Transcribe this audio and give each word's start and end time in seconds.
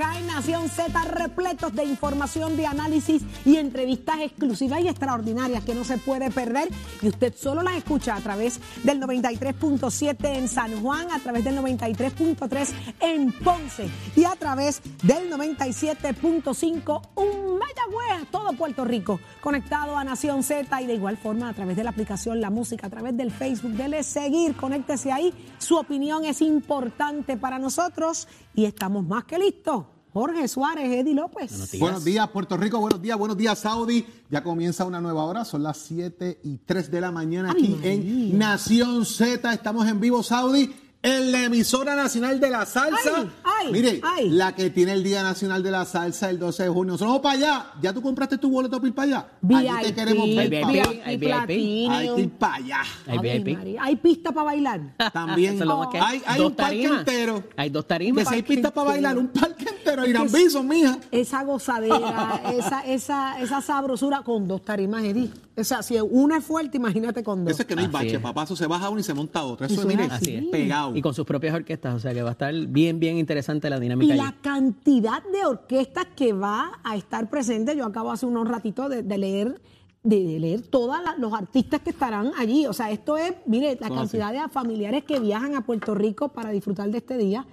acá 0.00 0.18
en 0.18 0.26
Nación 0.28 0.68
Z, 0.70 0.98
repletos 1.04 1.74
de 1.74 1.84
información, 1.84 2.56
de 2.56 2.66
análisis 2.66 3.22
y 3.44 3.56
entrevistas 3.56 4.20
exclusivas 4.20 4.80
y 4.80 4.88
extraordinarias 4.88 5.62
que 5.62 5.74
no 5.74 5.84
se 5.84 5.98
puede 5.98 6.30
perder. 6.30 6.68
Y 7.02 7.08
usted 7.08 7.34
solo 7.36 7.62
las 7.62 7.74
escucha 7.74 8.16
a 8.16 8.20
través 8.20 8.60
del 8.82 8.98
93.7 9.00 10.36
en 10.36 10.48
San 10.48 10.80
Juan, 10.80 11.10
a 11.10 11.18
través 11.18 11.44
del 11.44 11.58
93.3 11.58 12.68
en 13.00 13.32
Ponce 13.32 13.90
y 14.16 14.24
a 14.24 14.34
través 14.36 14.80
del 15.02 15.30
97.5 15.30 17.02
un 17.16 17.58
Mayagüez, 17.58 18.30
todo 18.30 18.54
Puerto 18.54 18.84
Rico, 18.86 19.20
conectado 19.42 19.98
a 19.98 20.04
Nación 20.04 20.42
Z 20.42 20.80
y 20.80 20.86
de 20.86 20.94
igual 20.94 21.18
forma 21.18 21.50
a 21.50 21.52
través 21.52 21.76
de 21.76 21.84
la 21.84 21.90
aplicación 21.90 22.40
La 22.40 22.48
Música, 22.48 22.86
a 22.86 22.90
través 22.90 23.16
del 23.18 23.30
Facebook, 23.30 23.72
dele 23.72 24.02
seguir, 24.02 24.56
conéctese 24.56 25.12
ahí. 25.12 25.34
Su 25.58 25.76
opinión 25.76 26.24
es 26.24 26.40
importante 26.40 27.36
para 27.36 27.58
nosotros 27.58 28.28
y 28.54 28.64
estamos 28.64 29.06
más 29.06 29.24
que 29.24 29.38
listos. 29.38 29.84
Jorge 30.12 30.48
Suárez, 30.48 30.90
Eddie 30.90 31.14
López. 31.14 31.78
Buenos 31.78 32.04
días. 32.04 32.28
Puerto 32.30 32.56
Rico, 32.56 32.80
buenos 32.80 33.00
días, 33.00 33.16
buenos 33.16 33.36
días, 33.36 33.58
Saudi. 33.60 34.04
Ya 34.28 34.42
comienza 34.42 34.84
una 34.84 35.00
nueva 35.00 35.24
hora, 35.24 35.44
son 35.44 35.62
las 35.62 35.78
7 35.78 36.40
y 36.42 36.56
3 36.58 36.90
de 36.90 37.00
la 37.00 37.12
mañana 37.12 37.52
aquí 37.52 37.78
en 37.82 38.36
Nación 38.36 39.06
Z. 39.06 39.52
Estamos 39.52 39.86
en 39.86 40.00
vivo, 40.00 40.22
Saudi 40.24 40.74
en 41.02 41.32
la 41.32 41.44
emisora 41.44 41.94
nacional 41.96 42.38
de 42.40 42.50
la 42.50 42.66
salsa. 42.66 43.26
Mire, 43.72 44.00
la 44.28 44.54
que 44.54 44.70
tiene 44.70 44.92
el 44.92 45.02
Día 45.02 45.22
Nacional 45.22 45.62
de 45.62 45.70
la 45.70 45.84
Salsa 45.84 46.28
el 46.30 46.38
12 46.38 46.64
de 46.64 46.68
junio. 46.68 46.92
Nosotros 46.92 47.08
vamos 47.08 47.22
para 47.22 47.34
allá. 47.34 47.66
¿Ya 47.80 47.92
tú 47.92 48.02
compraste 48.02 48.38
tu 48.38 48.50
boleto 48.50 48.76
para 48.78 48.88
ir 48.88 48.94
para 48.94 49.06
allá? 49.06 49.26
VIP, 49.40 49.82
te 49.82 49.94
queremos 49.94 50.26
ver 50.26 50.60
para 50.60 50.68
allá. 50.68 50.82
Hay 51.04 51.18
que 51.18 52.20
ir 52.20 52.30
para 52.30 52.54
allá. 52.54 52.82
Hay 53.06 53.18
VIP. 53.18 53.58
Hay 53.80 53.96
pista 53.96 54.32
para 54.32 54.44
bailar. 54.44 54.80
También. 55.12 55.54
Eso 55.54 55.64
es 55.64 55.68
lo 55.68 55.78
más 55.78 55.88
que 55.88 55.98
hay, 55.98 56.22
hay 56.26 56.38
Dos 56.38 56.50
un 56.50 56.56
parque 56.56 56.76
tarimas. 56.76 56.98
entero. 57.00 57.44
Hay 57.56 57.70
dos 57.70 57.86
tarimas. 57.86 58.24
Que 58.24 58.28
si 58.28 58.34
hay 58.34 58.42
Parque 58.42 58.54
pista 58.54 58.70
para 58.70 58.88
bailar, 58.88 59.18
un 59.18 59.28
parque 59.28 59.66
entero. 59.68 60.06
Irán 60.06 60.26
Es 60.26 60.32
Bison, 60.32 60.68
mija. 60.68 60.98
Esa 61.10 61.42
gozadera, 61.44 62.42
esa, 62.54 62.80
esa, 62.80 63.40
esa 63.40 63.60
sabrosura 63.60 64.22
con 64.22 64.48
dos 64.48 64.62
tarimas, 64.62 65.04
Eddie. 65.04 65.30
O 65.56 65.64
sea, 65.64 65.82
si 65.82 65.98
una 66.00 66.38
es 66.38 66.44
fuerte, 66.44 66.78
imagínate 66.78 67.22
con 67.22 67.44
dos. 67.44 67.52
Eso 67.52 67.62
es 67.62 67.68
que 67.68 67.76
no 67.76 67.82
hay 67.82 67.88
bache, 67.88 68.16
es. 68.16 68.20
papá. 68.20 68.44
Eso 68.44 68.56
se 68.56 68.66
baja 68.66 68.88
uno 68.88 69.00
y 69.00 69.02
se 69.02 69.12
monta 69.12 69.42
otro. 69.44 69.66
Eso, 69.66 69.74
Eso 69.74 69.82
es, 69.82 69.88
mire, 69.88 70.04
es 70.06 70.89
Y 70.94 71.02
con 71.02 71.14
sus 71.14 71.24
propias 71.26 71.54
orquestas, 71.54 71.94
o 71.94 71.98
sea 71.98 72.12
que 72.14 72.22
va 72.22 72.30
a 72.30 72.32
estar 72.32 72.54
bien, 72.54 72.98
bien 73.00 73.16
interesante 73.18 73.68
la 73.70 73.76
Y 73.76 73.80
dinámica 73.80 74.14
la 74.14 74.28
allí. 74.28 74.36
cantidad 74.42 75.22
de 75.24 75.44
orquestas 75.44 76.06
que 76.16 76.32
va 76.32 76.80
a 76.84 76.96
estar 76.96 77.28
presente, 77.30 77.76
yo 77.76 77.84
acabo 77.86 78.10
hace 78.12 78.26
unos 78.26 78.46
ratitos 78.48 78.90
de, 78.90 79.02
de 79.02 79.18
leer 79.18 79.60
de, 80.02 80.16
de 80.26 80.40
leer 80.40 80.62
todos 80.62 80.96
los 81.18 81.32
artistas 81.34 81.80
que 81.82 81.90
estarán 81.90 82.32
allí. 82.38 82.66
O 82.66 82.72
sea, 82.72 82.90
esto 82.90 83.18
es, 83.18 83.34
mire, 83.46 83.76
la 83.80 83.90
cantidad 83.90 84.32
de 84.32 84.48
familiares 84.48 85.04
que 85.04 85.20
viajan 85.20 85.54
a 85.56 85.60
Puerto 85.66 85.94
Rico 85.94 86.28
para 86.28 86.50
disfrutar 86.50 86.90
de 86.90 86.98
este 86.98 87.18
día 87.18 87.46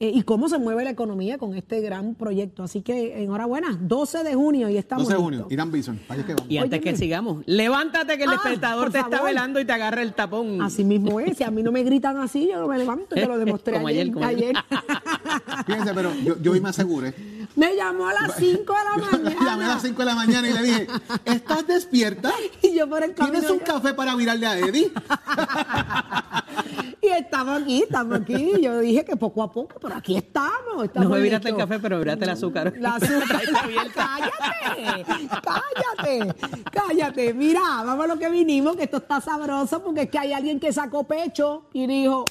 eh, 0.00 0.10
y 0.14 0.22
cómo 0.22 0.48
se 0.48 0.58
mueve 0.58 0.84
la 0.84 0.90
economía 0.90 1.38
con 1.38 1.54
este 1.54 1.80
gran 1.80 2.14
proyecto. 2.14 2.62
Así 2.62 2.82
que 2.82 3.22
enhorabuena, 3.22 3.78
12 3.80 4.24
de 4.24 4.34
junio 4.34 4.68
y 4.68 4.76
estamos 4.76 5.04
12 5.04 5.16
de 5.16 5.22
junio. 5.22 5.46
Irán 5.50 5.70
Bison. 5.70 6.00
Vaya 6.08 6.24
que 6.26 6.34
vamos. 6.34 6.50
Y 6.50 6.58
antes 6.58 6.80
que 6.80 6.96
sigamos, 6.96 7.42
levántate 7.46 8.16
que 8.18 8.24
el 8.24 8.30
Ah, 8.30 8.32
despertador 8.34 8.90
te 8.90 8.98
está 8.98 9.22
velando 9.22 9.60
y 9.60 9.64
te 9.64 9.72
agarra 9.72 10.02
el 10.02 10.12
tapón. 10.14 10.60
Así 10.62 10.82
mismo 10.84 11.20
es, 11.20 11.36
si 11.36 11.44
a 11.44 11.50
mí 11.50 11.62
no 11.62 11.70
me 11.72 11.82
gritan 11.84 12.16
así, 12.18 12.48
yo 12.48 12.60
no 12.60 12.68
me 12.68 12.76
levanto, 12.78 13.14
te 13.14 13.26
lo 13.26 13.38
demostré 13.44 13.74
Como 13.74 13.88
ayer. 13.88 14.02
ayer, 14.02 14.12
como 14.14 14.26
ayer. 14.26 14.54
Fíjense, 15.66 15.94
pero 15.94 16.12
yo, 16.24 16.40
yo 16.42 16.52
hoy 16.52 16.60
me 16.60 16.68
aseguré. 16.70 17.14
Me 17.56 17.74
llamó 17.76 18.08
a 18.08 18.12
las 18.14 18.36
5 18.38 18.72
de 18.72 18.84
la 18.84 19.10
mañana. 19.10 19.44
Llamé 19.44 19.64
a 19.64 19.68
las 19.68 19.82
5 19.82 19.98
de 19.98 20.04
la 20.04 20.14
mañana 20.14 20.48
y 20.48 20.52
le 20.52 20.62
dije, 20.62 20.86
¿estás 21.24 21.66
despierta? 21.66 22.32
Y 22.62 22.74
yo 22.74 22.88
por 22.88 23.02
el 23.02 23.14
camino. 23.14 23.40
¿Tienes 23.40 23.50
un 23.50 23.58
café 23.58 23.92
para 23.94 24.14
virarle 24.14 24.46
a 24.46 24.58
Eddie? 24.58 24.90
Y 27.02 27.08
estamos 27.08 27.60
aquí, 27.60 27.82
estamos 27.82 28.20
aquí. 28.20 28.52
Yo 28.62 28.78
dije 28.78 29.04
que 29.04 29.14
poco 29.16 29.42
a 29.42 29.52
poco, 29.52 29.78
pero 29.78 29.94
aquí 29.94 30.16
estamos. 30.16 30.84
estamos 30.84 31.10
No 31.10 31.14
me 31.14 31.20
viraste 31.20 31.50
el 31.50 31.56
café, 31.56 31.78
pero 31.78 31.98
viraste 31.98 32.24
el 32.24 32.30
azúcar. 32.30 32.72
La 32.78 32.94
azúcar. 32.94 33.42
cállate, 33.94 35.04
cállate, 35.44 36.34
cállate. 36.72 37.34
Mira, 37.34 37.60
vamos 37.84 38.04
a 38.04 38.08
lo 38.08 38.18
que 38.18 38.30
vinimos, 38.30 38.76
que 38.76 38.84
esto 38.84 38.96
está 38.98 39.20
sabroso, 39.20 39.82
porque 39.82 40.02
es 40.02 40.08
que 40.10 40.18
hay 40.18 40.32
alguien 40.32 40.58
que 40.58 40.72
sacó 40.72 41.04
pecho 41.04 41.66
y 41.74 41.86
dijo, 41.86 42.24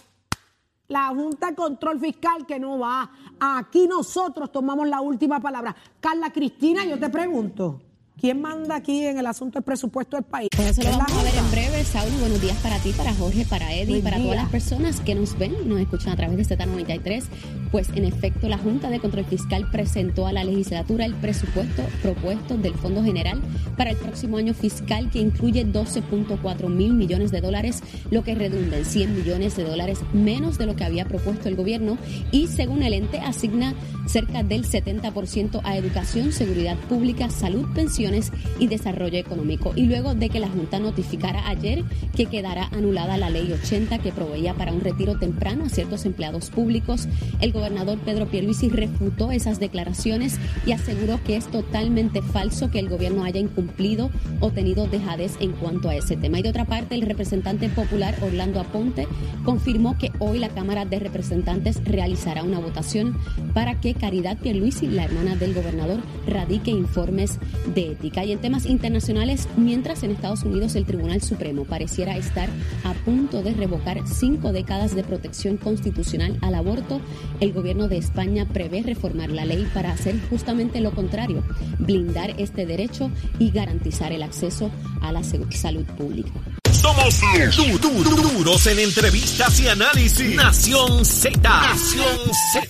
la 0.87 1.07
Junta 1.07 1.49
de 1.49 1.55
Control 1.55 1.99
Fiscal 1.99 2.45
que 2.45 2.59
no 2.59 2.79
va. 2.79 3.09
Aquí 3.39 3.87
nosotros 3.87 4.51
tomamos 4.51 4.87
la 4.87 5.01
última 5.01 5.39
palabra. 5.39 5.75
Carla 5.99 6.31
Cristina, 6.31 6.85
yo 6.85 6.99
te 6.99 7.09
pregunto, 7.09 7.81
¿quién 8.19 8.41
manda 8.41 8.75
aquí 8.75 9.05
en 9.05 9.17
el 9.17 9.25
asunto 9.25 9.59
del 9.59 9.63
presupuesto 9.63 10.17
del 10.17 10.25
país? 10.25 10.49
Pues 10.55 10.69
eso 10.69 10.81
lo 10.81 10.89
¿Es 10.89 10.97
la 10.97 11.03
vamos 11.03 11.17
a 11.19 11.23
ver 11.23 11.35
en 11.35 11.51
breve. 11.51 11.83
Saúl, 11.83 12.11
buenos 12.19 12.41
días 12.41 12.57
para 12.57 12.79
ti, 12.79 12.91
para 12.93 13.13
Jorge, 13.13 13.45
para 13.45 13.73
Eddie, 13.73 14.01
para 14.01 14.17
día. 14.17 14.25
todas 14.25 14.41
las 14.41 14.49
personas 14.49 14.99
que 15.01 15.15
nos 15.15 15.37
ven 15.37 15.55
y 15.63 15.67
nos 15.67 15.79
escuchan 15.79 16.13
a 16.13 16.15
través 16.15 16.37
de 16.37 16.57
Z93. 16.57 17.23
Pues 17.71 17.89
en 17.95 18.05
efecto, 18.05 18.47
la 18.47 18.57
Junta 18.57 18.89
de 18.89 18.99
Control 18.99 19.25
Fiscal 19.25 19.69
presentó 19.71 20.27
a 20.27 20.33
la 20.33 20.43
legislatura 20.43 21.05
el 21.05 21.15
presupuesto 21.15 21.83
propuesto 22.01 22.57
del 22.57 22.75
Fondo 22.75 23.03
General 23.03 23.41
para 23.77 23.89
el 23.89 23.97
próximo 23.97 24.37
año 24.37 24.53
fiscal 24.53 25.09
que 25.09 25.19
incluye 25.19 25.65
12.4 25.65 26.69
mil 26.69 26.93
millones 26.93 27.31
de 27.31 27.41
dólares, 27.41 27.81
lo 28.11 28.23
que 28.23 28.35
redunda 28.35 28.77
en 28.77 28.85
100 28.85 29.15
millones 29.15 29.55
de 29.55 29.63
dólares 29.63 29.99
menos 30.13 30.57
de 30.57 30.65
lo 30.65 30.75
que 30.75 30.83
había 30.83 31.05
propuesto 31.05 31.49
el 31.49 31.55
gobierno 31.55 31.97
y 32.31 32.47
según 32.47 32.83
el 32.83 32.93
ente 32.93 33.19
asigna 33.19 33.73
cerca 34.07 34.43
del 34.43 34.65
70% 34.65 35.61
a 35.63 35.77
educación, 35.77 36.31
seguridad 36.31 36.77
pública, 36.89 37.29
salud, 37.29 37.65
y 38.59 38.67
desarrollo 38.67 39.17
económico. 39.17 39.71
Y 39.75 39.83
luego 39.83 40.13
de 40.13 40.29
que 40.29 40.39
la 40.39 40.49
Junta 40.49 40.79
notificara 40.79 41.47
ayer 41.47 41.83
que 42.15 42.25
quedará 42.25 42.67
anulada 42.71 43.17
la 43.17 43.29
ley 43.29 43.51
80 43.51 43.99
que 43.99 44.11
proveía 44.11 44.53
para 44.53 44.73
un 44.73 44.81
retiro 44.81 45.17
temprano 45.17 45.65
a 45.65 45.69
ciertos 45.69 46.05
empleados 46.05 46.49
públicos, 46.49 47.07
el 47.39 47.53
gobernador 47.53 47.97
Pedro 47.99 48.27
Pierluisi 48.27 48.69
refutó 48.69 49.31
esas 49.31 49.59
declaraciones 49.59 50.39
y 50.65 50.73
aseguró 50.73 51.23
que 51.23 51.37
es 51.37 51.47
totalmente 51.47 52.21
falso 52.21 52.69
que 52.69 52.79
el 52.79 52.89
gobierno 52.89 53.23
haya 53.23 53.39
incumplido 53.39 54.09
o 54.39 54.51
tenido 54.51 54.87
dejadez 54.87 55.35
en 55.39 55.53
cuanto 55.53 55.89
a 55.89 55.95
ese 55.95 56.17
tema. 56.17 56.39
Y 56.39 56.41
de 56.41 56.49
otra 56.49 56.65
parte, 56.65 56.95
el 56.95 57.03
representante 57.03 57.69
popular 57.69 58.15
Orlando 58.21 58.59
Aponte 58.59 59.07
confirmó 59.45 59.97
que 59.97 60.11
hoy 60.19 60.39
la 60.39 60.49
Cámara 60.49 60.85
de 60.85 60.99
Representantes 60.99 61.81
realizará 61.85 62.43
una 62.43 62.59
votación 62.59 63.17
para 63.53 63.79
que 63.79 63.93
Caridad 63.93 64.37
Pierluisi, 64.37 64.87
la 64.87 65.05
hermana 65.05 65.35
del 65.35 65.53
gobernador, 65.53 65.99
radique 66.27 66.71
informes 66.71 67.39
de 67.73 67.92
ética. 67.93 68.25
Y 68.25 68.31
en 68.33 68.39
temas 68.39 68.65
internacionales, 68.65 69.47
mientras 69.55 70.03
en 70.03 70.11
Estados 70.11 70.43
Unidos 70.43 70.75
el 70.75 70.85
Tribunal 70.85 71.21
Supremo 71.21 71.63
pareciera 71.63 72.17
estar 72.17 72.49
a 72.83 72.93
punto 73.05 73.41
de 73.41 73.53
revocar 73.53 73.99
cinco 74.05 74.51
décadas 74.51 74.93
de 74.95 75.03
protección 75.03 75.57
constitucional 75.57 76.37
al 76.41 76.55
aborto, 76.55 76.99
el 77.39 77.53
gobierno 77.53 77.87
de 77.87 77.97
España 77.97 78.45
prevé 78.51 78.83
reformar 78.83 79.29
la 79.29 79.45
ley 79.45 79.67
para 79.73 79.91
hacer 79.91 80.19
justamente 80.29 80.81
lo 80.81 80.91
contrario, 80.91 81.43
blindar 81.79 82.33
este 82.37 82.65
derecho 82.65 83.09
y 83.39 83.51
garantizar 83.51 84.11
el 84.11 84.23
acceso 84.23 84.69
a 85.01 85.11
la 85.11 85.23
salud 85.23 85.85
pública. 85.97 86.31
Somos 86.71 87.21
du- 87.55 87.77
du- 87.79 88.03
du- 88.03 88.15
duros 88.33 88.67
en 88.67 88.79
entrevistas 88.79 89.57
y 89.61 89.67
análisis. 89.69 90.35
Nación 90.35 91.05
Z. 91.05 91.39
Nación 91.39 92.17
Z. 92.51 92.65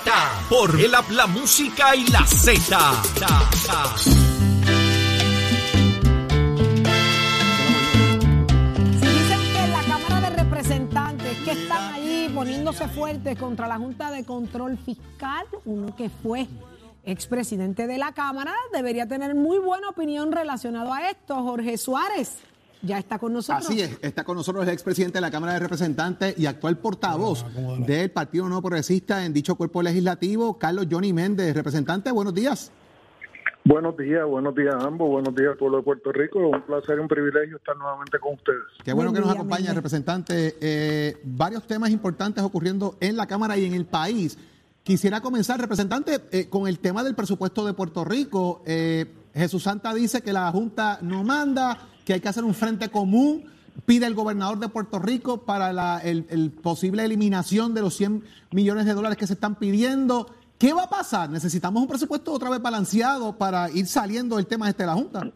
Por 0.50 0.80
el 0.80 0.92
la 0.92 1.26
música 1.28 1.96
y 1.96 2.06
la 2.12 2.24
Z. 2.28 3.02
están 11.64 11.94
allí 11.94 12.30
poniéndose 12.36 12.90
fuertes 12.90 13.38
contra 13.40 13.68
la 13.68 13.78
Junta 13.78 14.12
de 14.12 14.26
Control 14.26 14.78
Fiscal, 14.78 15.46
uno 15.64 15.96
que 15.96 16.10
fue 16.10 16.48
expresidente 17.06 17.88
de 17.88 17.98
la 17.98 18.12
Cámara, 18.14 18.54
debería 18.74 19.08
tener 19.08 19.34
muy 19.34 19.60
buena 19.60 19.90
opinión 19.90 20.34
relacionado 20.34 20.94
a 20.94 21.10
esto. 21.10 21.42
Jorge 21.42 21.78
Suárez 21.78 22.40
ya 22.82 22.98
está 22.98 23.18
con 23.18 23.32
nosotros. 23.32 23.66
Así 23.66 23.80
es, 23.80 23.98
está 24.02 24.26
con 24.26 24.36
nosotros 24.36 24.68
el 24.68 24.74
expresidente 24.74 25.18
de 25.18 25.22
la 25.22 25.32
Cámara 25.32 25.54
de 25.54 25.60
Representantes 25.60 26.38
y 26.38 26.48
actual 26.48 26.78
portavoz 26.78 27.46
del 27.80 28.12
Partido 28.12 28.46
Nuevo 28.46 28.64
Progresista 28.64 29.26
en 29.26 29.32
dicho 29.32 29.56
cuerpo 29.56 29.82
legislativo, 29.82 30.58
Carlos 30.58 30.88
Johnny 30.92 31.14
Méndez. 31.14 31.56
Representante, 31.56 32.12
buenos 32.12 32.34
días. 32.34 32.72
Buenos 33.66 33.96
días, 33.96 34.26
buenos 34.28 34.54
días 34.56 34.76
a 34.76 34.88
ambos, 34.88 35.10
buenos 35.10 35.34
días 35.34 35.56
pueblo 35.58 35.78
de 35.78 35.84
Puerto 35.84 36.12
Rico. 36.12 36.40
Un 36.40 36.62
placer 36.64 36.98
y 36.98 37.00
un 37.00 37.08
privilegio 37.08 37.56
estar 37.56 37.78
nuevamente 37.78 38.20
con 38.20 38.34
ustedes. 38.34 38.60
Qué 38.84 38.92
bueno 38.92 39.12
Buen 39.12 39.22
que 39.22 39.28
nos 39.28 39.36
acompaña, 39.36 39.74
representante. 39.74 40.58
Eh, 40.60 41.18
varios 41.24 41.66
temas 41.66 41.90
importantes 41.90 42.44
ocurriendo 42.44 42.98
en 43.00 43.16
la 43.16 43.26
Cámara 43.26 43.58
y 43.58 43.64
en 43.64 43.74
el 43.74 43.86
país. 43.86 44.38
Quisiera 44.84 45.22
comenzar, 45.22 45.62
representante, 45.62 46.20
eh, 46.32 46.50
con 46.50 46.68
el 46.68 46.80
tema 46.80 47.06
del 47.06 47.16
presupuesto 47.16 47.66
de 47.66 47.74
Puerto 47.74 48.04
Rico. 48.04 48.64
Eh, 48.66 49.06
Jesús 49.34 49.64
Santa 49.64 49.94
dice 49.94 50.22
que 50.22 50.34
la 50.34 50.52
Junta 50.52 51.00
no 51.02 51.24
manda, 51.24 51.88
que 52.04 52.12
hay 52.12 52.20
que 52.20 52.28
hacer 52.28 52.44
un 52.44 52.54
frente 52.54 52.90
común. 52.90 53.46
Pide 53.86 54.08
el 54.08 54.14
gobernador 54.14 54.60
de 54.60 54.68
Puerto 54.68 55.00
Rico 55.00 55.46
para 55.46 55.72
la 55.72 56.00
el, 56.00 56.26
el 56.30 56.52
posible 56.52 57.06
eliminación 57.06 57.74
de 57.74 57.82
los 57.82 57.96
100 57.96 58.26
millones 58.52 58.86
de 58.86 58.94
dólares 58.94 59.18
que 59.18 59.26
se 59.26 59.34
están 59.34 59.56
pidiendo. 59.56 60.28
¿Qué 60.64 60.72
va 60.72 60.84
a 60.84 60.90
pasar? 60.90 61.30
Necesitamos 61.30 61.82
un 61.82 61.90
presupuesto 61.90 62.32
otra 62.32 62.50
vez 62.50 62.62
balanceado 62.62 63.38
para 63.38 63.70
ir 63.70 63.86
saliendo 63.86 64.38
del 64.38 64.48
tema 64.48 64.70
este 64.70 64.84
de 64.84 64.88
la 64.88 64.94
Junta. 64.94 65.30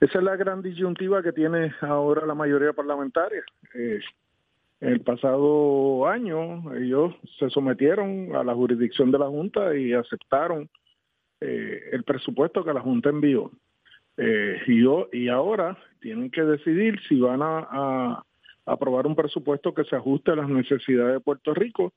Esa 0.00 0.18
es 0.18 0.24
la 0.24 0.34
gran 0.34 0.60
disyuntiva 0.60 1.22
que 1.22 1.30
tiene 1.30 1.72
ahora 1.82 2.26
la 2.26 2.34
mayoría 2.34 2.72
parlamentaria. 2.72 3.44
Eh, 3.74 4.00
el 4.80 5.02
pasado 5.02 6.04
año 6.08 6.74
ellos 6.74 7.14
se 7.38 7.48
sometieron 7.48 8.34
a 8.34 8.42
la 8.42 8.56
jurisdicción 8.56 9.12
de 9.12 9.20
la 9.20 9.28
Junta 9.28 9.76
y 9.76 9.92
aceptaron 9.92 10.68
eh, 11.40 11.80
el 11.92 12.02
presupuesto 12.02 12.64
que 12.64 12.74
la 12.74 12.80
Junta 12.80 13.10
envió. 13.10 13.52
Eh, 14.16 14.62
y, 15.12 15.28
ahora 15.28 15.78
tienen 16.00 16.32
que 16.32 16.42
decidir 16.42 16.98
si 17.08 17.20
van 17.20 17.40
a 17.40 18.20
aprobar 18.64 19.06
un 19.06 19.14
presupuesto 19.14 19.72
que 19.72 19.84
se 19.84 19.94
ajuste 19.94 20.32
a 20.32 20.36
las 20.36 20.48
necesidades 20.48 21.12
de 21.12 21.20
Puerto 21.20 21.54
Rico 21.54 21.92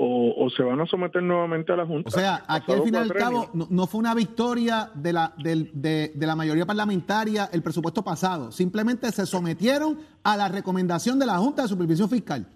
o, 0.00 0.48
se 0.50 0.62
van 0.62 0.80
a 0.80 0.86
someter 0.86 1.22
nuevamente 1.22 1.72
a 1.72 1.76
la 1.76 1.84
Junta. 1.84 2.08
O 2.08 2.10
sea, 2.12 2.44
aquí 2.46 2.70
al 2.70 2.82
fin 2.82 2.94
y 2.94 2.98
al 2.98 3.12
cabo 3.12 3.50
no, 3.52 3.86
fue 3.86 3.98
una 3.98 4.14
victoria 4.14 4.90
de 4.94 5.12
la, 5.12 5.34
de, 5.36 6.12
la 6.14 6.36
mayoría 6.36 6.64
parlamentaria 6.64 7.48
el 7.52 7.62
presupuesto 7.62 8.04
pasado, 8.04 8.52
simplemente 8.52 9.10
se 9.10 9.26
sometieron 9.26 9.98
a 10.22 10.36
la 10.36 10.48
recomendación 10.48 11.18
de 11.18 11.26
la 11.26 11.38
Junta 11.38 11.62
de 11.62 11.68
Supervisión 11.68 12.08
Fiscal. 12.08 12.46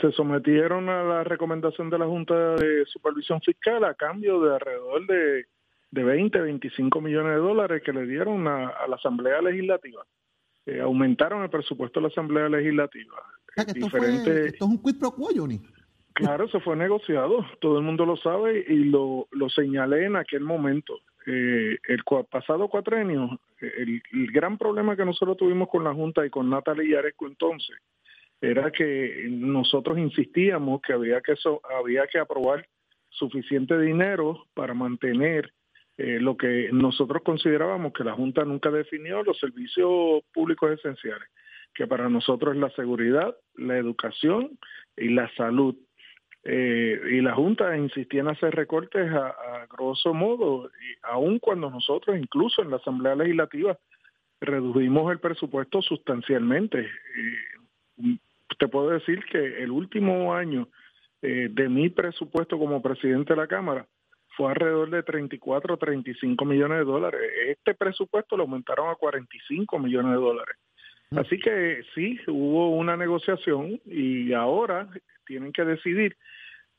Se 0.00 0.12
sometieron 0.12 0.88
a 0.90 1.02
la 1.02 1.24
recomendación 1.24 1.88
de 1.88 1.98
la 1.98 2.06
Junta 2.06 2.56
de 2.56 2.84
Supervisión 2.86 3.40
Fiscal 3.40 3.84
a 3.84 3.94
cambio 3.94 4.40
de 4.40 4.54
alrededor 4.54 5.06
de, 5.06 5.46
de 5.90 6.04
20, 6.04 6.38
25 6.38 7.00
millones 7.00 7.32
de 7.32 7.40
dólares 7.40 7.82
que 7.84 7.92
le 7.92 8.06
dieron 8.06 8.46
a, 8.46 8.72
la 8.88 8.96
Asamblea 8.96 9.40
Legislativa. 9.40 10.04
Eh, 10.66 10.80
aumentaron 10.80 11.42
el 11.42 11.50
presupuesto 11.50 12.00
de 12.00 12.02
la 12.02 12.08
Asamblea 12.08 12.48
Legislativa. 12.48 13.16
esto, 13.56 13.96
es 13.96 14.60
un 14.60 14.82
quid 14.82 14.98
pro 14.98 15.12
quo, 15.12 15.30
Johnny. 15.34 15.60
Claro, 16.14 16.48
se 16.48 16.60
fue 16.60 16.76
negociado, 16.76 17.46
todo 17.60 17.78
el 17.78 17.84
mundo 17.84 18.04
lo 18.04 18.16
sabe 18.16 18.64
y 18.68 18.84
lo, 18.84 19.28
lo 19.30 19.48
señalé 19.48 20.06
en 20.06 20.16
aquel 20.16 20.42
momento. 20.42 21.00
Eh, 21.26 21.78
el 21.86 22.02
pasado 22.28 22.68
cuatrenio, 22.68 23.40
el, 23.60 24.02
gran 24.32 24.58
problema 24.58 24.96
que 24.96 25.04
nosotros 25.04 25.36
tuvimos 25.36 25.68
con 25.68 25.84
la 25.84 25.94
Junta 25.94 26.26
y 26.26 26.30
con 26.30 26.50
Natalia 26.50 26.96
Yaresco 26.96 27.26
entonces, 27.26 27.76
era 28.40 28.72
que 28.72 29.26
nosotros 29.30 29.98
insistíamos 29.98 30.82
que 30.82 30.92
había 30.92 31.20
que, 31.20 31.34
había 31.78 32.06
que 32.08 32.18
aprobar 32.18 32.66
suficiente 33.08 33.78
dinero 33.78 34.46
para 34.54 34.74
mantener 34.74 35.52
eh, 35.96 36.18
lo 36.20 36.36
que 36.36 36.70
nosotros 36.72 37.22
considerábamos 37.22 37.92
que 37.92 38.02
la 38.02 38.14
Junta 38.14 38.44
nunca 38.44 38.70
definió, 38.70 39.22
los 39.22 39.38
servicios 39.38 40.24
públicos 40.32 40.72
esenciales, 40.72 41.28
que 41.72 41.86
para 41.86 42.08
nosotros 42.08 42.54
es 42.54 42.60
la 42.60 42.70
seguridad, 42.70 43.36
la 43.54 43.76
educación 43.76 44.58
y 44.96 45.10
la 45.10 45.32
salud. 45.36 45.76
Eh, 46.44 47.00
y 47.12 47.20
la 47.20 47.34
Junta 47.34 47.76
insistía 47.76 48.20
en 48.20 48.28
hacer 48.28 48.54
recortes 48.54 49.10
a, 49.12 49.66
grosso 49.70 50.12
modo, 50.12 50.68
y 50.68 50.98
aun 51.02 51.38
cuando 51.38 51.70
nosotros, 51.70 52.18
incluso 52.18 52.62
en 52.62 52.70
la 52.70 52.76
Asamblea 52.76 53.14
Legislativa, 53.14 53.78
redujimos 54.40 55.10
el 55.12 55.20
presupuesto 55.20 55.80
sustancialmente. 55.82 56.80
Eh, 56.80 58.18
te 58.58 58.68
puedo 58.68 58.90
decir 58.90 59.24
que 59.24 59.62
el 59.62 59.70
último 59.70 60.34
año 60.34 60.68
eh, 61.22 61.48
de 61.50 61.68
mi 61.68 61.88
presupuesto 61.88 62.58
como 62.58 62.82
presidente 62.82 63.34
de 63.34 63.40
la 63.40 63.46
Cámara 63.46 63.86
fue 64.36 64.50
alrededor 64.50 64.90
de 64.90 65.02
34 65.02 65.74
o 65.74 65.76
35 65.76 66.44
millones 66.44 66.78
de 66.78 66.84
dólares. 66.84 67.20
Este 67.46 67.74
presupuesto 67.74 68.36
lo 68.36 68.44
aumentaron 68.44 68.90
a 68.90 68.96
45 68.96 69.78
millones 69.78 70.12
de 70.12 70.18
dólares. 70.18 70.56
Así 71.16 71.38
que 71.38 71.82
sí, 71.94 72.18
hubo 72.26 72.76
una 72.76 72.96
negociación 72.96 73.80
y 73.86 74.32
ahora 74.32 74.88
tienen 75.26 75.52
que 75.52 75.64
decidir 75.64 76.16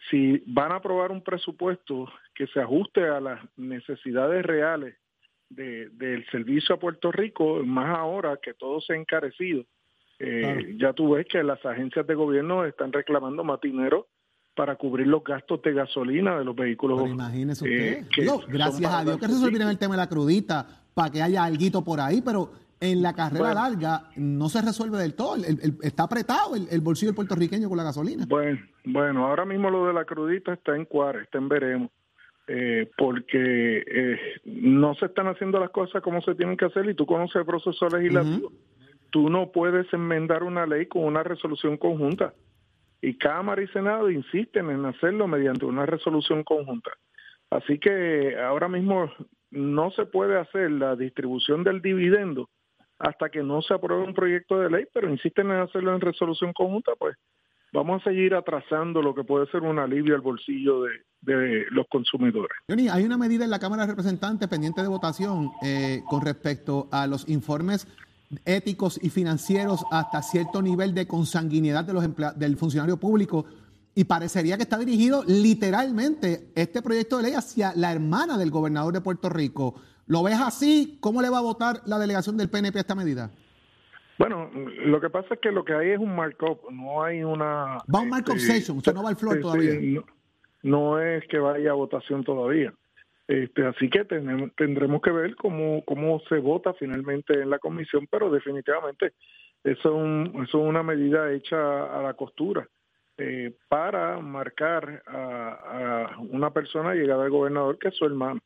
si 0.09 0.43
van 0.47 0.71
a 0.71 0.75
aprobar 0.75 1.11
un 1.11 1.21
presupuesto 1.21 2.09
que 2.35 2.47
se 2.47 2.59
ajuste 2.59 3.07
a 3.07 3.19
las 3.19 3.39
necesidades 3.57 4.45
reales 4.45 4.95
del 5.49 6.25
servicio 6.31 6.75
a 6.75 6.79
Puerto 6.79 7.11
Rico, 7.11 7.63
más 7.63 7.95
ahora 7.97 8.39
que 8.41 8.53
todo 8.53 8.81
se 8.81 8.93
ha 8.93 8.95
encarecido. 8.95 9.63
Eh, 10.19 10.75
ya 10.79 10.93
tú 10.93 11.11
ves 11.11 11.27
que 11.29 11.43
las 11.43 11.63
agencias 11.65 12.07
de 12.07 12.15
gobierno 12.15 12.65
están 12.65 12.91
reclamando 12.91 13.43
más 13.43 13.59
dinero 13.61 14.07
para 14.55 14.75
cubrir 14.75 15.07
los 15.07 15.23
gastos 15.23 15.61
de 15.61 15.73
gasolina 15.73 16.37
de 16.37 16.45
los 16.45 16.55
vehículos. 16.55 17.09
imagínese 17.09 17.63
usted. 17.63 18.03
Eh, 18.03 18.45
gracias 18.47 18.93
a 18.93 19.03
Dios 19.03 19.17
que 19.17 19.27
resolvieron 19.27 19.69
el 19.69 19.77
tema 19.77 19.95
de 19.95 20.01
la 20.01 20.09
crudita 20.09 20.65
para 20.93 21.11
que 21.11 21.21
haya 21.21 21.43
algo 21.43 21.83
por 21.83 21.99
ahí, 21.99 22.21
pero 22.21 22.51
en 22.79 23.01
la 23.01 23.13
carrera 23.13 23.53
larga 23.53 24.09
no 24.15 24.49
se 24.49 24.61
resuelve 24.61 24.97
del 24.97 25.15
todo. 25.15 25.35
está 25.81 26.03
apretado 26.03 26.55
el, 26.55 26.81
bolsillo 26.81 27.11
del 27.11 27.15
puertorriqueño 27.15 27.69
con 27.69 27.77
la 27.77 27.83
gasolina. 27.83 28.25
Bueno, 28.27 28.59
bueno, 28.85 29.27
ahora 29.27 29.45
mismo 29.45 29.69
lo 29.69 29.87
de 29.87 29.93
la 29.93 30.05
crudita 30.05 30.53
está 30.53 30.75
en 30.75 30.85
cuar, 30.85 31.17
está 31.17 31.37
en 31.37 31.49
veremos. 31.49 31.91
Eh, 32.45 32.91
porque 32.97 33.83
eh, 33.87 34.19
no 34.43 34.95
se 34.95 35.05
están 35.05 35.27
haciendo 35.27 35.61
las 35.61 35.69
cosas 35.69 36.01
como 36.01 36.21
se 36.21 36.35
tienen 36.35 36.57
que 36.57 36.65
hacer 36.65 36.89
y 36.89 36.93
tú 36.93 37.05
conoces 37.05 37.37
el 37.37 37.45
proceso 37.45 37.87
legislativo. 37.87 38.51
Tú 39.11 39.29
no 39.29 39.51
puedes 39.51 39.91
enmendar 39.93 40.43
una 40.43 40.65
ley 40.65 40.87
con 40.87 41.05
una 41.05 41.23
resolución 41.23 41.77
conjunta. 41.77 42.33
Y 43.01 43.17
Cámara 43.17 43.61
y 43.61 43.67
Senado 43.67 44.09
insisten 44.09 44.69
en 44.71 44.85
hacerlo 44.85 45.27
mediante 45.27 45.65
una 45.65 45.85
resolución 45.85 46.43
conjunta. 46.43 46.91
Así 47.49 47.79
que 47.79 48.35
ahora 48.37 48.67
mismo 48.67 49.09
no 49.51 49.91
se 49.91 50.05
puede 50.05 50.37
hacer 50.37 50.71
la 50.71 50.95
distribución 50.95 51.63
del 51.63 51.81
dividendo 51.81 52.49
hasta 53.03 53.29
que 53.29 53.43
no 53.43 53.61
se 53.61 53.73
apruebe 53.73 54.03
un 54.03 54.13
proyecto 54.13 54.57
de 54.57 54.69
ley, 54.69 54.85
pero 54.93 55.09
insisten 55.09 55.51
en 55.51 55.59
hacerlo 55.59 55.93
en 55.93 55.99
resolución 55.99 56.53
conjunta, 56.53 56.93
pues 56.97 57.17
vamos 57.73 58.01
a 58.01 58.09
seguir 58.09 58.33
atrasando 58.33 59.01
lo 59.01 59.13
que 59.13 59.25
puede 59.25 59.45
ser 59.47 59.61
un 59.61 59.77
alivio 59.77 60.15
al 60.15 60.21
bolsillo 60.21 60.83
de, 60.83 61.65
los 61.71 61.85
consumidores. 61.89 62.57
Johnny, 62.69 62.87
hay 62.87 63.03
una 63.03 63.17
medida 63.17 63.43
en 63.43 63.49
la 63.49 63.59
Cámara 63.59 63.83
de 63.83 63.91
Representantes 63.91 64.47
pendiente 64.47 64.81
de 64.81 64.87
votación 64.87 65.51
eh, 65.61 66.01
con 66.09 66.21
respecto 66.21 66.87
a 66.91 67.07
los 67.07 67.27
informes 67.27 67.87
éticos 68.45 68.99
y 69.03 69.09
financieros 69.09 69.85
hasta 69.91 70.21
cierto 70.21 70.61
nivel 70.61 70.93
de 70.93 71.05
consanguinidad 71.05 71.83
de 71.83 71.93
los 71.93 72.05
del 72.37 72.57
funcionario 72.57 72.97
público 72.97 73.45
y 73.95 74.05
parecería 74.05 74.57
que 74.57 74.63
está 74.63 74.77
dirigido 74.77 75.23
literalmente 75.25 76.51
este 76.55 76.81
proyecto 76.81 77.17
de 77.17 77.23
ley 77.23 77.33
hacia 77.33 77.73
la 77.75 77.91
hermana 77.91 78.37
del 78.37 78.49
gobernador 78.49 78.93
de 78.93 79.01
Puerto 79.01 79.29
Rico. 79.29 79.75
¿Lo 80.07 80.23
ves 80.23 80.39
así? 80.39 80.97
¿Cómo 80.99 81.21
le 81.21 81.29
va 81.29 81.39
a 81.39 81.41
votar 81.41 81.81
la 81.85 81.97
delegación 81.97 82.37
del 82.37 82.49
PNP 82.49 82.77
a 82.77 82.81
esta 82.81 82.95
medida? 82.95 83.31
Bueno, 84.17 84.49
lo 84.53 85.01
que 85.01 85.09
pasa 85.09 85.33
es 85.33 85.39
que 85.39 85.51
lo 85.51 85.65
que 85.65 85.73
hay 85.73 85.91
es 85.91 85.99
un 85.99 86.15
markup, 86.15 86.69
no 86.71 87.03
hay 87.03 87.23
una... 87.23 87.79
Va 87.93 88.01
un 88.01 88.09
markup 88.09 88.35
este, 88.35 88.53
session, 88.53 88.77
usted 88.77 88.93
no 88.93 89.03
va 89.03 89.09
al 89.09 89.15
floor 89.15 89.39
todavía. 89.39 90.01
no, 90.61 90.99
es 90.99 91.27
que 91.27 91.39
vaya 91.39 91.71
a 91.71 91.73
votación 91.73 92.23
todavía. 92.23 92.73
Este, 93.27 93.65
así 93.65 93.89
que 93.89 94.03
tendremos 94.05 95.01
que 95.01 95.11
ver 95.11 95.35
cómo, 95.35 95.83
cómo 95.85 96.19
se 96.27 96.37
vota 96.37 96.73
finalmente 96.73 97.33
en 97.41 97.49
la 97.49 97.57
comisión, 97.57 98.07
pero 98.11 98.29
definitivamente 98.29 99.13
eso 99.63 99.97
es, 100.43 100.53
una 100.53 100.83
medida 100.83 101.31
hecha 101.31 101.97
a 101.97 102.03
la 102.03 102.13
costura 102.13 102.67
eh, 103.17 103.55
para 103.69 104.19
marcar 104.19 105.01
a, 105.07 106.09
a, 106.11 106.17
una 106.19 106.51
persona 106.51 106.93
llegada 106.93 107.23
al 107.23 107.31
gobernador 107.31 107.79
que 107.79 107.87
es 107.87 107.95
su 107.95 108.05
hermano. 108.05 108.41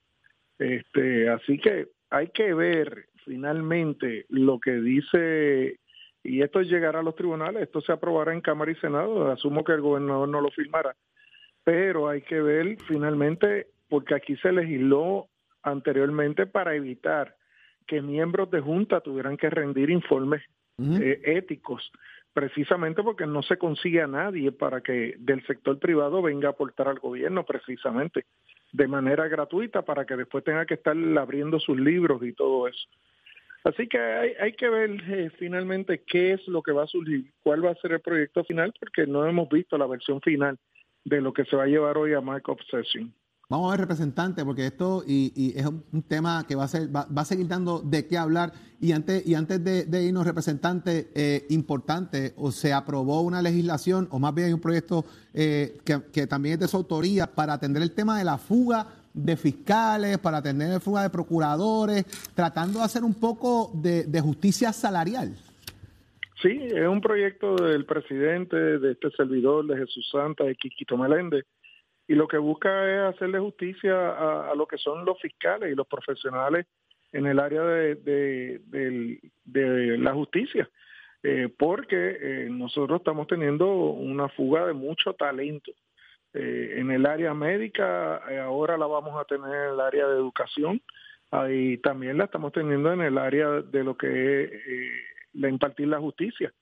Este, 0.59 1.29
así 1.29 1.57
que 1.59 1.87
hay 2.09 2.29
que 2.29 2.53
ver 2.53 3.07
finalmente 3.25 4.25
lo 4.29 4.59
que 4.59 4.71
dice, 4.71 5.79
y 6.23 6.41
esto 6.41 6.61
llegará 6.61 6.99
a 6.99 7.03
los 7.03 7.15
tribunales, 7.15 7.63
esto 7.63 7.81
se 7.81 7.91
aprobará 7.91 8.33
en 8.33 8.41
Cámara 8.41 8.71
y 8.71 8.75
Senado, 8.75 9.29
asumo 9.31 9.63
que 9.63 9.73
el 9.73 9.81
gobernador 9.81 10.29
no 10.29 10.41
lo 10.41 10.49
firmará, 10.51 10.95
pero 11.63 12.07
hay 12.07 12.21
que 12.21 12.41
ver 12.41 12.77
finalmente, 12.87 13.67
porque 13.89 14.15
aquí 14.15 14.35
se 14.37 14.51
legisló 14.51 15.27
anteriormente 15.63 16.45
para 16.45 16.75
evitar 16.75 17.35
que 17.85 18.01
miembros 18.01 18.49
de 18.51 18.61
junta 18.61 19.01
tuvieran 19.01 19.37
que 19.37 19.49
rendir 19.49 19.89
informes 19.89 20.41
eh, 20.79 21.21
éticos, 21.23 21.91
precisamente 22.33 23.01
porque 23.03 23.25
no 23.25 23.41
se 23.41 23.57
consigue 23.57 24.01
a 24.01 24.07
nadie 24.07 24.51
para 24.51 24.81
que 24.81 25.15
del 25.17 25.45
sector 25.45 25.79
privado 25.79 26.21
venga 26.21 26.49
a 26.49 26.51
aportar 26.51 26.87
al 26.87 26.99
gobierno, 26.99 27.43
precisamente 27.45 28.25
de 28.77 28.87
manera 28.87 29.27
gratuita 29.27 29.81
para 29.81 30.05
que 30.05 30.15
después 30.15 30.43
tenga 30.43 30.67
que 30.67 30.75
estar 30.75 30.95
abriendo 31.17 31.59
sus 31.59 31.79
libros 31.79 32.21
y 32.21 32.31
todo 32.33 32.67
eso. 32.67 32.87
Así 33.63 33.87
que 33.87 33.97
hay, 33.97 34.33
hay 34.39 34.53
que 34.53 34.69
ver 34.69 34.91
eh, 35.09 35.31
finalmente 35.39 36.03
qué 36.05 36.33
es 36.33 36.47
lo 36.47 36.61
que 36.61 36.71
va 36.71 36.83
a 36.83 36.87
surgir, 36.87 37.25
cuál 37.41 37.65
va 37.65 37.71
a 37.71 37.81
ser 37.81 37.93
el 37.93 38.01
proyecto 38.01 38.43
final, 38.43 38.71
porque 38.79 39.07
no 39.07 39.25
hemos 39.25 39.49
visto 39.49 39.79
la 39.79 39.87
versión 39.87 40.21
final 40.21 40.59
de 41.03 41.21
lo 41.21 41.33
que 41.33 41.45
se 41.45 41.55
va 41.55 41.63
a 41.63 41.67
llevar 41.67 41.97
hoy 41.97 42.13
a 42.13 42.21
Mark 42.21 42.47
Obsession. 42.49 43.11
Vamos 43.49 43.69
a 43.69 43.71
ver, 43.71 43.79
representante, 43.79 44.43
porque 44.43 44.65
esto 44.65 45.03
y, 45.07 45.53
es 45.55 45.65
un 45.65 46.03
tema 46.03 46.45
que 46.45 46.55
va 46.55 46.65
a, 46.65 46.67
ser, 46.67 46.93
va, 46.93 47.07
a 47.15 47.23
seguir 47.23 47.47
dando 47.47 47.79
de 47.79 48.05
qué 48.05 48.17
hablar. 48.17 48.51
Y 48.81 48.91
antes, 48.91 49.25
y 49.25 49.35
antes 49.35 49.63
de, 49.63 50.03
irnos, 50.03 50.27
representante, 50.27 51.07
eh, 51.15 51.45
importante, 51.49 52.33
o 52.35 52.51
se 52.51 52.73
aprobó 52.73 53.21
una 53.21 53.41
legislación, 53.41 54.09
o 54.11 54.19
más 54.19 54.35
bien 54.35 54.47
hay 54.47 54.53
un 54.53 54.59
proyecto 54.59 55.05
eh, 55.33 55.77
que, 55.85 56.27
también 56.27 56.55
es 56.55 56.59
de 56.59 56.67
su 56.67 56.75
autoría, 56.75 57.25
para 57.27 57.53
atender 57.53 57.81
el 57.83 57.93
tema 57.93 58.17
de 58.17 58.25
la 58.25 58.37
fuga 58.37 58.85
de 59.13 59.37
fiscales, 59.37 60.17
para 60.17 60.39
atender 60.39 60.67
la 60.67 60.79
fuga 60.81 61.03
de 61.03 61.09
procuradores, 61.09 62.03
tratando 62.35 62.79
de 62.79 62.85
hacer 62.85 63.05
un 63.05 63.13
poco 63.13 63.71
de, 63.73 64.03
de 64.03 64.19
justicia 64.19 64.73
salarial. 64.73 65.33
Sí, 66.41 66.49
es 66.51 66.87
un 66.87 66.99
proyecto 66.99 67.55
del 67.55 67.85
presidente, 67.85 68.57
de 68.57 68.91
este 68.91 69.09
servidor, 69.11 69.65
de 69.65 69.77
Jesús 69.77 70.05
Santa, 70.11 70.43
de 70.43 70.55
Quiquito 70.55 70.97
Meléndez 70.97 71.45
y 72.07 72.15
lo 72.15 72.27
que 72.27 72.37
busca 72.37 72.89
es 72.89 73.15
hacerle 73.15 73.39
justicia 73.39 74.49
a, 74.49 74.55
lo 74.55 74.65
que 74.65 74.77
son 74.77 75.03
los 75.05 75.19
fiscales 75.19 75.71
y 75.71 75.75
los 75.75 75.87
profesionales 75.87 76.65
en 77.11 77.25
el 77.25 77.39
área 77.39 77.63
de, 77.63 79.19
la 79.99 80.13
justicia. 80.13 80.69
eh, 81.23 81.49
porque 81.57 82.17
eh, 82.21 82.47
nosotros 82.49 82.99
estamos 82.99 83.27
teniendo 83.27 83.67
una 83.67 84.29
fuga 84.29 84.65
de 84.65 84.73
mucho 84.73 85.13
talento. 85.13 85.71
Eh, 86.33 86.75
en 86.77 86.91
el 86.91 87.05
área 87.05 87.33
médica, 87.33 88.17
ahora 88.43 88.77
la 88.77 88.85
vamos 88.85 89.19
a 89.19 89.25
tener 89.25 89.49
en 89.49 89.73
el 89.73 89.79
área 89.79 90.07
de 90.07 90.15
educación, 90.15 90.81
y 91.49 91.77
también 91.79 92.17
la 92.17 92.25
estamos 92.25 92.53
teniendo 92.53 92.93
en 92.93 93.01
el 93.01 93.17
área 93.17 93.61
de 93.61 93.83
lo 93.83 93.97
que 93.97 94.43
es 94.43 94.51
la 95.33 95.49
impartir 95.49 95.89
la 95.89 95.99
justicia. 95.99 96.53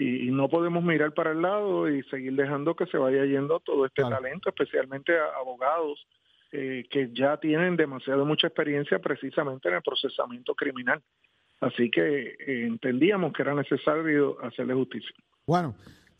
Y, 0.00 0.28
y 0.28 0.30
no 0.30 0.48
podemos 0.48 0.82
mirar 0.82 1.12
para 1.12 1.32
el 1.32 1.42
lado 1.42 1.88
y 1.88 2.02
seguir 2.04 2.34
dejando 2.34 2.74
que 2.74 2.86
se 2.86 2.96
vaya 2.96 3.24
yendo 3.26 3.60
todo 3.60 3.84
este 3.86 4.02
Claro. 4.02 4.16
talento, 4.16 4.48
especialmente 4.48 5.12
a 5.18 5.26
abogados 5.38 6.06
eh, 6.52 6.84
que 6.90 7.10
ya 7.12 7.36
tienen 7.36 7.76
demasiado 7.76 8.24
mucha 8.24 8.46
experiencia 8.48 8.98
precisamente 8.98 9.68
en 9.68 9.74
el 9.76 9.82
procesamiento 9.82 10.54
criminal. 10.54 11.00
Así 11.60 11.90
que 11.90 12.36
eh, 12.38 12.66
entendíamos 12.66 13.32
que 13.32 13.42
era 13.42 13.54
necesario 13.54 14.38
hacerle 14.42 14.74
justicia. 14.74 15.14
Bueno, 15.46 15.74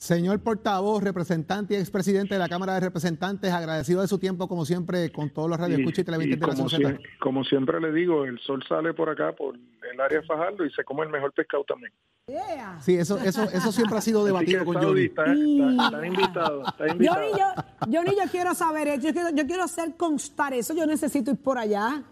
señor 0.04 0.40
portavoz, 0.40 1.02
representante 1.04 1.75
y 1.75 1.76
expresidente 1.76 2.35
de 2.35 2.38
la 2.38 2.49
Cámara 2.49 2.73
de 2.73 2.80
Representantes, 2.80 3.52
agradecido 3.52 4.00
de 4.00 4.09
su 4.09 4.19
tiempo, 4.19 4.49
como 4.49 4.64
siempre, 4.64 5.12
con 5.12 5.28
todos 5.28 5.50
los 5.50 5.61
radioescuchas 5.61 5.99
y, 5.99 6.00
Y- 6.00 6.02
y 6.02 6.04
televidentes 6.07 6.40
de 6.40 6.47
la 6.47 6.52
como, 6.54 6.64
Nación 6.64 6.83
Z. 6.83 6.99
sie- 6.99 7.19
como 7.21 7.45
siempre 7.45 7.80
le 7.83 7.92
digo, 7.92 8.25
el 8.25 8.38
sol 8.40 8.64
sale 8.66 8.95
por 8.95 9.11
acá, 9.11 9.33
por 9.33 9.57
el 9.57 10.00
área 10.00 10.21
de 10.21 10.26
Fajardo, 10.26 10.64
y 10.64 10.71
se 10.73 10.83
come 10.85 11.02
el 11.04 11.11
mejor 11.11 11.35
pescado 11.35 11.64
también. 11.64 11.92
Yeah. 12.26 12.80
Sí, 12.80 12.97
eso, 12.97 13.19
eso, 13.19 13.42
eso 13.42 13.73
siempre 13.73 13.99
ha 13.99 14.00
sido 14.00 14.25
debatido 14.25 14.64
con 14.64 14.76
Johnny. 14.76 15.04
está, 15.04 15.25
está- 15.26 15.85
está 15.85 16.07
invitado, 16.07 16.62
está 16.66 16.88
invitado. 16.88 17.21
Johnny, 17.21 17.38
yo, 17.38 17.99
Johnny, 18.00 18.11
yo 18.25 18.30
quiero 18.30 18.54
saber 18.54 18.88
eso, 18.88 19.07
yo 19.09 19.12
quiero, 19.12 19.28
yo 19.37 19.47
quiero 19.47 19.64
hacer 19.64 19.97
constar 19.99 20.54
eso, 20.54 20.75
yo 20.75 20.87
necesito 20.87 21.30
ir 21.33 21.37
por 21.42 21.59
allá. 21.59 22.02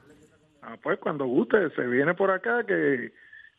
Ah, 0.60 0.76
pues 0.82 0.98
cuando 0.98 1.24
guste, 1.24 1.70
se 1.74 1.86
viene 1.86 2.12
por 2.12 2.30
acá, 2.30 2.64
que, 2.66 3.12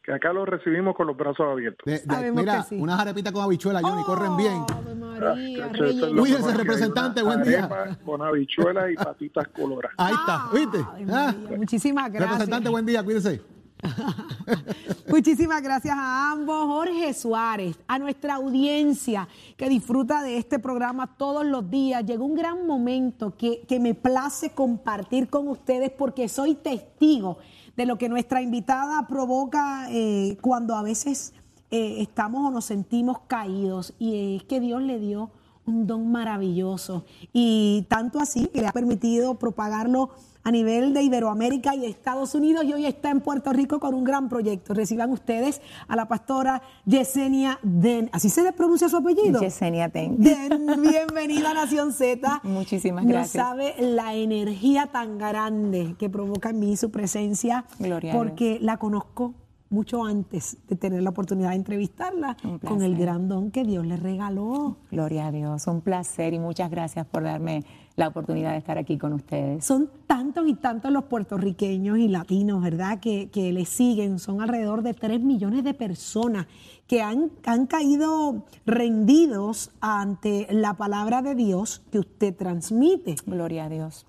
que 0.04 0.14
acá 0.14 0.32
lo 0.34 0.46
recibimos 0.46 0.96
con 0.96 1.08
los 1.08 1.18
brazos 1.18 1.46
abiertos. 1.52 1.84
De- 1.86 1.92
de- 1.94 2.00
Sabemos 2.00 2.42
mira, 2.42 2.58
que 2.64 2.70
sí. 2.70 2.76
unas 2.82 3.00
arepitas 3.00 3.32
con 3.34 3.44
habichuela, 3.44 3.82
Johnny, 3.82 4.04
corren 4.04 4.38
bien. 4.38 4.64
Ave 4.76 4.96
María, 4.96 5.68
Chacho, 5.68 5.86
eso 5.86 5.86
es 5.86 5.96
lo 5.96 6.02
relleno. 6.06 6.22
Cuídese, 6.22 6.38
mejor 6.40 6.52
que 6.54 6.58
hay, 6.62 6.64
representante, 6.68 7.22
buen 7.24 7.44
día. 7.44 7.98
Con 8.06 8.22
habichuelas 8.22 8.92
y 8.92 8.96
patitas 8.96 9.48
coloradas. 9.50 9.96
Ahí 9.98 10.14
está, 10.14 10.48
¿viste? 10.54 10.78
Ah. 11.12 11.34
María, 11.44 11.58
Muchísimas 11.58 12.10
gracias. 12.12 12.30
Representante, 12.32 12.70
buen 12.70 12.86
día, 12.86 13.04
cuídese. 13.04 13.42
Muchísimas 15.08 15.62
gracias 15.62 15.96
a 15.98 16.32
ambos. 16.32 16.66
Jorge 16.66 17.14
Suárez, 17.14 17.78
a 17.88 17.98
nuestra 18.00 18.36
audiencia 18.36 19.28
que 19.58 19.70
disfruta 19.70 20.22
de 20.22 20.38
este 20.38 20.60
programa 20.60 21.16
todos 21.18 21.46
los 21.46 21.70
días. 21.70 22.06
Llegó 22.06 22.26
un 22.26 22.36
gran 22.36 22.66
momento 22.68 23.36
que, 23.38 23.62
que 23.68 23.80
me 23.80 23.94
place 23.96 24.52
compartir 24.52 25.30
con 25.30 25.48
ustedes 25.48 25.92
porque 25.92 26.28
soy 26.28 26.56
testigo 26.56 27.38
de 27.80 27.86
lo 27.86 27.98
que 27.98 28.10
nuestra 28.10 28.42
invitada 28.42 29.08
provoca 29.08 29.88
eh, 29.90 30.38
cuando 30.42 30.76
a 30.76 30.84
veces 30.84 31.32
eh, 31.72 32.02
estamos 32.02 32.46
o 32.46 32.52
nos 32.52 32.66
sentimos 32.66 33.20
caídos. 33.26 33.94
Y 33.98 34.36
es 34.36 34.44
que 34.44 34.60
Dios 34.60 34.82
le 34.82 35.00
dio 35.00 35.32
un 35.66 35.88
don 35.88 36.12
maravilloso. 36.12 37.06
Y 37.32 37.86
tanto 37.88 38.20
así 38.20 38.48
que 38.48 38.60
le 38.60 38.68
ha 38.68 38.74
permitido 38.74 39.36
propagarlo 39.36 40.10
a 40.44 40.52
nivel 40.52 40.94
de 40.94 41.04
Iberoamérica 41.04 41.76
y 41.76 41.86
Estados 41.86 42.34
Unidos 42.36 42.64
y 42.66 42.74
hoy 42.74 42.86
está 42.86 43.12
en 43.12 43.22
Puerto 43.22 43.52
Rico 43.54 43.80
con 43.80 43.94
un 43.94 44.04
gran 44.04 44.30
proyecto. 44.30 44.74
Reciban 44.74 45.12
ustedes 45.12 45.62
a 45.88 45.96
la 45.96 46.08
pastora 46.08 46.62
Yesenia 46.86 47.60
Den. 47.62 48.10
¿Así 48.14 48.30
se 48.30 48.44
le 48.44 48.54
pronuncia 48.54 48.90
su 48.90 48.98
apellido? 48.98 49.42
Yesenia 49.42 49.90
Ten. 49.90 50.16
Den, 50.18 50.66
bienvenida 50.82 51.52
a 51.52 51.54
Nación 51.54 51.94
Z. 51.94 52.42
Muchísimas 52.44 53.04
No 53.06 53.12
gracias. 53.12 53.44
sabe 53.46 53.76
la 53.80 54.16
energía 54.16 54.88
tan 54.88 55.18
grande 55.18 55.96
que 56.00 56.10
provoca 56.10 56.50
en 56.52 56.60
mí 56.60 56.78
su 56.78 56.90
presencia, 56.92 57.66
Gloria 57.78 58.14
porque 58.14 58.58
la 58.62 58.78
conozco 58.78 59.34
mucho 59.70 60.04
antes 60.04 60.58
de 60.68 60.76
tener 60.76 61.04
la 61.04 61.12
oportunidad 61.12 61.50
de 61.50 61.56
entrevistarla 61.56 62.38
con 62.66 62.82
el 62.82 62.98
gran 62.98 63.28
don 63.28 63.52
que 63.52 63.64
Dios 63.64 63.86
le 63.86 63.98
regaló. 63.98 64.78
Gloria 64.92 65.28
a 65.28 65.32
Dios, 65.32 65.68
un 65.68 65.82
placer 65.82 66.34
y 66.34 66.40
muchas 66.40 66.72
gracias 66.72 67.06
por 67.06 67.24
darme 67.24 67.64
la 67.96 68.08
oportunidad 68.08 68.52
de 68.52 68.58
estar 68.58 68.78
aquí 68.78 68.98
con 68.98 69.14
ustedes. 69.14 69.66
Son 69.66 69.90
tantos 70.08 70.48
y 70.48 70.56
tantos 70.56 70.92
los 70.92 71.04
puertorriqueños 71.06 71.98
y 71.98 72.08
latinos, 72.08 72.64
¿verdad?, 72.64 73.00
que, 73.00 73.30
que 73.30 73.52
le 73.52 73.66
siguen. 73.66 74.20
Son 74.20 74.42
alrededor 74.42 74.82
de 74.82 74.94
3 74.94 75.22
millones 75.22 75.64
de 75.64 75.74
personas 75.74 76.48
que 76.88 77.02
han, 77.02 77.32
han 77.46 77.68
caído 77.68 78.46
rendidos 78.66 79.72
ante 79.82 80.48
la 80.50 80.76
palabra 80.76 81.22
de 81.22 81.36
Dios 81.36 81.84
que 81.92 82.00
usted 82.00 82.36
transmite. 82.36 83.16
Gloria 83.26 83.66
a 83.66 83.70
Dios. 83.70 84.08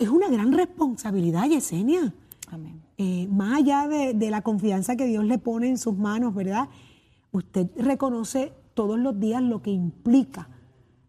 Es 0.00 0.08
una 0.08 0.28
gran 0.28 0.52
responsabilidad, 0.52 1.44
Yesenia. 1.48 2.14
Amén. 2.48 2.81
Eh, 2.98 3.26
más 3.28 3.58
allá 3.58 3.88
de, 3.88 4.14
de 4.14 4.30
la 4.30 4.42
confianza 4.42 4.96
que 4.96 5.06
Dios 5.06 5.24
le 5.24 5.38
pone 5.38 5.68
en 5.68 5.78
sus 5.78 5.96
manos, 5.96 6.34
¿verdad? 6.34 6.68
Usted 7.30 7.68
reconoce 7.76 8.52
todos 8.74 8.98
los 8.98 9.18
días 9.18 9.42
lo 9.42 9.62
que 9.62 9.70
implica 9.70 10.48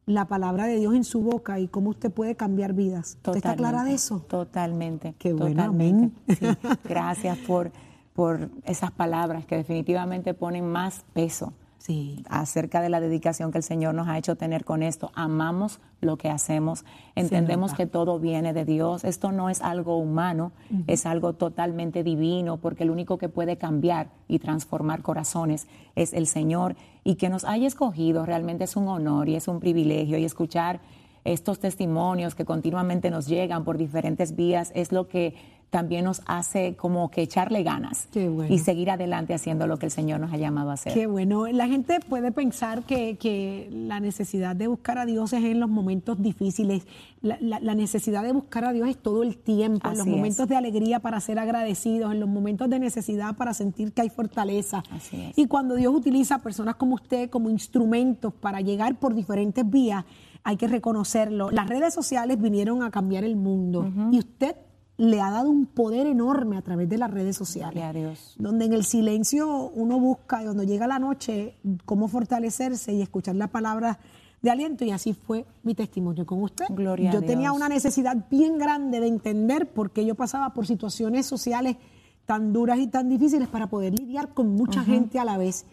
la 0.05 0.25
palabra 0.25 0.65
de 0.65 0.77
Dios 0.77 0.95
en 0.95 1.03
su 1.03 1.21
boca 1.21 1.59
y 1.59 1.67
cómo 1.67 1.91
usted 1.91 2.11
puede 2.11 2.35
cambiar 2.35 2.73
vidas. 2.73 3.15
¿Usted 3.17 3.37
está 3.37 3.55
clara 3.55 3.83
de 3.83 3.93
eso? 3.93 4.19
Totalmente. 4.21 5.15
Qué 5.17 5.33
bueno, 5.33 5.55
totalmente. 5.55 6.35
Sí. 6.35 6.45
Gracias 6.83 7.37
por, 7.39 7.71
por 8.13 8.49
esas 8.65 8.91
palabras 8.91 9.45
que 9.45 9.55
definitivamente 9.55 10.33
ponen 10.33 10.67
más 10.67 11.05
peso 11.13 11.53
Sí. 11.83 12.23
acerca 12.29 12.79
de 12.79 12.87
la 12.87 13.01
dedicación 13.01 13.51
que 13.51 13.57
el 13.57 13.63
Señor 13.63 13.93
nos 13.93 14.07
ha 14.07 14.17
hecho 14.17 14.37
tener 14.37 14.63
con 14.63 14.83
esto. 14.83 15.11
Amamos 15.15 15.81
lo 15.99 16.17
que 16.17 16.29
hacemos, 16.29 16.85
entendemos 17.13 17.73
que 17.73 17.87
todo 17.87 18.19
viene 18.19 18.53
de 18.53 18.63
Dios. 18.63 19.03
Esto 19.03 19.33
no 19.33 19.49
es 19.49 19.61
algo 19.61 19.97
humano, 19.97 20.53
es 20.87 21.05
algo 21.05 21.33
totalmente 21.33 22.01
divino, 22.01 22.55
porque 22.55 22.83
el 22.83 22.89
único 22.89 23.17
que 23.17 23.27
puede 23.27 23.57
cambiar 23.57 24.07
y 24.29 24.39
transformar 24.39 25.01
corazones 25.01 25.67
es 25.95 26.13
el 26.13 26.25
Señor. 26.27 26.77
Y 27.03 27.15
que 27.15 27.27
nos 27.27 27.43
haya 27.43 27.67
escogido 27.67 28.25
realmente 28.25 28.63
es 28.63 28.77
un 28.77 28.87
honor 28.87 29.27
y 29.27 29.35
es 29.35 29.49
un 29.49 29.59
privilegio. 29.59 30.17
Y 30.17 30.23
escuchar 30.23 30.79
estos 31.25 31.59
testimonios 31.59 32.33
que 32.33 32.45
continuamente 32.45 33.09
nos 33.09 33.27
llegan 33.27 33.65
por 33.65 33.77
diferentes 33.77 34.37
vías 34.37 34.71
es 34.73 34.93
lo 34.93 35.09
que 35.09 35.35
también 35.73 36.05
nos 36.05 36.21
hace 36.27 36.75
como 36.75 37.09
que 37.09 37.23
echarle 37.23 37.63
ganas 37.63 38.07
bueno. 38.13 38.45
y 38.47 38.59
seguir 38.59 38.91
adelante 38.91 39.33
haciendo 39.33 39.65
lo 39.65 39.77
que 39.79 39.87
el 39.87 39.91
Señor 39.91 40.19
nos 40.19 40.31
ha 40.31 40.37
llamado 40.37 40.69
a 40.69 40.73
hacer. 40.73 40.93
Qué 40.93 41.07
bueno. 41.07 41.47
La 41.47 41.67
gente 41.67 41.99
puede 42.07 42.31
pensar 42.31 42.83
que, 42.83 43.17
que 43.17 43.67
la 43.73 43.99
necesidad 43.99 44.55
de 44.55 44.67
buscar 44.67 44.99
a 44.99 45.05
Dios 45.07 45.33
es 45.33 45.43
en 45.43 45.59
los 45.59 45.69
momentos 45.71 46.21
difíciles. 46.21 46.85
La, 47.23 47.37
la- 47.41 47.59
la 47.59 47.73
necesidad 47.73 48.21
de 48.23 48.33
buscar 48.33 48.65
a 48.65 48.71
Dios 48.71 48.87
es 48.87 48.97
todo 48.97 49.23
el 49.23 49.35
tiempo, 49.37 49.87
en 49.87 49.93
los 49.93 50.01
Así 50.01 50.11
es. 50.11 50.15
momentos 50.15 50.47
de 50.47 50.55
alegría 50.55 50.99
para 50.99 51.19
ser 51.19 51.39
agradecidos, 51.39 52.11
en 52.13 52.19
los 52.19 52.29
momentos 52.29 52.69
de 52.69 52.77
necesidad 52.77 53.35
para 53.35 53.55
sentir 53.55 53.93
que 53.93 54.01
hay 54.03 54.09
fortaleza. 54.11 54.83
Así 54.91 55.19
es. 55.21 55.37
Y 55.37 55.47
cuando 55.47 55.73
Dios 55.73 55.91
utiliza 55.95 56.35
a 56.35 56.39
personas 56.39 56.75
como 56.75 56.93
usted 56.95 57.31
como 57.31 57.49
instrumentos 57.49 58.31
para 58.31 58.61
llegar 58.61 58.99
por 58.99 59.15
diferentes 59.15 59.67
vías, 59.67 60.05
hay 60.43 60.57
que 60.57 60.67
reconocerlo. 60.67 61.49
Las 61.49 61.67
redes 61.67 61.93
sociales 61.95 62.39
vinieron 62.39 62.83
a 62.83 62.91
cambiar 62.91 63.23
el 63.23 63.35
mundo 63.37 63.89
y 64.11 64.19
usted 64.19 64.55
le 64.97 65.21
ha 65.21 65.31
dado 65.31 65.49
un 65.49 65.65
poder 65.65 66.05
enorme 66.07 66.57
a 66.57 66.61
través 66.61 66.87
de 66.87 66.97
las 66.97 67.09
redes 67.09 67.35
sociales 67.35 67.83
a 67.83 67.93
Dios. 67.93 68.35
donde 68.37 68.65
en 68.65 68.73
el 68.73 68.83
silencio 68.83 69.69
uno 69.73 69.99
busca 69.99 70.41
y 70.41 70.45
cuando 70.45 70.63
llega 70.63 70.85
la 70.87 70.99
noche 70.99 71.55
cómo 71.85 72.07
fortalecerse 72.07 72.93
y 72.93 73.01
escuchar 73.01 73.35
la 73.35 73.47
palabra 73.47 73.99
de 74.41 74.51
aliento 74.51 74.85
y 74.85 74.91
así 74.91 75.13
fue 75.13 75.45
mi 75.63 75.73
testimonio 75.73 76.25
con 76.25 76.43
usted. 76.43 76.65
Gloria 76.69 77.09
a 77.09 77.13
yo 77.13 77.21
tenía 77.21 77.49
Dios. 77.49 77.55
una 77.55 77.69
necesidad 77.69 78.27
bien 78.29 78.57
grande 78.57 78.99
de 78.99 79.07
entender 79.07 79.71
por 79.71 79.91
qué 79.91 80.05
yo 80.05 80.15
pasaba 80.15 80.53
por 80.53 80.67
situaciones 80.67 81.25
sociales 81.25 81.77
tan 82.25 82.53
duras 82.53 82.79
y 82.79 82.87
tan 82.87 83.09
difíciles 83.09 83.47
para 83.47 83.67
poder 83.67 83.97
lidiar 83.97 84.33
con 84.33 84.49
mucha 84.55 84.83
gente 84.83 85.19
a 85.19 85.25
la 85.25 85.37
vez. 85.37 85.65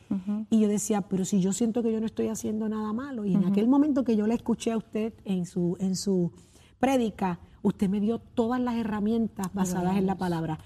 Y 0.51 0.61
yo 0.61 0.69
decía, 0.69 1.03
pero 1.03 1.25
si 1.25 1.41
yo 1.41 1.53
siento 1.53 1.83
que 1.83 1.93
yo 1.93 2.01
no 2.01 2.07
estoy 2.07 2.29
haciendo 2.29 2.69
nada 2.69 2.93
malo. 2.93 3.25
Y 3.25 3.35
en 3.35 3.45
aquel 3.45 3.69
momento 3.69 4.03
que 4.03 4.17
yo 4.17 4.27
le 4.27 4.35
escuché 4.35 4.73
a 4.73 4.77
usted 4.77 5.13
en 5.25 5.47
su, 5.47 5.77
en 5.79 5.95
su 5.95 6.33
prédica, 6.81 7.39
usted 7.63 7.89
me 7.89 8.01
dio 8.01 8.19
todas 8.19 8.61
las 8.61 8.77
herramientas 8.77 9.49
basadas 9.53 9.97
en 9.97 10.07
la 10.07 10.17
palabra. 10.17 10.59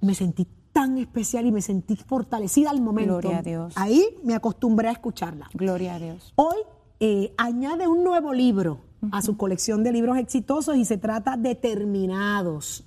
Me 0.00 0.14
sentí 0.14 0.46
tan 0.72 0.98
especial 0.98 1.46
y 1.46 1.52
me 1.52 1.62
sentí 1.62 1.96
fortalecida 1.96 2.70
al 2.70 2.80
momento. 2.80 3.18
Gloria 3.20 3.38
a 3.38 3.42
Dios. 3.42 3.72
Ahí 3.76 4.04
me 4.22 4.34
acostumbré 4.34 4.88
a 4.88 4.92
escucharla. 4.92 5.48
Gloria 5.54 5.94
a 5.96 5.98
Dios. 5.98 6.32
Hoy 6.36 6.56
eh, 7.00 7.32
añade 7.36 7.88
un 7.88 8.04
nuevo 8.04 8.32
libro 8.32 8.78
a 9.12 9.22
su 9.22 9.36
colección 9.36 9.82
de 9.84 9.92
libros 9.92 10.18
exitosos 10.18 10.76
y 10.76 10.84
se 10.84 10.98
trata 10.98 11.36
Determinados. 11.36 12.84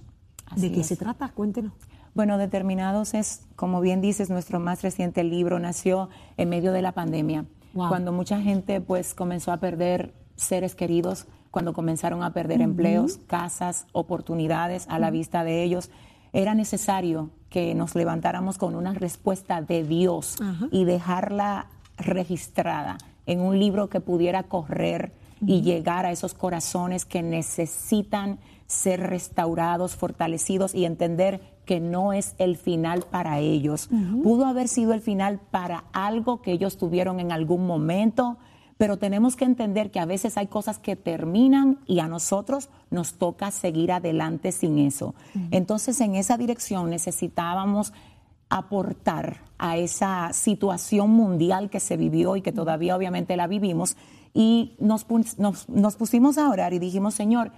¿De 0.56 0.68
Así 0.68 0.72
qué 0.72 0.82
es. 0.82 0.88
se 0.88 0.96
trata? 0.96 1.30
Cuéntenos. 1.30 1.74
Bueno, 2.14 2.38
Determinados 2.38 3.14
es, 3.14 3.44
como 3.56 3.80
bien 3.80 4.02
dices, 4.02 4.30
nuestro 4.30 4.60
más 4.60 4.82
reciente 4.82 5.24
libro. 5.24 5.60
Nació 5.60 6.10
en 6.38 6.50
medio 6.50 6.72
de 6.74 6.82
la 6.82 6.92
pandemia, 6.92 7.46
Wow. 7.74 7.88
cuando 7.88 8.12
mucha 8.12 8.42
gente 8.42 8.82
pues 8.82 9.14
comenzó 9.14 9.54
a 9.54 9.58
perder 9.58 10.14
seres 10.36 10.76
queridos, 10.76 11.26
cuando 11.52 11.74
comenzaron 11.74 12.24
a 12.24 12.34
perder 12.34 12.62
empleos, 12.62 13.20
casas, 13.28 13.86
oportunidades 13.92 14.88
a 14.90 15.00
la 15.00 15.12
vista 15.12 15.44
de 15.44 15.64
ellos. 15.64 15.92
Era 16.34 16.56
necesario 16.56 17.30
que 17.50 17.76
nos 17.76 17.94
levantáramos 17.94 18.58
con 18.58 18.76
una 18.76 18.94
respuesta 18.94 19.62
de 19.62 19.84
Dios 19.84 20.38
y 20.72 20.86
dejarla 20.86 21.68
registrada 21.98 22.98
en 23.26 23.42
un 23.42 23.60
libro 23.60 23.90
que 23.90 24.00
pudiera 24.00 24.44
correr 24.44 25.12
y 25.46 25.62
llegar 25.62 26.06
a 26.06 26.12
esos 26.12 26.34
corazones 26.34 27.06
que 27.06 27.22
necesitan 27.22 28.40
ser 28.68 29.02
restaurados, 29.02 29.96
fortalecidos 29.96 30.74
y 30.74 30.86
entender 30.86 31.42
que 31.66 31.80
no 31.80 32.14
es 32.14 32.36
el 32.38 32.58
final 32.58 33.04
para 33.10 33.40
ellos. 33.40 33.90
Pudo 34.24 34.46
haber 34.46 34.68
sido 34.68 34.94
el 34.94 35.02
final 35.02 35.40
para 35.52 35.84
algo 35.92 36.42
que 36.42 36.54
ellos 36.54 36.78
tuvieron 36.78 37.20
en 37.20 37.32
algún 37.32 37.68
momento, 37.68 38.38
pero 38.82 38.98
tenemos 38.98 39.36
que 39.36 39.46
entender 39.46 39.92
que 39.92 40.00
a 40.00 40.06
veces 40.06 40.40
hay 40.40 40.48
cosas 40.48 40.80
que 40.80 40.96
terminan 40.96 41.78
y 41.86 42.00
a 42.00 42.08
nosotros 42.08 42.72
nos 42.90 43.14
toca 43.14 43.52
seguir 43.52 43.92
adelante 43.92 44.52
sin 44.52 44.80
eso. 44.80 45.14
Entonces, 45.52 46.02
en 46.02 46.16
esa 46.16 46.36
dirección 46.36 46.90
necesitábamos 46.90 47.94
aportar 48.50 49.42
a 49.60 49.78
esa 49.78 50.34
situación 50.34 51.12
mundial 51.12 51.70
que 51.70 51.80
se 51.80 51.96
vivió 51.96 52.36
y 52.38 52.42
que 52.42 52.52
todavía 52.52 52.96
obviamente 52.96 53.38
la 53.38 53.46
vivimos. 53.46 53.98
Y 54.34 54.74
nos, 54.80 55.06
nos, 55.38 55.70
nos 55.70 55.96
pusimos 55.96 56.40
a 56.40 56.50
orar 56.50 56.74
y 56.74 56.80
dijimos, 56.80 57.14
Señor, 57.14 57.52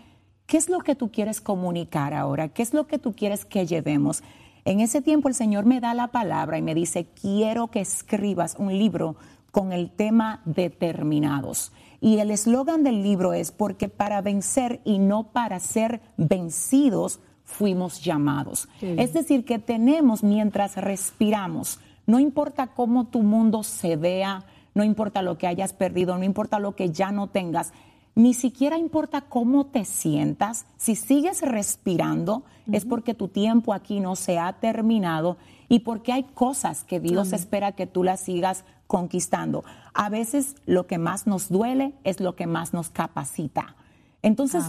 ¿qué 0.46 0.58
es 0.58 0.68
lo 0.68 0.80
que 0.80 0.94
tú 0.94 1.10
quieres 1.10 1.40
comunicar 1.40 2.14
ahora? 2.14 2.50
¿Qué 2.50 2.64
es 2.64 2.74
lo 2.74 2.86
que 2.86 3.00
tú 3.00 3.14
quieres 3.16 3.46
que 3.46 3.66
llevemos? 3.66 4.24
En 4.66 4.82
ese 4.82 5.02
tiempo 5.02 5.30
el 5.30 5.36
Señor 5.36 5.64
me 5.64 5.80
da 5.80 5.94
la 5.94 6.08
palabra 6.08 6.58
y 6.58 6.62
me 6.62 6.76
dice, 6.76 7.06
quiero 7.06 7.68
que 7.68 7.80
escribas 7.80 8.56
un 8.60 8.78
libro 8.78 9.16
con 9.54 9.72
el 9.72 9.92
tema 9.92 10.42
determinados. 10.46 11.72
Y 12.02 12.18
el 12.18 12.32
eslogan 12.32 12.84
del 12.84 13.04
libro 13.04 13.34
es, 13.34 13.52
porque 13.52 13.88
para 13.88 14.20
vencer 14.22 14.82
y 14.84 14.98
no 14.98 15.32
para 15.32 15.60
ser 15.60 16.02
vencidos 16.18 17.20
fuimos 17.44 18.04
llamados. 18.04 18.68
Es 18.82 19.14
decir, 19.14 19.46
que 19.46 19.60
tenemos 19.60 20.24
mientras 20.24 20.76
respiramos, 20.76 21.80
no 22.08 22.20
importa 22.20 22.66
cómo 22.66 23.06
tu 23.06 23.22
mundo 23.22 23.62
se 23.62 23.96
vea, 23.96 24.44
no 24.74 24.84
importa 24.84 25.22
lo 25.22 25.38
que 25.38 25.46
hayas 25.46 25.72
perdido, 25.72 26.18
no 26.18 26.24
importa 26.24 26.58
lo 26.58 26.76
que 26.76 26.90
ya 26.90 27.12
no 27.12 27.28
tengas, 27.28 27.74
ni 28.16 28.34
siquiera 28.34 28.80
importa 28.80 29.22
cómo 29.22 29.68
te 29.68 29.86
sientas, 29.86 30.66
si 30.78 30.96
sigues 30.96 31.42
respirando 31.42 32.44
es 32.72 32.86
porque 32.86 33.14
tu 33.14 33.28
tiempo 33.28 33.72
aquí 33.72 34.00
no 34.00 34.16
se 34.16 34.40
ha 34.40 34.54
terminado 34.54 35.38
y 35.70 35.80
porque 35.80 36.12
hay 36.12 36.24
cosas 36.24 36.84
que 36.84 37.00
Dios 37.00 37.34
espera 37.34 37.72
que 37.72 37.88
tú 37.88 38.04
las 38.04 38.22
sigas 38.22 38.64
conquistando. 38.88 39.64
A 39.94 40.10
veces 40.10 40.56
lo 40.66 40.88
que 40.88 40.98
más 40.98 41.28
nos 41.28 41.50
duele 41.50 41.94
es 42.04 42.20
lo 42.20 42.36
que 42.36 42.48
más 42.48 42.74
nos 42.74 42.90
capacita. 42.90 43.76
Entonces, 44.22 44.64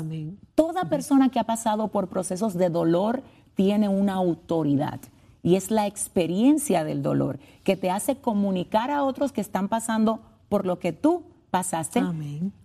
toda 0.54 0.88
persona 0.88 1.28
que 1.28 1.38
ha 1.38 1.44
pasado 1.44 1.88
por 1.88 2.08
procesos 2.08 2.54
de 2.54 2.70
dolor 2.70 3.22
tiene 3.54 3.88
una 3.88 4.14
autoridad 4.14 5.00
y 5.42 5.56
es 5.56 5.70
la 5.70 5.86
experiencia 5.86 6.84
del 6.84 7.02
dolor 7.02 7.38
que 7.62 7.76
te 7.76 7.90
hace 7.90 8.16
comunicar 8.16 8.90
a 8.90 9.04
otros 9.04 9.30
que 9.30 9.40
están 9.40 9.68
pasando 9.68 10.20
por 10.48 10.66
lo 10.66 10.78
que 10.78 10.92
tú 10.92 11.22
pasaste 11.50 12.02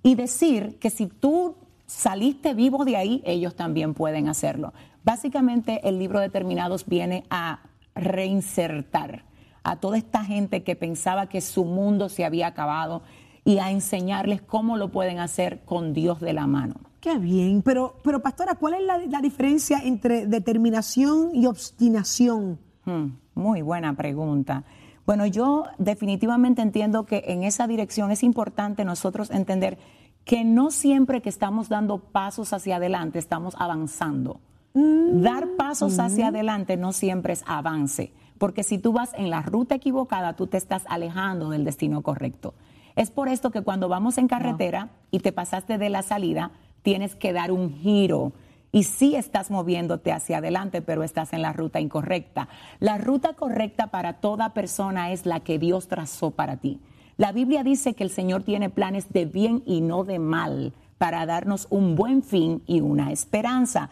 y 0.01 0.15
decir 0.15 0.79
que 0.79 0.89
si 0.89 1.07
tú 1.07 1.55
saliste 1.85 2.53
vivo 2.53 2.85
de 2.85 2.97
ahí, 2.97 3.21
ellos 3.25 3.55
también 3.55 3.93
pueden 3.93 4.27
hacerlo. 4.27 4.73
Básicamente 5.03 5.87
el 5.87 5.99
libro 5.99 6.19
Determinados 6.19 6.85
viene 6.85 7.25
a 7.29 7.59
reinsertar 7.95 9.25
a 9.63 9.75
toda 9.77 9.97
esta 9.97 10.23
gente 10.23 10.63
que 10.63 10.75
pensaba 10.75 11.27
que 11.27 11.41
su 11.41 11.65
mundo 11.65 12.09
se 12.09 12.25
había 12.25 12.47
acabado 12.47 13.03
y 13.45 13.59
a 13.59 13.71
enseñarles 13.71 14.41
cómo 14.41 14.77
lo 14.77 14.89
pueden 14.91 15.19
hacer 15.19 15.61
con 15.65 15.93
Dios 15.93 16.19
de 16.19 16.33
la 16.33 16.47
mano. 16.47 16.75
Qué 17.01 17.17
bien, 17.17 17.61
pero, 17.61 17.95
pero 18.03 18.21
pastora, 18.21 18.55
¿cuál 18.55 18.73
es 18.75 18.81
la, 19.09 19.21
diferencia 19.21 19.79
entre 19.83 20.27
determinación 20.27 21.33
y 21.33 21.45
obstinación? 21.45 22.59
Hmm, 22.85 23.11
muy 23.35 23.61
buena 23.61 23.95
pregunta. 23.95 24.65
Bueno, 25.05 25.25
yo 25.25 25.65
definitivamente 25.77 26.61
entiendo 26.61 27.05
que 27.05 27.23
en 27.27 27.43
esa 27.43 27.67
dirección 27.67 28.11
es 28.11 28.21
importante 28.21 28.83
nosotros 28.83 29.31
entender 29.31 29.77
que 30.25 30.43
no 30.43 30.71
siempre 30.71 31.21
que 31.21 31.29
estamos 31.29 31.69
dando 31.69 31.99
pasos 31.99 32.53
hacia 32.53 32.75
adelante 32.75 33.17
estamos 33.17 33.55
avanzando. 33.57 34.41
Mm. 34.73 35.21
Dar 35.21 35.47
pasos 35.57 35.99
hacia 35.99 36.27
adelante 36.27 36.77
no 36.77 36.91
siempre 36.91 37.33
es 37.33 37.43
avance, 37.47 38.13
porque 38.37 38.63
si 38.63 38.77
tú 38.77 38.93
vas 38.93 39.13
en 39.15 39.29
la 39.29 39.41
ruta 39.41 39.75
equivocada, 39.75 40.35
tú 40.35 40.47
te 40.47 40.57
estás 40.57 40.83
alejando 40.87 41.49
del 41.49 41.65
destino 41.65 42.01
correcto. 42.01 42.53
Es 42.95 43.11
por 43.11 43.29
esto 43.29 43.51
que 43.51 43.61
cuando 43.61 43.87
vamos 43.87 44.17
en 44.17 44.27
carretera 44.27 44.89
y 45.11 45.19
te 45.19 45.31
pasaste 45.31 45.77
de 45.77 45.89
la 45.89 46.01
salida, 46.01 46.51
tienes 46.81 47.15
que 47.15 47.33
dar 47.33 47.51
un 47.51 47.73
giro 47.73 48.33
y 48.71 48.83
sí 48.83 49.15
estás 49.15 49.49
moviéndote 49.49 50.11
hacia 50.11 50.37
adelante, 50.37 50.81
pero 50.81 51.03
estás 51.03 51.33
en 51.33 51.41
la 51.41 51.53
ruta 51.53 51.79
incorrecta. 51.79 52.49
La 52.79 52.97
ruta 52.97 53.33
correcta 53.33 53.87
para 53.87 54.13
toda 54.13 54.53
persona 54.53 55.11
es 55.11 55.25
la 55.25 55.39
que 55.39 55.57
Dios 55.57 55.87
trazó 55.87 56.31
para 56.31 56.57
ti. 56.57 56.79
La 57.17 57.31
Biblia 57.31 57.63
dice 57.63 57.95
que 57.95 58.03
el 58.03 58.11
Señor 58.11 58.43
tiene 58.43 58.69
planes 58.69 59.11
de 59.11 59.25
bien 59.25 59.63
y 59.65 59.81
no 59.81 60.03
de 60.03 60.19
mal 60.19 60.73
para 60.97 61.25
darnos 61.25 61.67
un 61.69 61.95
buen 61.95 62.21
fin 62.21 62.61
y 62.67 62.81
una 62.81 63.11
esperanza. 63.11 63.89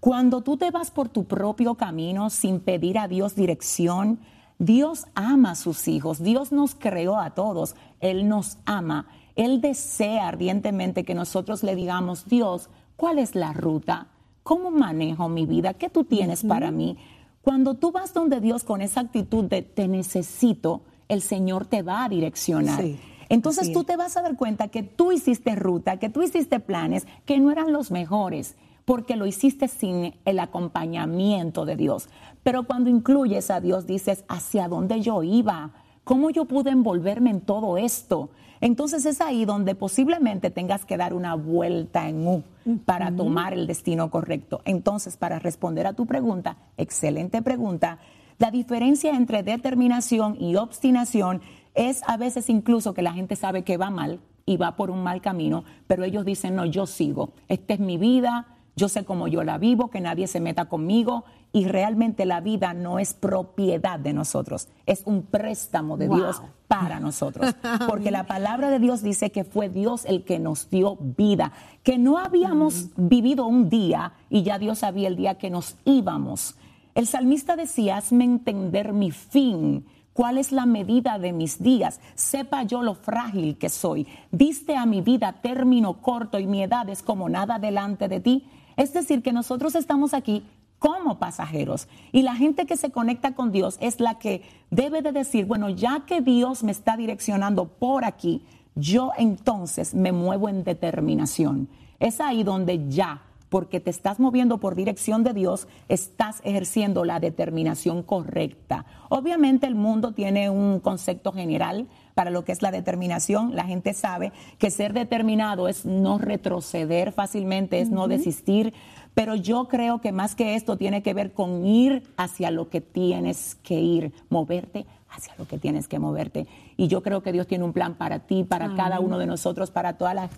Cuando 0.00 0.42
tú 0.42 0.56
te 0.56 0.70
vas 0.70 0.90
por 0.90 1.08
tu 1.08 1.24
propio 1.24 1.74
camino 1.74 2.30
sin 2.30 2.60
pedir 2.60 2.98
a 2.98 3.08
Dios 3.08 3.34
dirección, 3.34 4.20
Dios 4.58 5.06
ama 5.14 5.52
a 5.52 5.54
sus 5.56 5.88
hijos, 5.88 6.22
Dios 6.22 6.52
nos 6.52 6.74
creó 6.74 7.18
a 7.18 7.30
todos, 7.30 7.74
Él 8.00 8.28
nos 8.28 8.58
ama, 8.64 9.06
Él 9.34 9.60
desea 9.60 10.28
ardientemente 10.28 11.04
que 11.04 11.14
nosotros 11.14 11.62
le 11.62 11.74
digamos, 11.74 12.26
Dios, 12.26 12.70
¿cuál 12.96 13.18
es 13.18 13.34
la 13.34 13.52
ruta? 13.52 14.08
¿Cómo 14.42 14.70
manejo 14.70 15.28
mi 15.28 15.46
vida? 15.46 15.74
¿Qué 15.74 15.90
tú 15.90 16.04
tienes 16.04 16.44
para 16.44 16.70
mí? 16.70 16.96
Cuando 17.42 17.74
tú 17.74 17.92
vas 17.92 18.14
donde 18.14 18.40
Dios 18.40 18.64
con 18.64 18.82
esa 18.82 19.00
actitud 19.00 19.44
de 19.44 19.62
te 19.62 19.88
necesito, 19.88 20.82
el 21.08 21.22
Señor 21.22 21.66
te 21.66 21.82
va 21.82 22.04
a 22.04 22.08
direccionar. 22.08 22.84
Entonces 23.28 23.72
tú 23.72 23.84
te 23.84 23.96
vas 23.96 24.16
a 24.16 24.22
dar 24.22 24.36
cuenta 24.36 24.68
que 24.68 24.82
tú 24.82 25.12
hiciste 25.12 25.54
ruta, 25.54 25.98
que 25.98 26.08
tú 26.08 26.22
hiciste 26.22 26.60
planes 26.60 27.06
que 27.26 27.38
no 27.38 27.50
eran 27.50 27.72
los 27.72 27.90
mejores, 27.90 28.56
porque 28.88 29.16
lo 29.16 29.26
hiciste 29.26 29.68
sin 29.68 30.14
el 30.24 30.38
acompañamiento 30.38 31.66
de 31.66 31.76
Dios. 31.76 32.08
Pero 32.42 32.62
cuando 32.62 32.88
incluyes 32.88 33.50
a 33.50 33.60
Dios, 33.60 33.86
dices, 33.86 34.24
¿hacia 34.28 34.66
dónde 34.66 35.02
yo 35.02 35.22
iba? 35.22 35.72
¿Cómo 36.04 36.30
yo 36.30 36.46
pude 36.46 36.70
envolverme 36.70 37.28
en 37.28 37.42
todo 37.42 37.76
esto? 37.76 38.30
Entonces 38.62 39.04
es 39.04 39.20
ahí 39.20 39.44
donde 39.44 39.74
posiblemente 39.74 40.50
tengas 40.50 40.86
que 40.86 40.96
dar 40.96 41.12
una 41.12 41.34
vuelta 41.34 42.08
en 42.08 42.26
U 42.26 42.42
para 42.86 43.14
tomar 43.14 43.52
el 43.52 43.66
destino 43.66 44.10
correcto. 44.10 44.62
Entonces, 44.64 45.18
para 45.18 45.38
responder 45.38 45.86
a 45.86 45.92
tu 45.92 46.06
pregunta, 46.06 46.56
excelente 46.78 47.42
pregunta, 47.42 47.98
la 48.38 48.50
diferencia 48.50 49.14
entre 49.14 49.42
determinación 49.42 50.34
y 50.40 50.56
obstinación 50.56 51.42
es 51.74 52.00
a 52.06 52.16
veces 52.16 52.48
incluso 52.48 52.94
que 52.94 53.02
la 53.02 53.12
gente 53.12 53.36
sabe 53.36 53.64
que 53.64 53.76
va 53.76 53.90
mal 53.90 54.20
y 54.46 54.56
va 54.56 54.76
por 54.76 54.90
un 54.90 55.02
mal 55.02 55.20
camino, 55.20 55.64
pero 55.86 56.04
ellos 56.04 56.24
dicen, 56.24 56.54
no, 56.54 56.64
yo 56.64 56.86
sigo, 56.86 57.34
esta 57.48 57.74
es 57.74 57.80
mi 57.80 57.98
vida, 57.98 58.46
yo 58.78 58.88
sé 58.88 59.04
cómo 59.04 59.28
yo 59.28 59.42
la 59.42 59.58
vivo, 59.58 59.90
que 59.90 60.00
nadie 60.00 60.26
se 60.28 60.40
meta 60.40 60.66
conmigo 60.66 61.24
y 61.52 61.66
realmente 61.66 62.24
la 62.24 62.40
vida 62.40 62.72
no 62.74 62.98
es 62.98 63.12
propiedad 63.12 63.98
de 63.98 64.12
nosotros, 64.12 64.68
es 64.86 65.02
un 65.04 65.22
préstamo 65.22 65.96
de 65.96 66.08
Dios 66.08 66.40
para 66.68 67.00
nosotros. 67.00 67.54
Porque 67.88 68.10
la 68.10 68.24
palabra 68.24 68.70
de 68.70 68.78
Dios 68.78 69.02
dice 69.02 69.30
que 69.30 69.44
fue 69.44 69.68
Dios 69.68 70.04
el 70.04 70.24
que 70.24 70.38
nos 70.38 70.70
dio 70.70 70.96
vida, 70.96 71.52
que 71.82 71.98
no 71.98 72.18
habíamos 72.18 72.90
vivido 72.96 73.46
un 73.46 73.68
día 73.68 74.12
y 74.30 74.42
ya 74.44 74.58
Dios 74.58 74.78
sabía 74.78 75.08
el 75.08 75.16
día 75.16 75.34
que 75.34 75.50
nos 75.50 75.76
íbamos. 75.84 76.56
El 76.94 77.06
salmista 77.06 77.56
decía, 77.56 77.96
hazme 77.96 78.24
entender 78.24 78.92
mi 78.92 79.10
fin. 79.10 79.86
¿Cuál 80.12 80.36
es 80.36 80.50
la 80.50 80.66
medida 80.66 81.18
de 81.18 81.32
mis 81.32 81.62
días? 81.62 82.00
Sepa 82.16 82.64
yo 82.64 82.82
lo 82.82 82.94
frágil 82.94 83.56
que 83.56 83.68
soy. 83.68 84.06
Diste 84.32 84.76
a 84.76 84.84
mi 84.84 85.00
vida 85.00 85.32
término 85.40 86.02
corto 86.02 86.40
y 86.40 86.46
mi 86.46 86.60
edad 86.62 86.88
es 86.88 87.02
como 87.02 87.28
nada 87.28 87.60
delante 87.60 88.08
de 88.08 88.18
ti. 88.18 88.44
Es 88.78 88.94
decir, 88.94 89.22
que 89.22 89.32
nosotros 89.32 89.74
estamos 89.74 90.14
aquí 90.14 90.44
como 90.78 91.18
pasajeros. 91.18 91.88
Y 92.12 92.22
la 92.22 92.36
gente 92.36 92.64
que 92.64 92.76
se 92.76 92.90
conecta 92.90 93.34
con 93.34 93.50
Dios 93.50 93.76
es 93.80 93.98
la 93.98 94.18
que 94.18 94.42
debe 94.70 95.02
de 95.02 95.12
decir, 95.12 95.44
bueno, 95.44 95.68
ya 95.68 96.04
que 96.06 96.20
Dios 96.20 96.62
me 96.62 96.70
está 96.72 96.96
direccionando 96.96 97.66
por 97.66 98.04
aquí, 98.04 98.44
yo 98.76 99.10
entonces 99.18 99.94
me 99.94 100.12
muevo 100.12 100.48
en 100.48 100.62
determinación. 100.62 101.68
Es 101.98 102.20
ahí 102.20 102.44
donde 102.44 102.88
ya, 102.88 103.22
porque 103.48 103.80
te 103.80 103.90
estás 103.90 104.20
moviendo 104.20 104.58
por 104.58 104.74
dirección 104.74 105.24
de 105.24 105.32
Dios, 105.32 105.68
estás 105.88 106.40
ejerciendo 106.44 107.04
la 107.04 107.20
determinación 107.20 108.02
correcta. 108.02 108.84
Obviamente 109.08 109.66
el 109.66 109.74
mundo 109.74 110.12
tiene 110.12 110.50
un 110.50 110.80
concepto 110.80 111.32
general 111.32 111.88
para 112.14 112.30
lo 112.30 112.44
que 112.44 112.52
es 112.52 112.62
la 112.62 112.70
determinación. 112.70 113.54
La 113.54 113.64
gente 113.64 113.94
sabe 113.94 114.32
que 114.58 114.70
ser 114.70 114.92
determinado 114.92 115.68
es 115.68 115.86
no 115.86 116.18
retroceder 116.18 117.12
fácilmente, 117.12 117.80
es 117.80 117.90
no 117.90 118.08
desistir, 118.08 118.74
pero 119.14 119.34
yo 119.34 119.68
creo 119.68 120.00
que 120.00 120.12
más 120.12 120.34
que 120.34 120.54
esto 120.54 120.76
tiene 120.76 121.02
que 121.02 121.14
ver 121.14 121.32
con 121.32 121.64
ir 121.64 122.02
hacia 122.16 122.50
lo 122.50 122.68
que 122.68 122.80
tienes 122.80 123.56
que 123.62 123.80
ir, 123.80 124.12
moverte 124.28 124.86
hacia 125.10 125.34
lo 125.38 125.46
que 125.46 125.58
tienes 125.58 125.88
que 125.88 125.98
moverte. 125.98 126.46
Y 126.76 126.88
yo 126.88 127.02
creo 127.02 127.22
que 127.22 127.32
Dios 127.32 127.46
tiene 127.46 127.64
un 127.64 127.72
plan 127.72 127.94
para 127.94 128.20
ti, 128.20 128.44
para 128.44 128.74
cada 128.74 129.00
uno 129.00 129.18
de 129.18 129.26
nosotros, 129.26 129.70
para 129.70 129.96
toda 129.96 130.12
la 130.12 130.28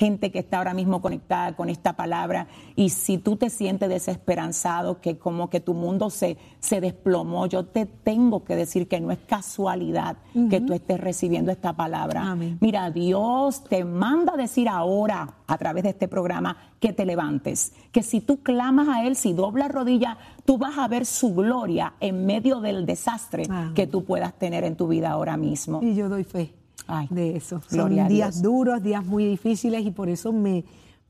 gente 0.00 0.30
que 0.30 0.38
está 0.38 0.56
ahora 0.56 0.72
mismo 0.72 1.02
conectada 1.02 1.54
con 1.54 1.68
esta 1.68 1.94
palabra. 1.94 2.48
Y 2.74 2.88
si 2.88 3.18
tú 3.18 3.36
te 3.36 3.50
sientes 3.50 3.90
desesperanzado, 3.90 4.98
que 5.02 5.18
como 5.18 5.50
que 5.50 5.60
tu 5.60 5.74
mundo 5.74 6.08
se, 6.08 6.38
se 6.58 6.80
desplomó, 6.80 7.44
yo 7.46 7.66
te 7.66 7.84
tengo 7.84 8.42
que 8.42 8.56
decir 8.56 8.88
que 8.88 8.98
no 8.98 9.10
es 9.12 9.18
casualidad 9.18 10.16
que 10.48 10.62
tú 10.62 10.72
estés 10.72 10.98
recibiendo 10.98 11.52
esta 11.52 11.74
palabra. 11.74 12.22
Amén. 12.30 12.56
Mira, 12.62 12.90
Dios 12.90 13.62
te 13.64 13.84
manda 13.84 14.32
a 14.32 14.36
decir 14.38 14.70
ahora, 14.70 15.34
a 15.46 15.58
través 15.58 15.82
de 15.82 15.90
este 15.90 16.08
programa, 16.08 16.56
que 16.80 16.94
te 16.94 17.04
levantes. 17.04 17.74
Que 17.92 18.02
si 18.02 18.22
tú 18.22 18.42
clamas 18.42 18.88
a 18.88 19.04
Él, 19.06 19.16
si 19.16 19.34
doblas 19.34 19.70
rodilla, 19.70 20.16
tú 20.46 20.56
vas 20.56 20.78
a 20.78 20.88
ver 20.88 21.04
su 21.04 21.34
gloria 21.34 21.92
en 22.00 22.24
medio 22.24 22.60
del 22.60 22.86
desastre 22.86 23.44
Amén. 23.50 23.74
que 23.74 23.86
tú 23.86 24.04
puedas 24.04 24.32
tener 24.38 24.64
en 24.64 24.76
tu 24.76 24.88
vida 24.88 25.10
ahora 25.10 25.36
mismo. 25.36 25.80
Y 25.82 25.94
yo 25.94 26.08
doy 26.08 26.24
fe 26.24 26.59
Ay, 26.90 27.06
de 27.10 27.36
eso. 27.36 27.60
Son 27.68 28.08
días 28.08 28.42
duros, 28.42 28.82
días 28.82 29.04
muy 29.04 29.24
difíciles 29.24 29.84
y 29.86 29.90
por 29.90 30.08
eso 30.08 30.32
me, 30.32 30.64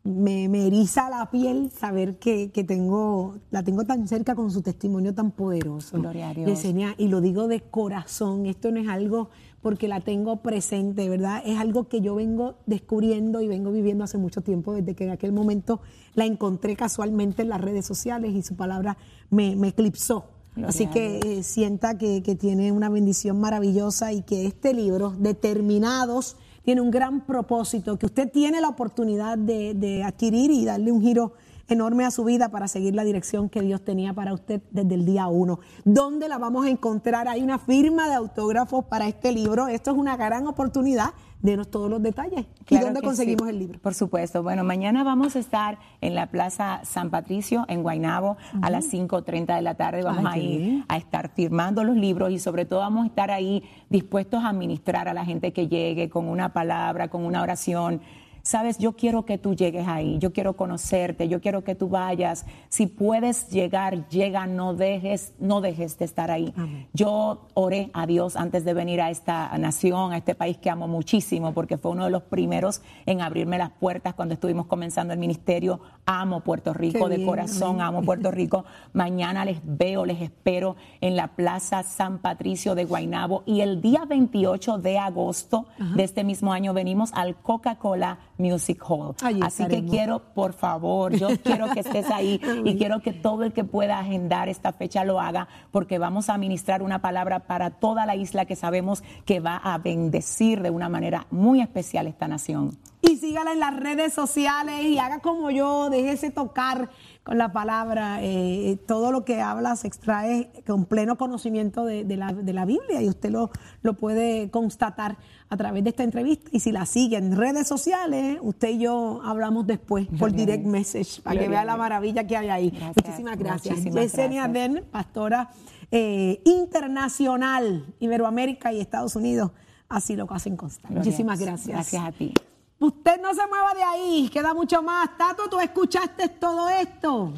me, 0.05 0.49
me 0.49 0.67
eriza 0.67 1.11
la 1.11 1.31
piel 1.31 1.71
saber 1.71 2.19
que, 2.19 2.51
que 2.51 2.65
tengo, 2.65 3.39
la 3.51 3.63
tengo 3.63 3.85
tan 3.85 4.07
cerca 4.09 4.35
con 4.35 4.51
su 4.51 4.63
testimonio 4.63 5.15
tan 5.15 5.31
poderoso. 5.31 5.99
Gloria 5.99 6.31
a 6.31 6.35
Dios. 6.35 6.49
Yesenia, 6.49 6.95
y 6.99 7.09
lo 7.09 7.21
digo 7.21 7.49
de 7.49 7.61
corazón, 7.61 8.47
esto 8.47 8.71
no 8.71 8.81
es 8.81 8.89
algo 8.89 9.31
porque 9.63 9.89
la 9.89 10.01
tengo 10.01 10.37
presente, 10.37 11.09
¿verdad? 11.09 11.43
Es 11.45 11.59
algo 11.59 11.89
que 11.89 12.01
yo 12.01 12.15
vengo 12.15 12.57
descubriendo 12.67 13.43
y 13.43 13.49
vengo 13.49 13.71
viviendo 13.73 14.05
hace 14.05 14.17
mucho 14.17 14.41
tiempo, 14.41 14.73
desde 14.73 14.95
que 14.95 15.05
en 15.05 15.11
aquel 15.11 15.33
momento 15.33 15.81
la 16.15 16.25
encontré 16.25 16.77
casualmente 16.77 17.43
en 17.43 17.51
las 17.51 17.61
redes 17.61 17.85
sociales 17.85 18.35
y 18.35 18.43
su 18.43 18.57
palabra 18.57 18.97
me, 19.29 19.57
me 19.57 19.69
eclipsó. 19.69 20.40
Así 20.67 20.87
que 20.87 21.19
eh, 21.19 21.43
sienta 21.43 21.99
que, 21.99 22.23
que 22.23 22.35
tiene 22.35 22.73
una 22.73 22.89
bendición 22.89 23.41
maravillosa 23.41 24.13
y 24.13 24.23
que 24.23 24.47
este 24.47 24.75
libro, 24.75 25.15
Determinados, 25.19 26.37
tiene 26.63 26.81
un 26.81 26.91
gran 26.91 27.27
propósito, 27.27 27.99
que 27.99 28.07
usted 28.07 28.31
tiene 28.31 28.61
la 28.61 28.69
oportunidad 28.69 29.39
de, 29.39 29.75
de 29.75 30.05
adquirir 30.05 30.51
y 30.51 30.65
darle 30.65 30.93
un 30.93 31.03
giro 31.03 31.33
enorme 31.69 32.05
a 32.05 32.11
su 32.11 32.25
vida 32.25 32.49
para 32.49 32.69
seguir 32.69 32.95
la 32.95 33.05
dirección 33.05 33.49
que 33.49 33.63
Dios 33.63 33.85
tenía 33.85 34.13
para 34.13 34.35
usted 34.35 34.61
desde 34.71 34.95
el 34.95 35.05
día 35.05 35.29
uno. 35.29 35.61
¿Dónde 35.85 36.29
la 36.29 36.39
vamos 36.39 36.67
a 36.67 36.71
encontrar? 36.71 37.29
Hay 37.29 37.43
una 37.43 37.59
firma 37.59 38.09
de 38.09 38.15
autógrafos 38.15 38.85
para 38.85 39.09
este 39.09 39.33
libro. 39.33 39.69
Esto 39.69 39.93
es 39.93 39.97
una 39.97 40.17
gran 40.17 40.47
oportunidad. 40.47 41.11
Denos 41.43 41.71
todos 41.71 41.89
los 41.89 42.03
detalles. 42.03 42.47
¿Y 42.69 42.79
dónde 42.79 43.01
conseguimos 43.01 43.45
sí. 43.45 43.51
el 43.51 43.59
libro? 43.59 43.79
Por 43.81 43.95
supuesto. 43.95 44.43
Bueno, 44.43 44.63
mañana 44.63 45.05
vamos 45.05 45.37
a 45.37 45.39
estar 45.39 45.79
en 46.03 46.15
la 46.15 46.27
Plaza 46.27 46.81
San 46.85 47.11
Patricio, 47.11 47.65
en 47.69 47.83
Guaynabo, 47.83 48.37
a 48.61 48.69
las 48.69 48.93
5.30 48.93 49.57
de 49.57 49.63
la 49.63 49.75
tarde. 49.75 50.03
Vamos 50.03 50.25
Ay, 50.27 50.41
a 50.41 50.45
ir 50.45 50.85
a 50.89 50.97
estar 50.99 51.31
firmando 51.31 51.83
los 51.83 51.97
libros 51.97 52.31
y 52.31 52.39
sobre 52.39 52.67
todo 52.67 52.81
vamos 52.81 53.05
a 53.05 53.07
estar 53.07 53.31
ahí 53.31 53.63
dispuestos 53.89 54.45
a 54.45 54.53
ministrar 54.53 55.09
a 55.09 55.15
la 55.15 55.25
gente 55.25 55.53
que 55.53 55.69
llegue 55.69 56.11
con 56.11 56.29
una 56.29 56.53
palabra, 56.53 57.09
con 57.09 57.25
una 57.25 57.43
oración. 57.43 58.03
Sabes, 58.43 58.79
yo 58.79 58.93
quiero 58.93 59.25
que 59.25 59.39
tú 59.39 59.55
llegues 59.55 59.87
ahí, 59.87 60.19
yo 60.19 60.33
quiero 60.33 60.55
conocerte, 60.57 61.29
yo 61.29 61.41
quiero 61.41 61.63
que 61.63 61.75
tú 61.75 61.89
vayas. 61.89 62.47
Si 62.69 62.87
puedes 62.87 63.51
llegar, 63.51 64.09
llega, 64.09 64.47
no 64.47 64.75
dejes, 64.75 65.35
no 65.39 65.61
dejes 65.61 65.99
de 65.99 66.05
estar 66.05 66.31
ahí. 66.31 66.55
Yo 66.93 67.47
oré 67.55 67.91
a 67.93 68.07
Dios 68.07 68.37
antes 68.37 68.65
de 68.65 68.75
venir 68.75 69.01
a 69.01 69.11
esta 69.11 69.57
nación, 69.59 70.13
a 70.13 70.17
este 70.17 70.35
país 70.35 70.57
que 70.57 70.71
amo 70.71 70.89
muchísimo, 70.89 71.53
porque 71.53 71.79
fue 71.79 71.93
uno 71.93 72.05
de 72.05 72.11
los 72.11 72.23
primeros 72.23 72.83
en 73.07 73.21
abrirme 73.21 73.59
las 73.59 73.71
puertas 73.71 74.15
cuando 74.15 74.35
estuvimos 74.35 74.67
comenzando 74.67 75.13
el 75.13 75.19
ministerio. 75.19 75.81
Amo 76.07 76.41
Puerto 76.41 76.73
Rico 76.73 77.05
Qué 77.05 77.11
de 77.11 77.17
bien, 77.17 77.29
corazón, 77.29 77.81
amén. 77.81 77.83
amo 77.83 78.03
Puerto 78.03 78.31
Rico. 78.31 78.65
Mañana 78.93 79.45
les 79.45 79.61
veo, 79.63 80.05
les 80.05 80.21
espero 80.21 80.77
en 81.01 81.17
la 81.17 81.29
Plaza 81.29 81.83
San 81.83 82.19
Patricio 82.19 82.75
de 82.75 82.85
Guaynabo 82.85 83.43
y 83.47 83.61
el 83.61 83.81
día 83.81 84.05
28 84.09 84.79
de 84.79 84.99
agosto 84.99 85.67
de 85.95 86.03
este 86.03 86.25
mismo 86.25 86.53
año 86.53 86.75
venimos 86.75 87.13
al 87.15 87.37
Coca-Cola 87.37 88.19
Music 88.41 88.83
Hall. 88.89 89.15
Allí 89.23 89.41
Así 89.43 89.67
que 89.67 89.85
quiero, 89.85 90.21
por 90.35 90.53
favor, 90.53 91.15
yo 91.15 91.29
quiero 91.45 91.71
que 91.71 91.81
estés 91.81 92.11
ahí 92.11 92.41
y 92.65 92.77
quiero 92.77 93.01
que 93.01 93.13
todo 93.13 93.45
el 93.45 93.53
que 93.53 93.65
pueda 93.65 93.99
agendar 93.99 94.49
esta 94.49 94.73
fecha 94.73 95.05
lo 95.05 95.21
haga 95.21 95.49
porque 95.71 95.99
vamos 95.99 96.29
a 96.29 96.39
ministrar 96.39 96.83
una 96.83 97.01
palabra 97.01 97.41
para 97.41 97.71
toda 97.71 98.07
la 98.07 98.17
isla 98.17 98.47
que 98.47 98.57
sabemos 98.57 99.03
que 99.25 99.41
va 99.41 99.57
a 99.57 99.79
bendecir 99.79 100.63
de 100.63 100.71
una 100.71 100.89
manera 100.89 101.27
muy 101.31 101.61
especial 101.61 102.07
esta 102.07 102.27
nación. 102.27 102.77
Y 103.03 103.17
sígala 103.17 103.53
en 103.53 103.61
las 103.61 103.75
redes 103.77 104.13
sociales 104.13 104.85
y 104.85 104.99
haga 104.99 105.21
como 105.21 105.51
yo, 105.51 105.89
déjese 105.89 106.31
tocar 106.31 106.91
con 107.23 107.39
la 107.39 107.53
palabra. 107.53 108.19
eh, 108.23 108.79
todo 108.87 109.13
lo 109.13 109.25
que 109.25 109.41
habla 109.41 109.77
se 109.77 109.87
extrae 109.87 110.51
con 110.67 110.85
pleno 110.87 111.17
conocimiento 111.17 111.85
de, 111.85 112.05
de 112.05 112.17
la, 112.17 112.33
de 112.33 112.53
la 112.53 112.65
Biblia 112.65 113.03
y 113.03 113.09
usted 113.09 113.31
lo, 113.31 113.51
lo 113.83 113.95
puede 113.95 114.51
constatar 114.51 115.17
a 115.49 115.57
través 115.57 115.85
de 115.85 115.91
esta 115.91 116.03
entrevista. 116.03 116.49
Y 116.53 116.61
si 116.61 116.73
la 116.73 116.87
sigue 116.87 117.17
en 117.17 117.37
redes 117.37 117.67
sociales, 117.67 118.39
usted 118.43 118.69
y 118.71 118.79
yo 118.79 119.21
hablamos 119.25 119.67
después 119.67 120.07
por 120.07 120.31
Gloria 120.31 120.47
direct 120.47 120.67
message 120.67 121.21
para 121.23 121.41
que 121.41 121.49
vea 121.49 121.65
la 121.65 121.77
maravilla 121.77 122.27
que 122.27 122.37
hay 122.37 122.49
ahí. 122.49 122.71
Gracias, 122.71 122.97
Muchísimas 122.97 123.39
gracias. 123.39 123.85
Yesenia. 123.85 124.49
Den, 124.49 124.85
pastora 124.91 125.51
eh, 125.91 126.41
internacional, 126.45 127.95
Iberoamérica 128.01 128.73
y 128.73 128.81
Estados 128.81 129.17
Unidos. 129.17 129.51
Así 129.89 130.15
lo 130.17 130.31
hacen 130.33 130.57
constar. 130.57 130.93
Muchísimas 130.93 131.41
gracias. 131.41 131.75
Gracias 131.75 132.05
a 132.05 132.13
ti. 132.13 132.33
Usted 132.81 133.21
no 133.21 133.35
se 133.35 133.47
mueva 133.47 133.75
de 133.75 133.83
ahí, 133.83 134.31
queda 134.33 134.55
mucho 134.55 134.83
más. 134.83 135.11
Tato, 135.19 135.51
tú 135.51 135.61
escuchaste 135.61 136.29
todo 136.31 136.67
esto. 136.71 137.31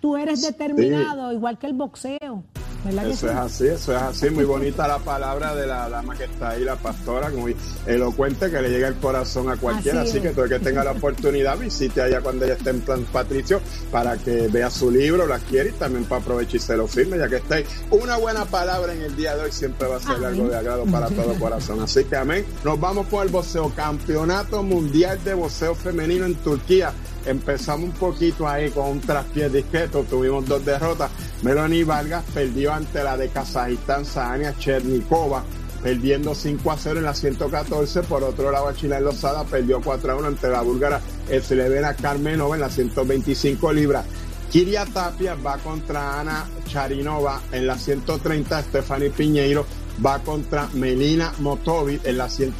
Tú 0.00 0.16
eres 0.16 0.40
determinado, 0.40 1.30
igual 1.30 1.58
que 1.58 1.66
el 1.66 1.74
boxeo. 1.74 2.42
¿Verdad 2.84 3.06
que 3.06 3.10
Eso 3.10 3.26
sí? 3.26 3.32
es 3.32 3.38
así, 3.38 3.66
eso 3.66 3.96
es 3.96 4.02
así. 4.02 4.30
Muy 4.30 4.44
bonita 4.44 4.86
la 4.88 4.98
palabra 5.00 5.54
de 5.54 5.66
la 5.66 5.88
dama 5.90 6.16
que 6.16 6.24
está 6.24 6.50
ahí, 6.50 6.64
la 6.64 6.76
pastora, 6.76 7.28
muy 7.28 7.54
elocuente, 7.86 8.50
que 8.50 8.62
le 8.62 8.70
llega 8.70 8.88
el 8.88 8.94
corazón 8.94 9.50
a 9.50 9.56
cualquiera. 9.56 10.02
Así 10.02 10.20
que 10.20 10.30
todo 10.30 10.44
el 10.44 10.50
que 10.50 10.60
tenga 10.60 10.84
la 10.84 10.92
oportunidad, 10.92 11.58
visite 11.58 12.00
allá 12.00 12.22
cuando 12.22 12.44
ella 12.46 12.54
esté 12.54 12.70
en 12.70 12.80
Plan 12.80 13.04
Patricio 13.12 13.60
para 13.90 14.16
que 14.16 14.46
vea 14.48 14.70
su 14.70 14.90
libro, 14.90 15.26
la 15.26 15.38
quiere 15.40 15.70
y 15.70 15.72
también 15.72 16.04
para 16.04 16.22
aprovechar 16.22 16.54
y 16.56 16.58
se 16.60 16.76
lo 16.76 16.86
firme, 16.86 17.18
ya 17.18 17.28
que 17.28 17.36
está 17.36 17.56
ahí. 17.56 17.64
Una 17.90 18.16
buena 18.16 18.44
palabra 18.46 18.94
en 18.94 19.02
el 19.02 19.16
día 19.16 19.36
de 19.36 19.42
hoy 19.42 19.52
siempre 19.52 19.86
va 19.88 19.96
a 19.96 20.00
ser 20.00 20.12
Amén. 20.12 20.24
algo 20.26 20.48
de 20.48 20.56
agrado 20.56 20.84
para 20.86 21.08
todo 21.08 21.34
corazón. 21.38 21.82
Así 21.82 22.04
que 22.04 22.16
amén. 22.16 22.46
Nos 22.64 22.80
vamos 22.80 23.08
con 23.08 23.26
el 23.26 23.28
boxeo, 23.30 23.70
Campeonato 23.74 24.62
Mundial 24.62 24.77
de 24.80 25.34
Boxeo 25.34 25.74
Femenino 25.74 26.24
en 26.24 26.36
Turquía. 26.36 26.92
Empezamos 27.26 27.90
un 27.90 27.92
poquito 27.92 28.46
ahí 28.46 28.70
con 28.70 28.88
un 28.88 29.00
traspié 29.00 29.48
discreto, 29.48 30.04
tuvimos 30.08 30.46
dos 30.46 30.64
derrotas. 30.64 31.10
Melanie 31.42 31.84
Vargas 31.84 32.24
perdió 32.32 32.72
ante 32.72 33.02
la 33.02 33.16
de 33.16 33.28
Kazajistán, 33.28 34.04
Sania 34.04 34.56
Chernikova, 34.56 35.42
perdiendo 35.82 36.34
5 36.34 36.70
a 36.70 36.76
0 36.78 37.00
en 37.00 37.04
la 37.04 37.14
114. 37.14 38.02
Por 38.02 38.22
otro 38.22 38.52
lado, 38.52 38.72
China 38.72 39.00
Lozada 39.00 39.44
perdió 39.44 39.80
4 39.80 40.12
a 40.12 40.16
1 40.16 40.28
ante 40.28 40.48
la 40.48 40.62
búlgara 40.62 41.00
Slevena 41.28 41.94
Karmenova 41.94 42.54
en 42.54 42.60
la 42.60 42.70
125 42.70 43.72
libras. 43.72 44.04
Kiria 44.50 44.86
Tapia 44.86 45.34
va 45.34 45.58
contra 45.58 46.20
Ana 46.20 46.46
Charinova 46.66 47.42
en 47.52 47.66
la 47.66 47.76
130. 47.76 48.62
Stephanie 48.62 49.10
Piñeiro 49.10 49.66
va 50.04 50.20
contra 50.20 50.68
Melina 50.74 51.32
Motovic 51.40 52.06
en 52.06 52.16
la 52.16 52.30
100 52.30 52.54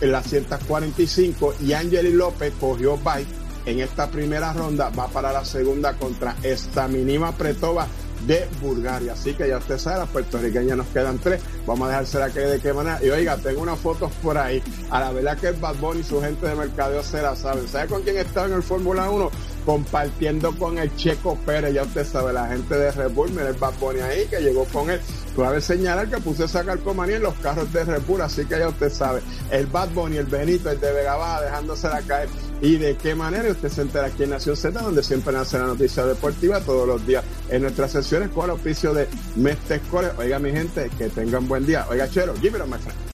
en 0.00 0.12
la 0.12 0.22
145 0.22 1.54
y 1.60 1.72
Angeli 1.72 2.12
López 2.12 2.52
cogió 2.58 2.96
bye 2.98 3.26
en 3.66 3.80
esta 3.80 4.10
primera 4.10 4.52
ronda, 4.52 4.90
va 4.90 5.08
para 5.08 5.32
la 5.32 5.44
segunda 5.44 5.94
contra 5.94 6.36
esta 6.42 6.86
mínima 6.86 7.32
Pretova 7.32 7.86
de 8.26 8.46
Bulgaria. 8.60 9.12
Así 9.12 9.34
que 9.34 9.48
ya 9.48 9.58
usted 9.58 9.78
sabe, 9.78 10.00
las 10.00 10.08
puertorriqueñas 10.08 10.76
nos 10.76 10.86
quedan 10.88 11.18
tres. 11.18 11.40
Vamos 11.66 11.86
a 11.86 11.90
dejársela 11.90 12.30
que 12.30 12.40
de 12.40 12.60
qué 12.60 12.72
manera. 12.72 12.98
Y 13.02 13.10
oiga, 13.10 13.36
tengo 13.36 13.62
unas 13.62 13.78
fotos 13.78 14.10
por 14.22 14.36
ahí. 14.38 14.62
A 14.90 15.00
la 15.00 15.12
verdad 15.12 15.38
que 15.38 15.48
el 15.48 15.54
Bad 15.54 15.76
Bunny 15.76 16.00
y 16.00 16.04
su 16.04 16.20
gente 16.20 16.46
de 16.46 16.54
mercadeo 16.54 17.02
se 17.02 17.22
la 17.22 17.36
saben. 17.36 17.66
¿Sabe 17.68 17.88
con 17.88 18.02
quién 18.02 18.18
estaba 18.18 18.46
en 18.46 18.54
el 18.54 18.62
Fórmula 18.62 19.10
1? 19.10 19.30
Compartiendo 19.64 20.54
con 20.58 20.78
el 20.78 20.94
Checo 20.96 21.36
Pérez, 21.46 21.72
ya 21.72 21.84
usted 21.84 22.06
sabe, 22.06 22.32
la 22.32 22.48
gente 22.48 22.74
de 22.74 22.90
Red 22.90 23.12
mira 23.12 23.48
el 23.48 23.54
Bad 23.54 23.74
Bunny 23.80 24.00
ahí 24.00 24.26
que 24.26 24.40
llegó 24.40 24.64
con 24.66 24.90
él. 24.90 25.00
Cabe 25.34 25.60
señalar 25.60 26.08
que 26.08 26.18
puse 26.18 26.44
esa 26.44 26.64
calcomanía 26.64 27.16
en 27.16 27.22
los 27.22 27.34
carros 27.36 27.72
de 27.72 27.84
Red 27.84 28.02
así 28.20 28.44
que 28.44 28.58
ya 28.58 28.68
usted 28.68 28.90
sabe, 28.90 29.22
el 29.50 29.66
Bad 29.66 29.90
Bunny, 29.90 30.18
el 30.18 30.26
Benito, 30.26 30.70
el 30.70 30.78
de 30.78 30.92
Vega 30.92 31.16
Baja, 31.16 31.42
dejándosela 31.42 32.02
caer. 32.02 32.28
Y 32.60 32.76
de 32.76 32.96
qué 32.96 33.14
manera 33.14 33.50
usted 33.50 33.68
se 33.68 33.82
entera 33.82 34.06
aquí 34.06 34.24
en 34.24 34.30
Nación 34.30 34.56
Z, 34.56 34.80
donde 34.80 35.02
siempre 35.02 35.32
nace 35.32 35.58
la 35.58 35.66
noticia 35.66 36.04
deportiva 36.04 36.60
todos 36.60 36.86
los 36.86 37.06
días 37.06 37.24
en 37.48 37.62
nuestras 37.62 37.90
sesiones 37.92 38.30
con 38.30 38.44
el 38.44 38.50
oficio 38.50 38.92
de 38.92 39.08
Mestes 39.36 39.80
Core. 39.90 40.10
Oiga, 40.18 40.38
mi 40.38 40.50
gente, 40.50 40.90
que 40.96 41.08
tengan 41.08 41.48
buen 41.48 41.66
día. 41.66 41.86
Oiga, 41.88 42.08
Chero, 42.08 42.34
my 42.34 42.78
friend. 42.78 43.13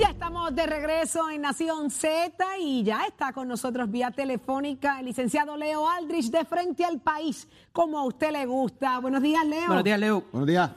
Ya 0.00 0.08
estamos 0.08 0.54
de 0.54 0.66
regreso 0.66 1.28
en 1.28 1.42
Nación 1.42 1.90
Z 1.90 2.32
y 2.58 2.82
ya 2.82 3.04
está 3.04 3.34
con 3.34 3.46
nosotros 3.46 3.90
vía 3.90 4.10
telefónica 4.10 4.98
el 4.98 5.04
licenciado 5.04 5.58
Leo 5.58 5.86
Aldrich 5.90 6.30
de 6.30 6.42
Frente 6.46 6.86
al 6.86 7.02
País, 7.02 7.46
como 7.70 7.98
a 7.98 8.06
usted 8.06 8.30
le 8.30 8.46
gusta. 8.46 8.98
Buenos 9.00 9.20
días, 9.20 9.44
Leo. 9.44 9.66
Buenos 9.66 9.84
días, 9.84 10.00
Leo. 10.00 10.24
Buenos 10.32 10.48
días. 10.48 10.70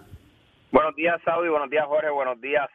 Buenos 0.73 0.93
días, 0.97 1.21
Saudi. 1.23 1.47
Buenos 1.47 1.69
días, 1.69 1.85
Jorge. 1.87 2.09
Buenos 2.09 2.41
días, 2.41 2.69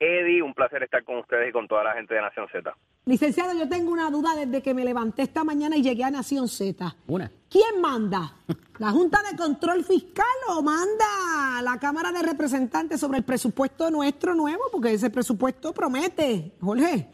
Eddie, 0.00 0.42
un 0.42 0.54
placer 0.54 0.82
estar 0.84 1.02
con 1.04 1.18
ustedes 1.18 1.48
y 1.48 1.52
con 1.52 1.66
toda 1.66 1.82
la 1.82 1.92
gente 1.94 2.14
de 2.14 2.20
Nación 2.20 2.46
Z. 2.52 2.72
Licenciado, 3.04 3.52
yo 3.58 3.68
tengo 3.68 3.90
una 3.90 4.10
duda 4.10 4.34
desde 4.36 4.62
que 4.62 4.72
me 4.74 4.84
levanté 4.84 5.22
esta 5.22 5.42
mañana 5.42 5.76
y 5.76 5.82
llegué 5.82 6.04
a 6.04 6.10
Nación 6.10 6.48
Z. 6.48 6.94
Una. 7.08 7.30
¿Quién 7.50 7.80
manda? 7.80 8.32
¿La 8.78 8.90
Junta 8.92 9.18
de 9.28 9.36
Control 9.36 9.82
Fiscal 9.84 10.24
o 10.50 10.62
manda 10.62 11.62
la 11.62 11.78
Cámara 11.80 12.12
de 12.12 12.22
Representantes 12.22 13.00
sobre 13.00 13.18
el 13.18 13.24
presupuesto 13.24 13.90
nuestro 13.90 14.34
nuevo? 14.34 14.62
Porque 14.70 14.92
ese 14.92 15.10
presupuesto 15.10 15.72
promete. 15.72 16.52
Jorge, 16.60 17.08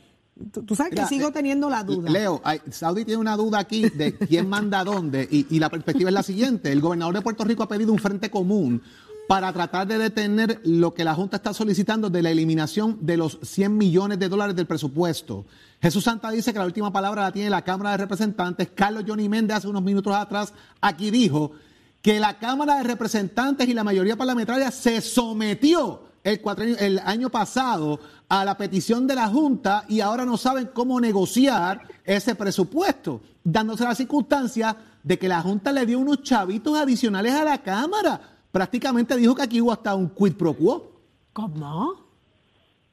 tú, 0.53 0.63
tú 0.65 0.75
sabes 0.75 0.95
que 0.95 1.07
sigo 1.07 1.29
eh, 1.29 1.33
teniendo 1.33 1.71
la 1.71 1.85
duda. 1.85 2.11
Leo, 2.11 2.43
hay- 2.45 2.61
Saudi 2.71 3.07
tiene 3.07 3.21
una 3.21 3.37
duda 3.37 3.61
aquí 3.61 3.89
de 3.89 4.15
quién 4.19 4.47
manda 4.49 4.85
dónde 4.85 5.27
y, 5.31 5.47
y 5.49 5.59
la 5.59 5.71
perspectiva 5.71 6.11
es 6.11 6.15
la 6.15 6.23
siguiente. 6.23 6.71
El 6.71 6.83
gobernador 6.83 7.15
de 7.15 7.23
Puerto 7.23 7.45
Rico 7.45 7.63
ha 7.63 7.69
pedido 7.69 7.93
un 7.93 7.99
frente 7.99 8.31
común 8.31 8.83
para 9.29 9.53
tratar 9.53 9.87
de 9.87 9.99
detener 9.99 10.61
lo 10.65 10.93
que 10.95 11.05
la 11.05 11.15
Junta 11.15 11.37
está 11.37 11.55
solicitando 11.55 12.11
de 12.11 12.23
la 12.23 12.31
eliminación 12.31 12.99
de 13.01 13.17
los 13.17 13.39
100 13.43 13.77
millones 13.77 14.19
de 14.19 14.29
dólares 14.29 14.55
del 14.57 14.67
presupuesto. 14.67 15.47
Jesús 15.81 16.05
Santa 16.05 16.31
dice 16.31 16.53
que 16.53 16.59
la 16.59 16.67
última 16.67 16.93
palabra 16.93 17.23
la 17.23 17.33
tiene 17.33 17.51
la 17.51 17.63
Cámara 17.63 17.93
de 17.93 17.99
Representantes. 17.99 18.69
Carlos 18.75 19.05
Johnny 19.07 19.29
Méndez 19.29 19.59
hace 19.59 19.69
unos 19.69 19.83
minutos 19.83 20.15
atrás 20.15 20.53
aquí 20.81 21.11
dijo 21.11 21.53
que 22.03 22.21
la 22.21 22.39
Cámara 22.39 22.77
de 22.77 22.85
Representantes 22.85 23.69
y 23.69 23.75
la 23.75 23.85
mayoría 23.85 24.17
parlamentaria 24.17 24.71
se 24.71 25.01
sometió 25.01 26.03
el, 26.23 26.41
el 26.79 26.99
año 27.01 27.31
pasado 27.31 28.01
a 28.29 28.45
la 28.45 28.57
petición 28.57 29.07
de 29.07 29.15
la 29.15 29.29
Junta 29.29 29.85
y 29.89 30.01
ahora 30.01 30.25
no 30.25 30.37
saben 30.37 30.71
cómo 30.73 31.01
negociar 31.01 31.81
ese 32.05 32.35
presupuesto, 32.35 33.23
dándose 33.43 33.85
la 33.85 33.95
circunstancia 33.95 34.77
de 35.03 35.19
que 35.19 35.29
la 35.29 35.41
Junta 35.41 35.73
le 35.73 35.87
dio 35.87 35.99
unos 35.99 36.23
chavitos 36.23 36.77
adicionales 36.77 37.33
a 37.33 37.45
la 37.45 37.63
Cámara. 37.63 38.34
Prácticamente 38.55 39.17
dijo 39.17 39.35
que 39.35 39.43
aquí 39.43 39.61
hubo 39.61 39.73
hasta 39.73 39.97
un 39.97 40.15
quid 40.15 40.39
pro 40.39 40.55
quo. 40.55 40.93
¿Cómo? 41.33 41.95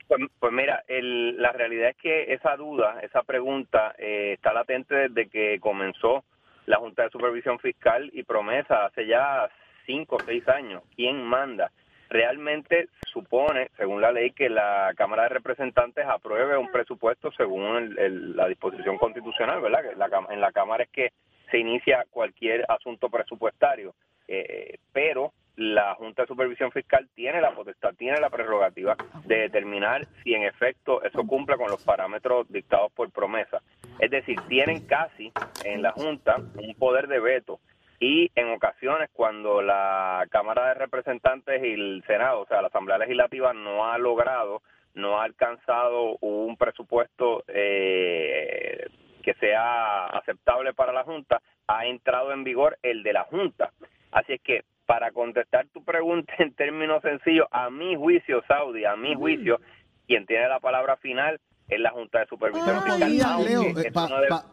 Pues, 0.08 0.19
pues 0.39 0.52
mira, 0.52 0.84
el- 0.88 1.39
la 1.39 1.52
realidad 1.52 1.89
es 1.89 1.97
que 1.97 2.34
esa 2.34 2.56
duda, 2.56 3.00
esa 3.04 3.21
pregunta 3.21 3.93
eh, 4.00 4.34
está 4.34 4.54
latente 4.54 4.95
desde 5.10 5.30
que 5.30 5.60
comenzó 5.60 6.24
la 6.65 6.78
Junta 6.78 7.04
de 7.04 7.12
Supervisión 7.12 7.60
Fiscal 7.60 8.10
y 8.12 8.24
promesa 8.24 8.86
hace 8.86 9.06
ya 9.06 9.52
cinco 9.86 10.15
o 10.15 10.19
seis 10.26 10.47
años. 10.47 10.82
¿Quién 10.95 11.21
manda? 11.24 11.69
Realmente 12.10 12.88
se 12.88 13.12
supone, 13.13 13.69
según 13.78 14.02
la 14.02 14.12
ley, 14.12 14.32
que 14.32 14.50
la 14.50 14.91
Cámara 14.97 15.24
de 15.24 15.30
Representantes 15.30 16.08
apruebe 16.08 16.58
un 16.58 16.71
presupuesto 16.71 17.32
según 17.34 17.76
el- 17.78 18.00
el- 18.00 18.36
la 18.36 18.47
disposición 18.47 18.97
constitucional, 18.97 19.62
¿verdad? 19.62 19.84
Que 19.91 19.95
la 19.95 20.10
en 20.32 20.41
la 20.41 20.52
Cámara 20.52 20.86
es 20.86 20.89
que 20.89 21.12
se 21.52 21.60
inicia 21.60 22.04
cualquier 22.10 22.65
asunto 22.67 23.10
presupuestario, 23.10 23.93
eh, 24.28 24.80
pero 24.91 25.34
la 25.55 25.95
Junta 25.95 26.23
de 26.23 26.27
Supervisión 26.27 26.71
Fiscal 26.71 27.09
tiene 27.13 27.41
la 27.41 27.51
potestad, 27.51 27.93
tiene 27.95 28.19
la 28.19 28.29
prerrogativa 28.29 28.95
de 29.25 29.41
determinar 29.41 30.07
si 30.23 30.33
en 30.33 30.43
efecto 30.43 31.03
eso 31.03 31.25
cumple 31.25 31.57
con 31.57 31.69
los 31.69 31.83
parámetros 31.83 32.47
dictados 32.49 32.91
por 32.93 33.11
promesa. 33.11 33.61
Es 33.99 34.09
decir, 34.09 34.39
tienen 34.47 34.85
casi 34.87 35.31
en 35.63 35.81
la 35.81 35.91
Junta 35.91 36.37
un 36.37 36.73
poder 36.75 37.07
de 37.07 37.19
veto 37.19 37.59
y 37.99 38.31
en 38.33 38.49
ocasiones 38.49 39.11
cuando 39.13 39.61
la 39.61 40.25
Cámara 40.31 40.69
de 40.69 40.73
Representantes 40.73 41.61
y 41.63 41.73
el 41.73 42.03
Senado, 42.07 42.41
o 42.41 42.47
sea, 42.47 42.61
la 42.61 42.69
Asamblea 42.69 42.97
Legislativa 42.97 43.53
no 43.53 43.85
ha 43.85 43.97
logrado, 43.99 44.63
no 44.95 45.19
ha 45.19 45.23
alcanzado 45.25 46.17
un 46.21 46.57
presupuesto 46.57 47.43
eh, 47.47 48.87
que 49.21 49.35
sea 49.35 50.07
aceptable 50.07 50.73
para 50.73 50.93
la 50.93 51.03
Junta, 51.03 51.43
ha 51.67 51.85
entrado 51.85 52.33
en 52.33 52.43
vigor 52.43 52.79
el 52.81 53.03
de 53.03 53.13
la 53.13 53.23
Junta. 53.25 53.71
Así 54.11 54.33
es 54.33 54.41
que 54.41 54.63
para 54.91 55.12
contestar 55.13 55.67
tu 55.73 55.82
pregunta 55.86 56.34
en 56.39 56.54
términos 56.54 57.01
sencillos, 57.01 57.47
a 57.49 57.69
mi 57.69 57.95
juicio, 57.95 58.41
Saudi, 58.45 58.84
a 58.84 58.97
mi 58.97 59.15
juicio, 59.15 59.62
quien 60.06 60.25
tiene 60.25 60.49
la 60.49 60.60
palabra 60.60 60.97
final 60.97 61.39
es 61.69 61.80
la 61.80 61.91
Junta 61.91 62.19
de 62.19 62.25
Supervisión 62.25 62.65
Pero 62.67 62.82
Fiscal. 62.82 62.99
podría, 62.99 63.38
Leo, 63.38 63.63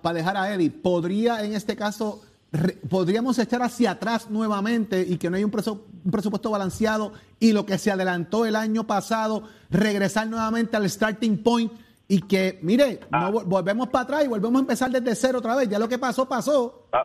para 0.01 0.14
dejar 0.14 0.37
a 0.37 0.55
Eddie, 0.55 0.70
podría 0.70 1.42
en 1.44 1.55
este 1.55 1.74
caso, 1.74 2.22
re- 2.53 2.77
podríamos 2.88 3.37
echar 3.40 3.62
hacia 3.62 3.90
atrás 3.90 4.31
nuevamente 4.31 5.01
y 5.03 5.18
que 5.18 5.29
no 5.29 5.37
hay 5.37 5.42
un, 5.42 5.51
presu- 5.51 5.83
un 6.05 6.11
presupuesto 6.12 6.53
balanceado 6.53 7.12
y 7.40 7.53
lo 7.53 7.66
que 7.66 7.77
se 7.77 7.90
adelantó 7.90 8.46
el 8.46 8.55
año 8.55 8.87
pasado, 8.87 9.42
regresar 9.70 10.29
nuevamente 10.29 10.77
al 10.77 10.88
starting 10.88 11.42
point 11.42 11.72
y 12.07 12.22
que, 12.22 12.61
mire, 12.62 13.01
no 13.11 13.33
vol- 13.33 13.44
volvemos 13.44 13.88
para 13.88 14.05
atrás 14.05 14.24
y 14.24 14.29
volvemos 14.29 14.61
a 14.61 14.61
empezar 14.61 14.88
desde 14.92 15.16
cero 15.16 15.38
otra 15.40 15.57
vez. 15.57 15.68
Ya 15.68 15.81
lo 15.81 15.88
que 15.88 15.98
pasó, 15.98 16.29
pasó. 16.29 16.87
Ah, 16.92 17.05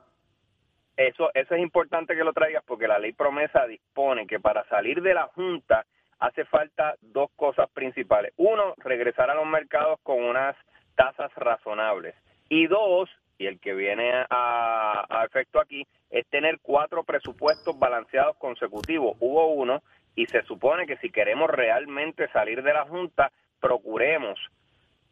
Eso, 0.96 1.32
eso 1.34 1.56
es 1.56 1.62
importante 1.62 2.16
que 2.16 2.24
lo 2.24 2.34
traigas 2.34 2.64
porque 2.66 2.88
la 2.88 3.00
ley 3.00 3.14
promesa 3.14 3.66
dispone 3.66 4.28
que 4.28 4.40
para 4.40 4.64
salir 4.66 5.02
de 5.02 5.14
la 5.14 5.28
Junta 5.28 5.86
hace 6.20 6.46
falta 6.46 6.96
dos 7.02 7.32
cosas 7.36 7.70
principales. 7.72 8.34
Uno, 8.38 8.76
regresar 8.78 9.30
a 9.30 9.36
los 9.36 9.46
mercados 9.46 10.00
con 10.04 10.24
unas 10.24 10.56
tasas 10.96 11.34
razonables. 11.36 12.16
Y 12.48 12.68
dos, 12.68 13.10
y 13.38 13.48
el 13.48 13.60
que 13.60 13.74
viene 13.74 14.12
a, 14.30 15.06
a 15.10 15.26
efecto 15.26 15.60
aquí, 15.60 15.86
es 16.12 16.28
tener 16.28 16.60
cuatro 16.62 17.04
presupuestos 17.04 17.78
balanceados 17.78 18.38
consecutivos. 18.38 19.18
Hubo 19.20 19.48
uno 19.48 19.82
y 20.16 20.28
se 20.28 20.44
supone 20.44 20.86
que 20.86 20.98
si 20.98 21.10
queremos 21.10 21.50
realmente 21.50 22.28
salir 22.30 22.62
de 22.62 22.74
la 22.74 22.86
Junta, 22.86 23.32
procuremos 23.60 24.40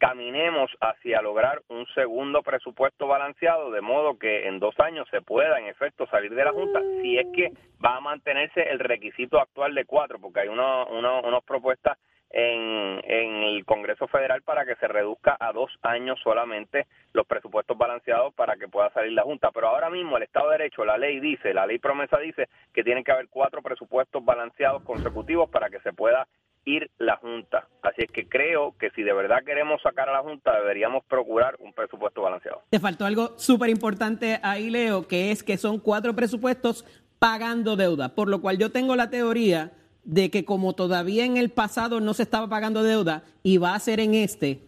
caminemos 0.02 0.68
hacia 0.80 1.22
lograr 1.22 1.62
un 1.68 1.86
segundo 1.94 2.42
presupuesto 2.42 3.06
balanceado, 3.06 3.70
de 3.70 3.80
modo 3.80 4.18
que 4.18 4.48
en 4.48 4.58
dos 4.58 4.74
años 4.80 5.06
se 5.12 5.22
pueda, 5.22 5.60
en 5.60 5.68
efecto, 5.68 6.08
salir 6.08 6.34
de 6.34 6.44
la 6.44 6.50
Junta, 6.50 6.80
si 7.00 7.18
es 7.18 7.26
que 7.32 7.52
va 7.82 7.98
a 7.98 8.00
mantenerse 8.00 8.68
el 8.68 8.80
requisito 8.80 9.40
actual 9.40 9.76
de 9.76 9.84
cuatro, 9.84 10.18
porque 10.18 10.40
hay 10.40 10.48
unas 10.48 11.44
propuestas 11.44 11.98
en, 12.30 13.00
en 13.04 13.44
el 13.44 13.64
Congreso 13.64 14.08
Federal 14.08 14.42
para 14.42 14.66
que 14.66 14.74
se 14.74 14.88
reduzca 14.88 15.36
a 15.38 15.52
dos 15.52 15.70
años 15.82 16.18
solamente 16.20 16.88
los 17.12 17.24
presupuestos 17.24 17.78
balanceados 17.78 18.34
para 18.34 18.56
que 18.56 18.66
pueda 18.66 18.90
salir 18.90 19.12
la 19.12 19.22
Junta. 19.22 19.52
Pero 19.52 19.68
ahora 19.68 19.88
mismo 19.88 20.16
el 20.16 20.24
Estado 20.24 20.50
de 20.50 20.58
Derecho, 20.58 20.84
la 20.84 20.98
ley 20.98 21.20
dice, 21.20 21.54
la 21.54 21.64
ley 21.64 21.78
promesa 21.78 22.18
dice 22.18 22.48
que 22.74 22.82
tienen 22.82 23.04
que 23.04 23.12
haber 23.12 23.28
cuatro 23.28 23.62
presupuestos 23.62 24.24
balanceados 24.24 24.82
consecutivos 24.82 25.48
para 25.48 25.70
que 25.70 25.78
se 25.78 25.92
pueda 25.92 26.26
ir 26.64 26.90
la 26.98 27.16
Junta. 27.16 27.68
Así 27.82 28.02
es 28.02 28.10
que 28.10 28.28
creo 28.28 28.74
que 28.78 28.90
si 28.90 29.02
de 29.02 29.12
verdad 29.12 29.38
queremos 29.44 29.80
sacar 29.82 30.08
a 30.08 30.12
la 30.12 30.20
Junta, 30.20 30.52
deberíamos 30.58 31.04
procurar 31.04 31.56
un 31.60 31.72
presupuesto 31.72 32.22
balanceado. 32.22 32.62
Te 32.70 32.80
faltó 32.80 33.04
algo 33.04 33.34
súper 33.38 33.70
importante 33.70 34.38
ahí, 34.42 34.70
Leo, 34.70 35.06
que 35.08 35.30
es 35.30 35.42
que 35.42 35.56
son 35.56 35.78
cuatro 35.78 36.14
presupuestos 36.14 36.84
pagando 37.18 37.76
deuda, 37.76 38.14
por 38.14 38.28
lo 38.28 38.40
cual 38.40 38.58
yo 38.58 38.72
tengo 38.72 38.96
la 38.96 39.10
teoría 39.10 39.72
de 40.04 40.30
que 40.30 40.44
como 40.44 40.74
todavía 40.74 41.24
en 41.24 41.36
el 41.36 41.50
pasado 41.50 42.00
no 42.00 42.14
se 42.14 42.24
estaba 42.24 42.48
pagando 42.48 42.82
deuda 42.82 43.22
y 43.42 43.58
va 43.58 43.74
a 43.74 43.80
ser 43.80 44.00
en 44.00 44.14
este, 44.14 44.60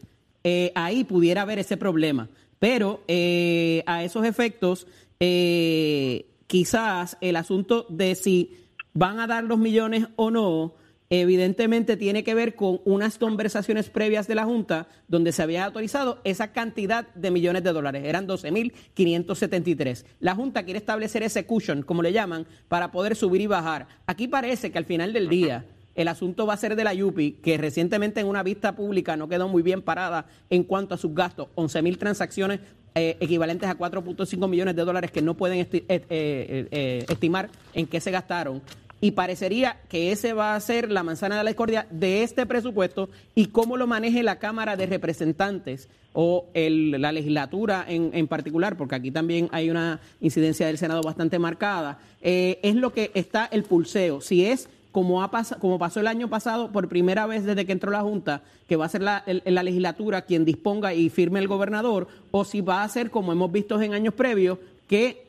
eh, 0.45 0.71
ahí 0.75 1.05
pudiera 1.05 1.43
haber 1.43 1.59
ese 1.59 1.77
problema. 1.77 2.29
Pero 2.59 3.03
eh, 3.09 3.83
a 3.87 4.05
esos 4.05 4.25
efectos, 4.25 4.87
eh, 5.21 6.27
quizás 6.47 7.19
el 7.21 7.37
asunto 7.37 7.87
de 7.89 8.15
si 8.15 8.57
van 8.93 9.19
a 9.19 9.27
dar 9.27 9.45
los 9.45 9.59
millones 9.59 10.07
o 10.17 10.31
no, 10.31 10.75
evidentemente 11.11 11.97
tiene 11.97 12.25
que 12.25 12.35
ver 12.35 12.55
con 12.55 12.81
unas 12.85 13.19
conversaciones 13.19 13.91
previas 13.91 14.27
de 14.27 14.35
la 14.35 14.45
Junta 14.45 14.89
donde 15.09 15.33
se 15.33 15.43
había 15.43 15.65
autorizado 15.65 16.21
esa 16.25 16.53
cantidad 16.53 17.07
de 17.15 17.31
millones 17.31 17.63
de 17.63 17.73
dólares. 17.73 18.03
Eran 18.05 18.27
12.573. 18.27 20.05
La 20.21 20.35
Junta 20.35 20.65
quiere 20.65 20.79
establecer 20.79 21.23
ese 21.23 21.47
cushion, 21.47 21.83
como 21.83 22.03
le 22.03 22.13
llaman, 22.13 22.47
para 22.69 22.91
poder 22.91 23.17
subir 23.17 23.41
y 23.41 23.47
bajar. 23.47 23.87
Aquí 24.07 24.29
parece 24.29 24.71
que 24.73 24.79
al 24.79 24.85
final 24.85 25.13
del 25.13 25.29
día 25.29 25.67
el 25.95 26.09
asunto 26.09 26.45
va 26.47 26.55
a 26.55 26.57
ser 26.57 26.75
de 26.75 26.83
la 26.85 26.93
Yupi, 26.95 27.33
que 27.33 27.57
recientemente 27.57 28.21
en 28.21 28.27
una 28.27 28.43
vista 28.43 28.75
pública 28.75 29.17
no 29.17 29.29
quedó 29.29 29.49
muy 29.49 29.63
bien 29.63 29.81
parada 29.83 30.27
en 30.51 30.65
cuanto 30.65 30.95
a 30.95 30.99
sus 30.99 31.15
gastos. 31.15 31.49
11.000 31.55 31.99
transacciones 31.99 32.61
eh, 32.97 33.17
equivalentes 33.21 33.69
a 33.69 33.77
4.5 33.79 34.49
millones 34.49 34.75
de 34.75 34.85
dólares 34.85 35.11
que 35.13 35.23
no 35.23 35.35
pueden 35.37 35.61
esti- 35.65 35.85
eh, 35.89 36.05
eh, 36.09 36.69
eh, 36.71 37.05
estimar 37.09 37.49
en 37.75 37.87
qué 37.87 38.01
se 38.01 38.11
gastaron 38.11 38.61
y 39.05 39.11
parecería 39.11 39.77
que 39.91 40.13
ese 40.13 40.33
va 40.33 40.55
a 40.55 40.61
ser 40.61 40.91
la 40.91 41.03
manzana 41.03 41.37
de 41.37 41.45
la 41.45 41.51
discordia 41.51 41.87
de 41.91 42.23
este 42.23 42.47
presupuesto 42.47 43.11
y 43.35 43.49
cómo 43.49 43.77
lo 43.77 43.87
maneje 43.87 44.23
la 44.23 44.39
Cámara 44.39 44.77
de 44.77 44.87
Representantes 44.87 45.91
o 46.15 46.47
la 46.55 47.13
legislatura 47.13 47.85
en, 47.87 48.13
en 48.15 48.27
particular, 48.29 48.79
porque 48.79 48.95
aquí 48.95 49.11
también 49.11 49.51
hay 49.53 49.69
una 49.69 50.01
incidencia 50.23 50.67
del 50.67 50.79
Senado 50.79 51.03
bastante 51.03 51.39
marcada, 51.39 51.99
eh, 52.23 52.59
es 52.63 52.77
lo 52.77 52.95
que 52.95 53.11
está 53.13 53.45
el 53.53 53.65
pulseo. 53.65 54.23
Si 54.23 54.47
es 54.47 54.71
como, 54.91 55.23
ha 55.23 55.31
pas- 55.31 55.59
como 55.59 55.79
pasó 55.79 56.01
el 56.01 56.07
año 56.07 56.29
pasado 56.29 56.73
por 56.73 56.89
primera 56.89 57.27
vez 57.27 57.45
desde 57.45 57.67
que 57.67 57.73
entró 57.73 57.91
la 57.91 58.01
Junta, 58.01 58.41
que 58.67 58.77
va 58.77 58.87
a 58.87 58.89
ser 58.89 59.03
la, 59.03 59.23
la 59.27 59.63
legislatura 59.63 60.23
quien 60.23 60.47
disponga 60.47 60.95
y 60.95 61.11
firme 61.11 61.41
el 61.41 61.49
gobernador, 61.49 62.09
o 62.31 62.47
si 62.47 62.63
va 62.63 62.83
a 62.83 62.89
ser 62.89 63.11
como 63.11 63.33
hemos 63.33 63.53
visto 63.53 63.79
en 63.83 63.93
años 63.93 64.15
previos, 64.15 64.57
que 64.89 65.27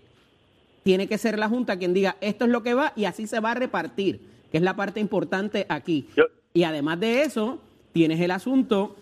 tiene 0.86 1.08
que 1.08 1.18
ser 1.18 1.40
la 1.40 1.50
Junta 1.50 1.80
quien 1.80 1.96
diga 1.96 2.16
esto 2.22 2.46
es 2.46 2.52
lo 2.52 2.62
que 2.62 2.76
va 2.76 2.94
y 2.96 3.06
así 3.06 3.26
se 3.26 3.40
va 3.40 3.52
a 3.52 3.56
repartir, 3.56 4.22
que 4.52 4.58
es 4.58 4.64
la 4.64 4.76
parte 4.76 5.00
importante 5.00 5.66
aquí. 5.68 6.08
Y 6.54 6.64
además 6.64 7.00
de 7.00 7.24
eso, 7.24 7.60
tienes 7.92 8.22
el 8.22 8.30
asunto 8.30 8.96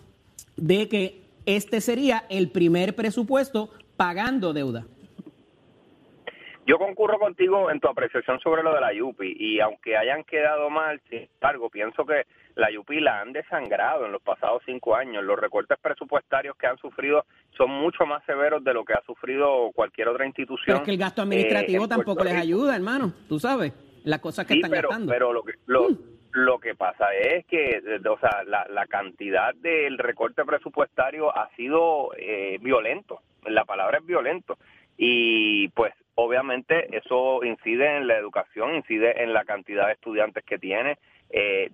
de 0.56 0.88
que 0.88 1.20
este 1.44 1.82
sería 1.82 2.24
el 2.30 2.48
primer 2.48 2.96
presupuesto 2.96 3.68
pagando 3.98 4.54
deuda. 4.54 4.86
Yo 6.66 6.78
concurro 6.78 7.18
contigo 7.18 7.70
en 7.70 7.78
tu 7.78 7.88
apreciación 7.88 8.40
sobre 8.40 8.62
lo 8.62 8.74
de 8.74 8.80
la 8.80 8.92
Yupi 8.92 9.36
y 9.38 9.60
aunque 9.60 9.98
hayan 9.98 10.24
quedado 10.24 10.70
mal, 10.70 11.00
sin 11.10 11.28
embargo, 11.34 11.68
pienso 11.68 12.06
que 12.06 12.24
la 12.54 12.70
Yupi 12.70 13.00
la 13.00 13.20
han 13.20 13.32
desangrado 13.32 14.06
en 14.06 14.12
los 14.12 14.22
pasados 14.22 14.62
cinco 14.64 14.96
años. 14.96 15.22
Los 15.24 15.38
recortes 15.38 15.78
presupuestarios 15.78 16.56
que 16.56 16.66
han 16.66 16.78
sufrido 16.78 17.26
son 17.56 17.70
mucho 17.70 18.06
más 18.06 18.24
severos 18.24 18.64
de 18.64 18.72
lo 18.72 18.84
que 18.84 18.94
ha 18.94 19.02
sufrido 19.04 19.70
cualquier 19.74 20.08
otra 20.08 20.24
institución. 20.24 20.64
Pero 20.66 20.78
es 20.78 20.84
que 20.84 20.92
el 20.92 20.98
gasto 20.98 21.20
administrativo 21.22 21.84
eh, 21.84 21.88
tampoco 21.88 22.24
les 22.24 22.34
ayuda, 22.34 22.74
hermano, 22.74 23.12
tú 23.28 23.38
sabes, 23.38 23.72
las 24.04 24.20
cosas 24.20 24.46
que 24.46 24.54
sí, 24.54 24.60
están 24.60 24.70
pero, 24.70 24.88
gastando. 24.88 25.12
Pero 25.12 25.32
lo 25.34 25.42
que, 25.42 25.52
lo, 25.66 25.90
Mm. 25.90 25.98
lo 26.32 26.58
que 26.58 26.74
pasa 26.74 27.14
es 27.14 27.46
que, 27.46 27.80
o 28.08 28.18
sea, 28.18 28.42
la, 28.44 28.66
la 28.70 28.86
cantidad 28.86 29.54
del 29.54 29.98
recorte 29.98 30.44
presupuestario 30.44 31.36
ha 31.36 31.48
sido 31.56 32.10
eh, 32.16 32.58
violento. 32.60 33.20
La 33.46 33.64
palabra 33.64 33.98
es 33.98 34.06
violento. 34.06 34.58
Y 34.96 35.68
pues 35.68 35.92
obviamente 36.14 36.96
eso 36.96 37.42
incide 37.44 37.96
en 37.96 38.06
la 38.06 38.16
educación, 38.16 38.74
incide 38.74 39.22
en 39.22 39.32
la 39.32 39.44
cantidad 39.44 39.86
de 39.86 39.94
estudiantes 39.94 40.44
que 40.44 40.58
tiene. 40.58 40.98
Eh, 41.30 41.70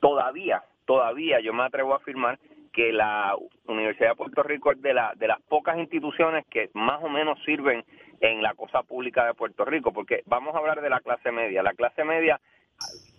todavía, 0.00 0.62
todavía 0.84 1.40
yo 1.40 1.52
me 1.52 1.62
atrevo 1.64 1.92
a 1.94 1.98
afirmar 1.98 2.38
que 2.72 2.92
la 2.92 3.36
Universidad 3.66 4.10
de 4.10 4.16
Puerto 4.16 4.42
Rico 4.42 4.72
es 4.72 4.82
de, 4.82 4.92
la, 4.94 5.12
de 5.14 5.28
las 5.28 5.40
pocas 5.42 5.78
instituciones 5.78 6.44
que 6.50 6.70
más 6.74 7.02
o 7.04 7.08
menos 7.08 7.38
sirven 7.44 7.84
en 8.20 8.42
la 8.42 8.54
cosa 8.54 8.82
pública 8.82 9.24
de 9.26 9.34
Puerto 9.34 9.64
Rico, 9.64 9.92
porque 9.92 10.22
vamos 10.26 10.54
a 10.54 10.58
hablar 10.58 10.80
de 10.80 10.90
la 10.90 11.00
clase 11.00 11.30
media. 11.30 11.62
La 11.62 11.74
clase 11.74 12.02
media 12.02 12.40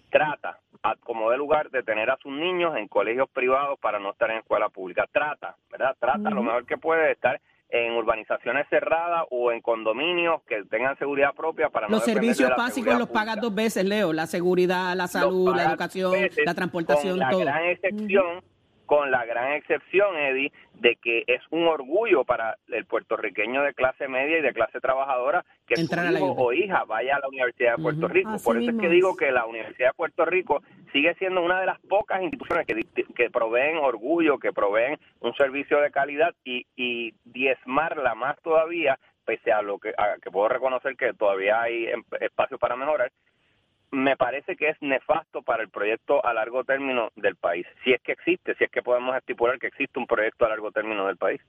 trata, 0.10 0.60
a- 0.84 0.96
como 0.98 1.30
de 1.32 1.38
lugar, 1.38 1.70
de 1.70 1.84
tener 1.84 2.10
a 2.10 2.18
sus 2.18 2.32
niños 2.34 2.76
en 2.76 2.88
colegios 2.88 3.30
privados 3.30 3.80
para 3.80 4.00
no 4.00 4.12
estar 4.12 4.30
en 4.32 4.38
escuela 4.38 4.68
pública. 4.70 5.06
Trata, 5.12 5.56
¿verdad? 5.72 5.96
Trata 6.00 6.30
lo 6.30 6.44
mejor 6.44 6.66
que 6.66 6.78
puede 6.78 7.06
de 7.06 7.12
estar 7.14 7.40
en 7.70 7.94
urbanizaciones 7.94 8.68
cerradas 8.70 9.26
o 9.32 9.52
en 9.52 9.62
condominios 9.62 10.42
que 10.48 10.64
tengan 10.66 10.98
seguridad 10.98 11.34
propia 11.34 11.70
para 11.70 11.88
no 11.88 11.98
los 11.98 12.06
depender 12.06 12.36
servicios 12.36 12.50
de 12.50 12.56
la 12.56 12.64
básicos 12.64 13.00
los 13.00 13.10
pagas 13.10 13.42
dos 13.42 13.54
veces, 13.54 13.84
Leo, 13.86 14.14
la 14.14 14.28
seguridad, 14.28 14.96
la 14.96 15.08
salud, 15.08 15.56
la 15.56 15.72
educación, 15.72 16.14
la 16.46 16.54
transportación, 16.54 17.12
con 17.12 17.20
la 17.20 17.30
todo. 17.30 17.40
gran 17.42 17.66
excepción 17.66 18.44
con 18.86 19.12
la 19.12 19.26
gran 19.26 19.54
excepción 19.54 20.16
Eddie 20.16 20.52
de 20.74 20.96
que 20.98 21.24
es 21.28 21.42
un 21.52 21.68
orgullo 21.68 22.24
para 22.24 22.58
el 22.68 22.86
puertorriqueño 22.86 23.64
de 23.64 23.74
clase 23.74 24.08
media 24.08 24.40
y 24.40 24.42
de 24.42 24.54
clase 24.54 24.80
trabajadora 24.80 25.46
que 25.66 25.76
Entrar 25.80 26.08
su 26.08 26.18
hijo 26.18 26.36
o 26.38 26.54
hija 26.54 26.84
vaya 26.86 27.16
a 27.16 27.20
la 27.20 27.28
Universidad 27.28 27.78
de 27.78 27.84
Puerto. 27.84 28.08
Rico. 28.08 28.30
Así 28.30 28.46
por 28.46 28.58
eso 28.58 28.72
es 28.72 28.78
que 28.78 28.90
digo 28.90 29.16
que 29.16 29.32
la 29.32 29.46
Universidad 29.46 29.90
de 29.90 29.94
Puerto 29.94 30.26
Rico 30.26 30.62
sigue 30.92 31.14
siendo 31.16 31.42
una 31.42 31.60
de 31.60 31.66
las 31.66 31.80
pocas 31.82 32.22
instituciones 32.22 32.66
que, 32.68 32.86
que 33.16 33.30
proveen 33.30 33.78
orgullo 33.78 34.38
que 34.38 34.54
proveen 34.54 35.00
un 35.22 35.34
servicio 35.36 35.80
de 35.82 35.92
calidad 35.92 36.34
y, 36.44 36.66
y 36.76 37.14
diezmarla 37.24 38.16
más 38.16 38.40
todavía 38.42 39.00
pese 39.26 39.52
a 39.52 39.62
lo 39.62 39.80
que 39.80 39.90
a 39.98 40.18
que 40.22 40.32
puedo 40.32 40.48
reconocer 40.48 40.96
que 40.96 41.14
todavía 41.14 41.62
hay 41.62 41.88
em- 41.88 42.04
espacio 42.22 42.58
para 42.58 42.76
mejorar 42.76 43.12
me 43.96 44.18
parece 44.18 44.56
que 44.56 44.70
es 44.70 44.78
nefasto 44.82 45.42
para 45.42 45.64
el 45.64 45.70
proyecto 45.70 46.24
a 46.26 46.34
largo 46.34 46.64
término 46.64 47.10
del 47.16 47.36
país. 47.36 47.66
Si 47.84 47.92
es 47.92 48.02
que 48.02 48.12
existe, 48.12 48.54
si 48.56 48.66
es 48.66 48.72
que 48.72 48.82
podemos 48.82 49.16
estipular 49.16 49.58
que 49.58 49.68
existe 49.68 49.98
un 50.00 50.06
proyecto 50.06 50.46
a 50.46 50.50
largo 50.50 50.72
término 50.72 51.08
del 51.08 51.18
país. 51.18 51.42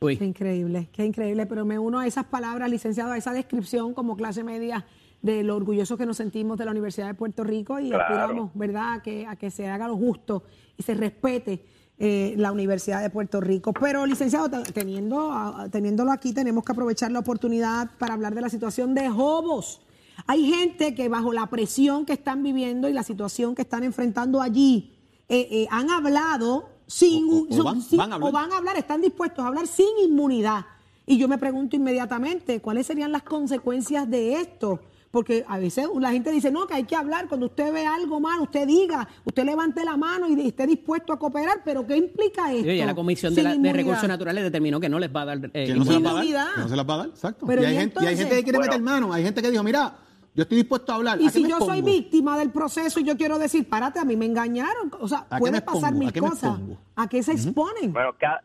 Uy. 0.00 0.16
Qué 0.16 0.24
increíble, 0.24 0.88
qué 0.92 1.04
increíble, 1.04 1.46
pero 1.46 1.64
me 1.64 1.78
uno 1.78 1.98
a 2.00 2.06
esas 2.06 2.26
palabras, 2.26 2.70
licenciado, 2.70 3.12
a 3.12 3.16
esa 3.18 3.32
descripción 3.32 3.94
como 3.94 4.16
clase 4.16 4.44
media 4.44 4.84
de 5.22 5.42
lo 5.42 5.56
orgullosos 5.56 5.96
que 5.96 6.04
nos 6.06 6.18
sentimos 6.18 6.58
de 6.58 6.66
la 6.66 6.70
Universidad 6.72 7.06
de 7.06 7.14
Puerto 7.14 7.42
Rico 7.44 7.80
y 7.80 7.88
Claro. 7.88 8.02
aspiramos, 8.04 8.50
¿verdad?, 8.54 8.94
a 8.94 9.02
que, 9.02 9.26
a 9.26 9.36
que 9.36 9.50
se 9.50 9.66
haga 9.68 9.88
lo 9.88 9.96
justo 9.96 10.44
y 10.76 10.82
se 10.82 10.94
respete 10.94 11.64
eh, 11.98 12.34
la 12.36 12.52
Universidad 12.52 13.00
de 13.02 13.08
Puerto 13.08 13.40
Rico. 13.40 13.72
Pero, 13.72 14.04
licenciado, 14.04 14.50
te- 14.50 14.72
teniendo, 14.72 15.32
a- 15.32 15.68
teniéndolo 15.70 16.10
aquí, 16.12 16.34
tenemos 16.34 16.64
que 16.64 16.72
aprovechar 16.72 17.10
la 17.10 17.20
oportunidad 17.20 17.90
para 17.98 18.14
hablar 18.14 18.34
de 18.34 18.40
la 18.42 18.48
situación 18.50 18.94
de 18.94 19.08
Jobos. 19.08 19.80
Hay 20.26 20.46
gente 20.50 20.94
que 20.94 21.08
bajo 21.08 21.32
la 21.32 21.46
presión 21.48 22.06
que 22.06 22.14
están 22.14 22.42
viviendo 22.42 22.88
y 22.88 22.92
la 22.92 23.02
situación 23.02 23.54
que 23.54 23.62
están 23.62 23.84
enfrentando 23.84 24.40
allí, 24.40 24.92
eh, 25.28 25.48
eh, 25.50 25.66
han 25.70 25.90
hablado 25.90 26.68
sin, 26.86 27.24
O- 27.30 27.46
o- 27.50 27.60
o 27.60 27.64
van- 27.64 27.82
sin- 27.82 27.98
van 27.98 28.12
a 28.12 28.14
hablar. 28.16 28.28
o 28.30 28.32
van 28.32 28.52
a 28.52 28.56
hablar, 28.58 28.76
están 28.76 29.00
dispuestos 29.00 29.44
a 29.44 29.48
hablar 29.48 29.66
sin 29.66 29.86
inmunidad. 30.04 30.64
Y 31.06 31.18
yo 31.18 31.28
me 31.28 31.36
pregunto 31.38 31.76
inmediatamente, 31.76 32.60
¿cuáles 32.60 32.86
serían 32.86 33.12
las 33.12 33.22
consecuencias 33.22 34.08
de 34.08 34.40
esto? 34.40 34.80
Porque 35.10 35.44
a 35.46 35.58
veces 35.58 35.86
la 36.00 36.10
gente 36.10 36.32
dice, 36.32 36.50
no, 36.50 36.66
que 36.66 36.74
hay 36.74 36.84
que 36.84 36.96
hablar, 36.96 37.28
cuando 37.28 37.46
usted 37.46 37.72
ve 37.72 37.86
algo 37.86 38.18
mal, 38.18 38.40
usted 38.40 38.66
diga, 38.66 39.06
usted 39.24 39.44
levante 39.44 39.84
la 39.84 39.96
mano 39.96 40.28
y 40.28 40.40
esté 40.48 40.66
dispuesto 40.66 41.12
a 41.12 41.18
cooperar, 41.18 41.60
pero 41.64 41.86
¿qué 41.86 41.96
implica 41.96 42.50
esto? 42.52 42.68
Oye, 42.68 42.84
la 42.84 42.94
Comisión 42.94 43.32
de, 43.34 43.42
la- 43.44 43.50
de 43.50 43.56
inmunidad. 43.56 43.76
Recursos 43.76 44.08
Naturales 44.08 44.42
determinó 44.42 44.80
que 44.80 44.88
no 44.88 44.98
les 44.98 45.14
va 45.14 45.22
a 45.22 45.24
dar 45.26 45.38
eh, 45.52 45.66
Que 45.66 45.74
no 45.74 45.84
se 45.84 45.92
las 45.92 46.02
va 46.04 46.10
a 46.10 46.14
dar. 46.14 46.24
Inmunidad. 46.24 46.54
que 46.54 46.60
no 46.62 46.68
se 46.68 46.76
las 46.76 46.88
va 46.88 46.94
a 46.94 46.96
dar, 46.96 47.08
exacto. 47.08 47.46
Pero 47.46 47.62
y, 47.62 47.64
hay 47.66 47.74
¿y 47.74 47.78
gente, 47.78 47.98
y 48.02 48.06
hay 48.06 48.16
gente 48.16 48.34
que 48.36 48.42
quiere 48.42 48.58
Bueno. 48.58 48.72
meter 48.72 48.82
mano. 48.82 49.12
Hay 49.12 49.22
gente 49.22 49.40
que 49.42 49.50
dijo, 49.52 49.62
mira, 49.62 49.96
yo 50.34 50.42
estoy 50.42 50.58
dispuesto 50.58 50.92
a 50.92 50.96
hablar. 50.96 51.18
Y 51.20 51.24
¿A 51.24 51.26
qué 51.28 51.32
si 51.38 51.48
yo 51.48 51.58
soy 51.60 51.80
víctima 51.82 52.38
del 52.38 52.50
proceso 52.52 53.00
y 53.00 53.04
yo 53.04 53.16
quiero 53.16 53.38
decir, 53.38 53.68
párate, 53.68 53.98
a 54.00 54.04
mí 54.04 54.16
me 54.16 54.26
engañaron, 54.26 54.90
o 55.00 55.08
sea, 55.08 55.26
¿A 55.30 55.36
qué 55.36 55.40
puede 55.40 55.62
pasar 55.62 55.94
mil 55.94 56.08
¿A 56.08 56.12
qué 56.12 56.20
me 56.20 56.28
cosas. 56.28 56.58
¿A 56.96 57.08
qué 57.08 57.22
se 57.22 57.32
exponen? 57.32 57.92
Bueno, 57.92 58.14
cada, 58.18 58.42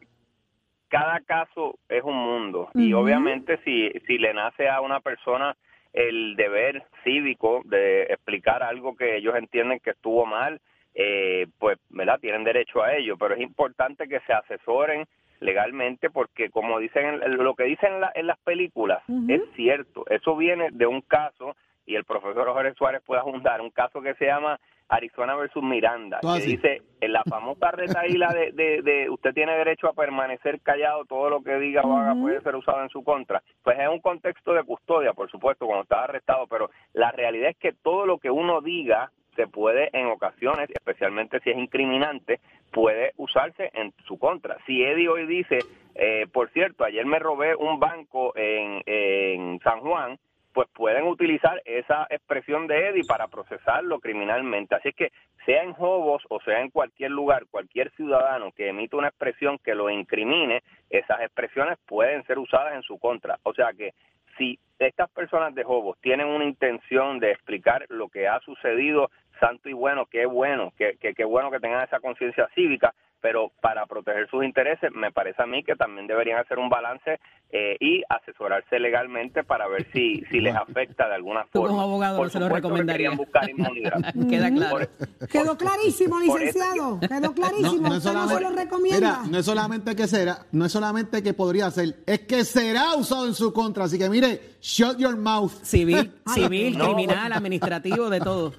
cada 0.87 1.19
caso 1.21 1.77
es 1.87 2.03
un 2.03 2.15
mundo. 2.15 2.69
Y 2.75 2.93
obviamente 2.93 3.59
si, 3.63 3.89
si 4.07 4.17
le 4.17 4.33
nace 4.33 4.67
a 4.69 4.81
una 4.81 4.99
persona 4.99 5.55
el 5.93 6.35
deber 6.35 6.83
cívico 7.03 7.61
de 7.65 8.03
explicar 8.03 8.61
algo 8.63 8.95
que 8.95 9.17
ellos 9.17 9.35
entienden 9.35 9.79
que 9.79 9.91
estuvo 9.91 10.25
mal, 10.25 10.61
eh, 10.95 11.47
pues, 11.57 11.77
¿verdad? 11.89 12.19
Tienen 12.19 12.43
derecho 12.43 12.81
a 12.83 12.93
ello, 12.95 13.17
pero 13.17 13.35
es 13.35 13.41
importante 13.41 14.07
que 14.07 14.19
se 14.21 14.33
asesoren 14.33 15.07
legalmente 15.39 16.09
porque 16.09 16.49
como 16.49 16.79
dicen 16.79 17.05
en- 17.23 17.37
lo 17.37 17.55
que 17.55 17.63
dicen 17.63 17.93
en, 17.93 18.01
la- 18.01 18.11
en 18.13 18.27
las 18.27 18.37
películas 18.39 19.01
es 19.29 19.41
cierto. 19.55 20.05
Eso 20.09 20.35
viene 20.35 20.69
de 20.71 20.85
un 20.85 21.01
caso 21.01 21.55
y 21.89 21.95
el 21.95 22.05
profesor 22.05 22.47
Jorge 22.47 22.73
Suárez 22.75 23.01
puede 23.03 23.21
juntar 23.21 23.61
un 23.61 23.71
caso 23.71 23.99
que 23.99 24.13
se 24.13 24.25
llama 24.27 24.59
Arizona 24.87 25.35
versus 25.35 25.63
Miranda 25.63 26.19
Todo 26.19 26.37
que 26.37 26.45
dice 26.45 26.81
en 27.01 27.11
la 27.11 27.23
famosa 27.23 27.71
retaíla 27.71 28.27
de, 28.29 28.51
de, 28.51 28.81
de 28.83 29.09
usted 29.09 29.33
tiene 29.33 29.57
derecho 29.57 29.87
a 29.87 29.93
permanecer 29.93 30.61
callado 30.61 31.05
todo 31.05 31.31
lo 31.31 31.41
que 31.41 31.55
diga 31.57 31.81
o 31.81 31.97
haga 31.97 32.13
puede 32.13 32.41
ser 32.41 32.55
usado 32.55 32.83
en 32.83 32.89
su 32.89 33.03
contra. 33.03 33.41
Pues 33.63 33.79
es 33.79 33.89
un 33.89 34.01
contexto 34.01 34.53
de 34.53 34.63
custodia 34.63 35.13
por 35.13 35.31
supuesto 35.31 35.65
cuando 35.65 35.81
está 35.81 36.03
arrestado 36.03 36.45
pero 36.45 36.69
la 36.93 37.11
realidad 37.11 37.49
es 37.49 37.57
que 37.57 37.73
todo 37.73 38.05
lo 38.05 38.19
que 38.19 38.29
uno 38.29 38.61
diga 38.61 39.09
se 39.35 39.47
puede 39.47 39.89
en 39.93 40.07
ocasiones, 40.07 40.69
especialmente 40.69 41.39
si 41.39 41.49
es 41.49 41.57
incriminante, 41.57 42.39
puede 42.71 43.13
usarse 43.17 43.71
en 43.73 43.93
su 44.05 44.19
contra. 44.19 44.57
Si 44.65 44.83
Eddie 44.83 45.07
hoy 45.07 45.25
dice, 45.25 45.59
eh, 45.95 46.27
por 46.31 46.49
cierto, 46.51 46.83
ayer 46.83 47.05
me 47.05 47.19
robé 47.19 47.55
un 47.55 47.79
banco 47.79 48.35
en, 48.35 48.83
en 48.85 49.59
San 49.61 49.79
Juan, 49.79 50.19
pues 50.53 50.67
pueden 50.73 51.05
utilizar 51.05 51.61
esa 51.65 52.07
expresión 52.09 52.67
de 52.67 52.89
Eddie 52.89 53.03
para 53.07 53.27
procesarlo 53.27 53.99
criminalmente. 53.99 54.75
Así 54.75 54.91
que 54.93 55.11
sea 55.45 55.63
en 55.63 55.73
Jobos 55.73 56.23
o 56.29 56.39
sea 56.41 56.61
en 56.61 56.69
cualquier 56.69 57.11
lugar, 57.11 57.45
cualquier 57.49 57.91
ciudadano 57.91 58.51
que 58.51 58.69
emita 58.69 58.97
una 58.97 59.09
expresión 59.09 59.57
que 59.59 59.75
lo 59.75 59.89
incrimine, 59.89 60.63
esas 60.89 61.21
expresiones 61.21 61.77
pueden 61.85 62.23
ser 62.25 62.39
usadas 62.39 62.75
en 62.75 62.83
su 62.83 62.97
contra. 62.97 63.37
O 63.43 63.53
sea 63.53 63.73
que 63.73 63.93
si 64.37 64.57
estas 64.79 65.09
personas 65.11 65.53
de 65.53 65.63
Jobos 65.63 65.97
tienen 66.01 66.27
una 66.27 66.45
intención 66.45 67.19
de 67.19 67.31
explicar 67.31 67.85
lo 67.89 68.07
que 68.09 68.27
ha 68.27 68.39
sucedido, 68.39 69.11
santo 69.39 69.69
y 69.69 69.73
bueno, 69.73 70.05
qué 70.05 70.25
bueno, 70.25 70.73
qué, 70.77 70.97
qué, 70.99 71.13
qué 71.13 71.25
bueno 71.25 71.51
que 71.51 71.59
tengan 71.59 71.83
esa 71.83 71.99
conciencia 71.99 72.47
cívica, 72.55 72.93
pero 73.21 73.51
para 73.61 73.85
proteger 73.85 74.29
sus 74.29 74.43
intereses, 74.45 74.91
me 74.93 75.11
parece 75.11 75.41
a 75.41 75.45
mí 75.45 75.63
que 75.63 75.75
también 75.75 76.07
deberían 76.07 76.39
hacer 76.39 76.57
un 76.59 76.69
balance 76.69 77.19
eh, 77.51 77.75
y 77.79 78.01
asesorarse 78.09 78.79
legalmente 78.79 79.43
para 79.43 79.67
ver 79.67 79.87
si, 79.91 80.23
si 80.31 80.39
les 80.39 80.55
afecta 80.55 81.07
de 81.09 81.15
alguna 81.15 81.43
Tú 81.51 81.59
forma. 81.61 81.69
como 81.69 81.81
abogado 81.81 82.17
Por 82.17 82.27
no 82.27 82.31
se 82.31 82.39
lo 82.39 82.47
que 82.47 82.53
recomendaría. 82.55 82.93
querían 83.09 83.17
buscar 83.17 83.49
inmunidad. 83.49 84.13
Queda 84.29 84.51
claro. 84.51 84.77
Por- 85.17 85.27
Quedó 85.27 85.57
clarísimo, 85.57 86.19
eso 86.21 86.37
licenciado. 86.37 86.99
Quedó 86.99 87.33
clarísimo. 87.33 87.89
no 87.89 87.95
Usted 87.97 88.13
no 88.13 88.27
se 88.27 88.27
lo 88.27 88.27
solamente, 88.29 88.63
recomienda. 88.63 88.99
mira, 88.99 89.31
no 89.31 89.37
es 89.39 89.45
solamente 89.45 89.95
que 89.95 90.07
será, 90.07 90.45
no 90.51 90.65
es 90.65 90.71
solamente 90.71 91.23
que 91.23 91.33
podría 91.33 91.69
ser, 91.71 91.95
es 92.05 92.19
que 92.21 92.45
será 92.45 92.95
usado 92.95 93.25
en 93.27 93.33
su 93.33 93.51
contra. 93.51 93.85
Así 93.85 93.97
que 93.97 94.09
mire, 94.09 94.39
shut 94.61 94.97
your 94.97 95.17
mouth. 95.17 95.51
Civil, 95.63 96.11
civil, 96.33 96.77
no. 96.77 96.85
criminal, 96.93 97.33
administrativo, 97.33 98.09
de 98.09 98.19
todo. 98.19 98.53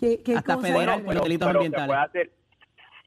¿Qué- 0.00 0.20
qué 0.24 0.36
hasta 0.36 0.56
cosa? 0.56 0.66
federal, 0.66 1.02
por 1.02 1.22
delitos 1.22 1.48
ambientales. 1.48 1.96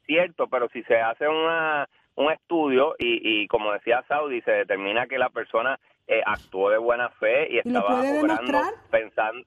Cierto, 0.07 0.47
pero 0.47 0.67
si 0.69 0.81
se 0.83 0.97
hace 0.99 1.27
una, 1.27 1.87
un 2.15 2.31
estudio 2.31 2.95
y, 2.97 3.43
y 3.43 3.47
como 3.47 3.71
decía 3.73 4.03
Saudi, 4.07 4.41
se 4.41 4.51
determina 4.51 5.05
que 5.05 5.19
la 5.19 5.29
persona 5.29 5.79
eh, 6.07 6.21
actuó 6.25 6.71
de 6.71 6.77
buena 6.79 7.09
fe 7.09 7.47
y 7.51 7.59
¿Y 7.59 7.69
lo 7.69 7.79
estaba 7.79 8.01
obrando 8.01 8.59
pensando 8.89 9.45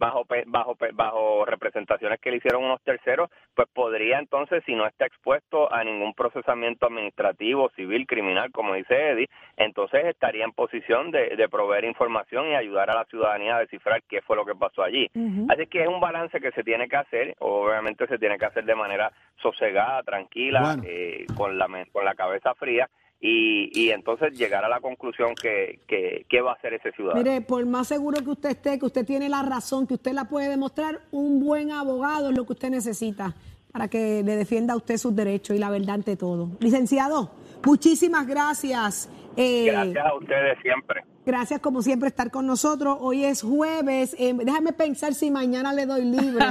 bajo 0.00 0.24
pe- 0.24 0.44
bajo 0.46 0.74
pe- 0.74 0.92
bajo 0.92 1.44
representaciones 1.44 2.18
que 2.20 2.30
le 2.30 2.38
hicieron 2.38 2.64
unos 2.64 2.80
terceros, 2.82 3.28
pues 3.54 3.68
podría 3.72 4.18
entonces, 4.18 4.64
si 4.64 4.74
no 4.74 4.86
está 4.86 5.04
expuesto 5.04 5.72
a 5.72 5.84
ningún 5.84 6.14
procesamiento 6.14 6.86
administrativo, 6.86 7.68
civil, 7.76 8.06
criminal, 8.06 8.50
como 8.50 8.74
dice 8.74 9.10
Eddie, 9.10 9.28
entonces 9.58 10.06
estaría 10.06 10.44
en 10.44 10.52
posición 10.52 11.10
de, 11.10 11.36
de 11.36 11.48
proveer 11.50 11.84
información 11.84 12.48
y 12.48 12.54
ayudar 12.54 12.88
a 12.90 12.94
la 12.94 13.04
ciudadanía 13.04 13.56
a 13.56 13.60
descifrar 13.60 14.02
qué 14.08 14.22
fue 14.22 14.36
lo 14.36 14.46
que 14.46 14.54
pasó 14.54 14.82
allí. 14.82 15.06
Así 15.50 15.66
que 15.66 15.82
es 15.82 15.88
un 15.88 16.00
balance 16.00 16.40
que 16.40 16.50
se 16.52 16.64
tiene 16.64 16.88
que 16.88 16.96
hacer, 16.96 17.34
obviamente 17.40 18.06
se 18.06 18.18
tiene 18.18 18.38
que 18.38 18.46
hacer 18.46 18.64
de 18.64 18.74
manera 18.74 19.12
sosegada, 19.36 20.02
tranquila, 20.02 20.60
Bueno. 20.76 20.82
eh, 20.86 21.26
con, 21.34 21.58
la, 21.58 21.68
men- 21.68 21.88
con 21.92 22.04
la 22.06 22.14
cabeza 22.14 22.54
fría 22.54 22.88
y, 23.20 23.70
y 23.78 23.90
entonces 23.90 24.32
llegar 24.38 24.64
a 24.64 24.68
la 24.68 24.80
conclusión 24.80 25.34
que, 25.34 25.80
que, 25.86 26.24
que 26.28 26.40
va 26.40 26.52
a 26.52 26.54
hacer 26.54 26.74
ese 26.74 26.90
ciudadano. 26.92 27.22
Mire, 27.22 27.40
por 27.42 27.64
más 27.66 27.88
seguro 27.88 28.22
que 28.24 28.30
usted 28.30 28.50
esté, 28.50 28.78
que 28.78 28.86
usted 28.86 29.04
tiene 29.04 29.28
la 29.28 29.42
razón, 29.42 29.86
que 29.86 29.94
usted 29.94 30.12
la 30.12 30.24
puede 30.24 30.48
demostrar, 30.48 31.00
un 31.10 31.38
buen 31.38 31.70
abogado 31.70 32.30
es 32.30 32.36
lo 32.36 32.46
que 32.46 32.54
usted 32.54 32.70
necesita. 32.70 33.34
para 33.72 33.88
que 33.88 34.22
le 34.22 34.36
defienda 34.36 34.74
a 34.74 34.76
usted 34.76 34.96
sus 34.96 35.14
derechos 35.14 35.56
y 35.56 35.58
la 35.58 35.70
verdad 35.70 35.96
ante 35.96 36.16
todo. 36.16 36.50
Licenciado, 36.60 37.30
muchísimas 37.64 38.26
gracias. 38.26 39.08
Eh, 39.36 39.66
gracias 39.66 40.04
a 40.04 40.14
ustedes 40.14 40.58
siempre. 40.62 41.02
Gracias 41.26 41.60
como 41.60 41.82
siempre 41.82 42.08
estar 42.08 42.30
con 42.30 42.46
nosotros. 42.46 42.96
Hoy 42.98 43.26
es 43.26 43.42
jueves. 43.42 44.16
Eh, 44.18 44.32
déjame 44.34 44.72
pensar 44.72 45.12
si 45.12 45.30
mañana 45.30 45.74
le 45.74 45.84
doy 45.84 46.04
libre. 46.06 46.46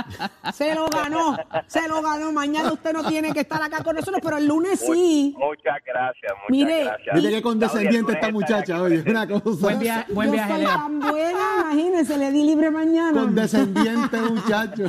se 0.54 0.74
lo 0.74 0.88
ganó, 0.88 1.36
se 1.66 1.86
lo 1.86 2.00
ganó. 2.00 2.32
Mañana 2.32 2.72
usted 2.72 2.94
no 2.94 3.04
tiene 3.06 3.34
que 3.34 3.40
estar 3.40 3.62
acá 3.62 3.84
con 3.84 3.94
nosotros, 3.94 4.20
pero 4.22 4.38
el 4.38 4.46
lunes 4.46 4.80
sí. 4.80 5.34
Muchas 5.38 5.76
gracias, 5.84 6.32
muchas 6.32 6.50
Mire, 6.50 6.84
gracias. 6.84 7.14
Mire 7.14 7.30
qué 7.30 7.42
condescendiente 7.42 8.12
esta 8.12 8.30
muchacha, 8.30 8.80
oye, 8.80 9.04
una 9.06 9.28
cosa. 9.28 9.60
Buen, 9.60 9.78
viaje, 9.80 10.12
buen 10.12 10.30
viaje, 10.30 10.48
Yo 10.48 10.56
soy 10.56 10.64
tan 10.64 11.00
buena, 11.00 11.40
imagínese, 11.72 12.16
le 12.16 12.32
di 12.32 12.42
libre 12.44 12.70
mañana. 12.70 13.20
Condescendiente 13.20 14.20
muchacho. 14.22 14.84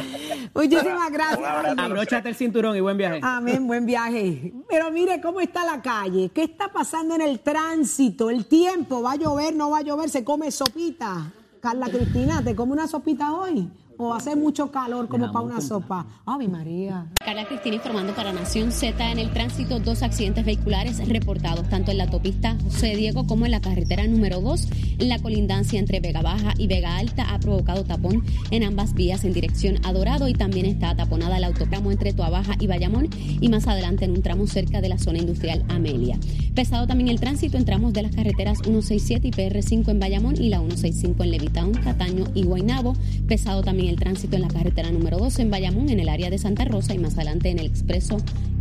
Muchísimas 0.53 1.11
gracias. 1.11 1.77
Abróchate 1.77 2.29
el 2.29 2.35
cinturón 2.35 2.77
y 2.77 2.79
buen 2.79 2.95
viaje. 2.95 3.19
Amén, 3.21 3.67
buen 3.67 3.85
viaje. 3.85 4.53
Pero 4.69 4.89
mire 4.89 5.19
cómo 5.19 5.41
está 5.41 5.65
la 5.65 5.81
calle, 5.81 6.31
qué 6.33 6.43
está 6.43 6.69
pasando 6.69 7.15
en 7.15 7.21
el 7.21 7.41
tránsito, 7.41 8.29
el 8.29 8.45
tiempo, 8.45 9.01
va 9.01 9.16
llover, 9.17 9.55
no 9.55 9.69
va 9.69 9.79
a 9.79 9.81
llover, 9.81 10.09
se 10.09 10.23
come 10.23 10.51
sopita. 10.51 11.31
Carla 11.59 11.87
Cristina, 11.89 12.41
¿te 12.43 12.55
come 12.55 12.73
una 12.73 12.87
sopita 12.87 13.33
hoy? 13.33 13.69
O 13.97 14.13
hace 14.13 14.35
mucho 14.35 14.71
calor 14.71 15.07
como 15.07 15.31
para 15.31 15.45
una 15.45 15.61
sopa. 15.61 16.05
¡Ay, 16.25 16.47
María! 16.47 17.07
Carla 17.23 17.45
Cristina 17.45 17.75
informando 17.75 18.13
para 18.13 18.33
Nación 18.33 18.71
Z 18.71 19.11
en 19.11 19.19
el 19.19 19.31
tránsito, 19.31 19.79
dos 19.79 20.03
accidentes 20.03 20.45
vehiculares 20.45 21.07
reportados 21.07 21.67
tanto 21.69 21.91
en 21.91 21.97
la 21.97 22.05
autopista 22.05 22.57
José 22.63 22.95
Diego 22.95 23.27
como 23.27 23.45
en 23.45 23.51
la 23.51 23.61
carretera 23.61 24.07
número 24.07 24.41
2. 24.41 24.67
La 24.99 25.19
colindancia 25.19 25.79
entre 25.79 25.99
Vega 25.99 26.21
Baja 26.21 26.53
y 26.57 26.67
Vega 26.67 26.97
Alta 26.97 27.33
ha 27.33 27.39
provocado 27.39 27.83
tapón 27.83 28.23
en 28.51 28.63
ambas 28.63 28.93
vías 28.93 29.23
en 29.23 29.33
dirección 29.33 29.79
a 29.83 29.93
Dorado 29.93 30.27
y 30.27 30.33
también 30.33 30.65
está 30.65 30.95
taponada 30.95 31.37
el 31.37 31.43
autotramo 31.43 31.91
entre 31.91 32.13
Baja 32.13 32.55
y 32.59 32.67
Bayamón 32.67 33.09
y 33.17 33.49
más 33.49 33.67
adelante 33.67 34.05
en 34.05 34.11
un 34.11 34.21
tramo 34.21 34.47
cerca 34.47 34.81
de 34.81 34.89
la 34.89 34.97
zona 34.97 35.19
industrial 35.19 35.63
Amelia. 35.69 36.17
Pesado 36.55 36.87
también 36.87 37.09
el 37.09 37.19
tránsito 37.19 37.57
en 37.57 37.65
tramos 37.65 37.93
de 37.93 38.01
las 38.01 38.15
carreteras 38.15 38.59
167 38.63 39.27
y 39.27 39.31
PR5 39.31 39.89
en 39.89 39.99
Bayamón 39.99 40.41
y 40.41 40.49
la 40.49 40.57
165 40.57 41.23
en 41.23 41.31
Levitown, 41.31 41.71
Cataño 41.73 42.25
y 42.33 42.43
Guaynabo. 42.43 42.93
Pesado 43.27 43.61
también 43.61 43.86
el 43.87 43.97
tránsito 43.97 44.35
en 44.35 44.41
la 44.41 44.47
carretera 44.47 44.91
número 44.91 45.17
2 45.17 45.39
en 45.39 45.51
Bayamón, 45.51 45.89
en 45.89 45.99
el 45.99 46.09
área 46.09 46.29
de 46.29 46.37
Santa 46.37 46.65
Rosa 46.65 46.93
y 46.93 46.99
más 46.99 47.15
adelante 47.15 47.49
en 47.49 47.59
el 47.59 47.65
expreso 47.65 48.17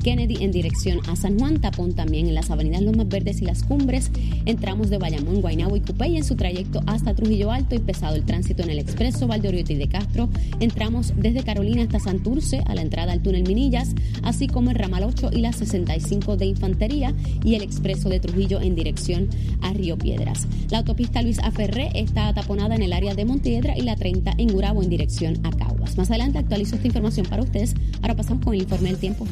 Kennedy 0.07 0.45
en 0.45 0.53
dirección 0.53 1.01
a 1.09 1.17
San 1.17 1.37
Juan. 1.37 1.61
Tapón 1.61 1.93
también 1.93 2.29
en 2.29 2.35
las 2.35 2.53
avenidas 2.53 2.81
Lomas 2.81 3.09
Verdes 3.09 3.43
y 3.43 3.45
Las 3.45 3.65
Cumbres, 3.65 4.13
en 4.45 4.57
tramos 4.57 4.89
de 4.89 4.99
Bayamón, 4.99 5.41
Guaynabo 5.41 5.75
y 5.75 5.81
Cupey 5.81 6.17
en 6.17 6.23
su 6.23 6.37
trayecto 6.37 6.81
hasta 6.87 7.13
Trujillo 7.13 7.51
Alto 7.51 7.75
y 7.75 7.81
pesado 7.81 8.15
el 8.15 8.25
tránsito 8.25 8.63
en 8.63 8.71
el 8.71 8.79
expreso 8.79 9.27
Valdeoriotti 9.27 9.75
de 9.75 9.89
Castro, 9.89 10.29
en 10.61 10.71
tramos 10.71 11.13
desde 11.17 11.43
Carolina 11.43 11.83
hasta 11.83 11.99
Santurce 11.99 12.63
a 12.67 12.77
la 12.77 12.83
entrada 12.83 13.13
al 13.13 13.21
túnel 13.21 13.43
Minillas, 13.49 13.97
así 14.23 14.47
como 14.47 14.71
el 14.71 14.77
ramal 14.77 15.03
8 15.03 15.31
y 15.33 15.41
la 15.41 15.53
65 15.53 16.37
de 16.37 16.47
Infantería 16.47 17.13
y 17.43 17.57
el 17.57 17.63
expreso 17.63 18.09
de 18.09 18.21
Trujillo 18.21 18.61
en 18.61 18.77
dirección 18.77 19.29
a 19.61 19.73
Río 19.73 19.99
Piedras. 19.99 20.47
La 20.71 20.79
autopista 20.79 21.21
Luis 21.21 21.41
Aferré 21.41 21.91
está 21.95 22.33
taponada 22.33 22.77
en 22.77 22.83
el 22.83 22.93
área 22.93 23.17
de 23.17 23.25
Montiedra 23.25 23.77
y 23.77 23.83
la 23.83 23.97
30 23.97 24.35
en 24.39 24.53
Gurabo 24.53 24.85
en 24.85 24.89
dirección 24.89 25.41
a 25.43 25.51
Caguas. 25.51 25.97
Más 25.97 26.11
adelante 26.11 26.39
actualizo 26.39 26.77
esta 26.77 26.87
información 26.87 27.27
para 27.27 27.43
ustedes. 27.43 27.75
Ahora 28.03 28.15
pasamos 28.15 28.45
con 28.45 28.55
el 28.55 28.63
informe 28.63 28.91
del 28.91 28.99
tiempo. 28.99 29.27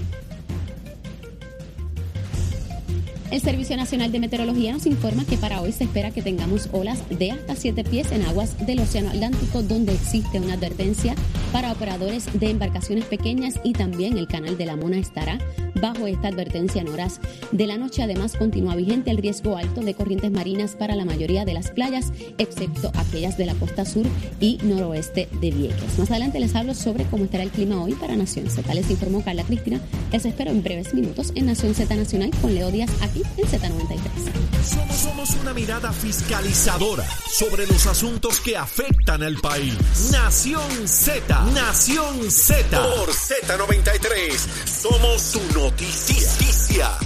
El 3.35 3.41
Servicio 3.41 3.77
Nacional 3.77 4.13
de 4.13 4.21
Meteorología 4.21 4.73
nos 4.73 4.87
informa 4.87 5.25
que 5.25 5.37
para 5.37 5.61
hoy 5.61 5.73
se 5.73 5.83
espera 5.83 6.13
que 6.13 6.23
tengamos 6.23 6.69
olas 6.71 7.03
de 7.11 7.33
hasta 7.33 7.57
7 7.57 7.83
pies 7.83 8.13
en 8.13 8.23
aguas 8.23 8.65
del 8.65 8.79
Océano 8.79 9.11
Atlántico, 9.11 9.65
donde 9.65 9.93
existe 9.93 10.39
una 10.39 10.55
advertencia 10.55 11.17
para 11.51 11.73
operadores 11.73 12.29
de 12.33 12.51
embarcaciones 12.51 13.07
pequeñas 13.07 13.55
y 13.65 13.73
también 13.73 14.19
el 14.19 14.29
Canal 14.29 14.57
de 14.57 14.67
la 14.67 14.77
Mona 14.77 14.99
estará 14.99 15.41
bajo 15.81 16.07
esta 16.07 16.29
advertencia 16.29 16.81
en 16.81 16.89
horas 16.89 17.21
de 17.51 17.67
la 17.67 17.77
noche. 17.77 18.05
Además, 18.05 18.37
continúa 18.37 18.77
vigente 18.77 19.11
el 19.11 19.19
riesgo 19.19 19.57
alto 19.57 19.81
de 19.81 19.95
corrientes 19.95 20.31
marinas 20.31 20.77
para 20.77 20.95
la 20.95 21.05
mayoría 21.05 21.45
de 21.45 21.55
las 21.55 21.73
playas, 21.73 22.13
excepto 22.39 22.93
aquellas 22.95 23.37
de 23.37 23.47
la 23.47 23.55
costa 23.55 23.85
sur 23.85 24.07
y 24.39 24.59
noroeste 24.63 25.29
de 25.41 25.51
Vieques. 25.51 25.99
Más 25.99 26.09
adelante 26.13 26.39
les 26.39 26.55
hablo 26.55 26.73
sobre 26.73 27.03
cómo 27.07 27.25
estará 27.25 27.43
el 27.43 27.51
clima 27.51 27.83
hoy 27.83 27.95
para 27.95 28.15
Nación 28.15 28.49
Z. 28.49 28.73
Les 28.75 28.91
informó 28.93 29.25
Carla 29.25 29.43
Cristina. 29.43 29.81
Les 30.13 30.25
espero 30.25 30.53
en 30.53 30.63
breves 30.63 30.95
minutos 30.95 31.33
en 31.35 31.47
Nación 31.47 31.75
Z 31.75 31.93
Nacional 31.97 32.31
con 32.41 32.55
Leo 32.55 32.71
Díaz 32.71 32.91
aquí 33.03 33.24
en 33.37 33.47
Z93. 33.47 34.65
Somos, 34.65 34.97
somos 34.97 35.31
una 35.43 35.53
mirada 35.53 35.93
fiscalizadora 35.93 37.05
sobre 37.31 37.67
los 37.67 37.87
asuntos 37.87 38.41
que 38.41 38.57
afectan 38.57 39.23
al 39.23 39.37
país. 39.37 40.11
Nación 40.11 40.89
Z, 40.89 41.45
Nación 41.53 42.31
Z. 42.31 42.83
Por 42.83 43.11
Z93, 43.11 44.37
somos 44.67 45.23
su 45.23 45.41
noticia. 45.53 46.99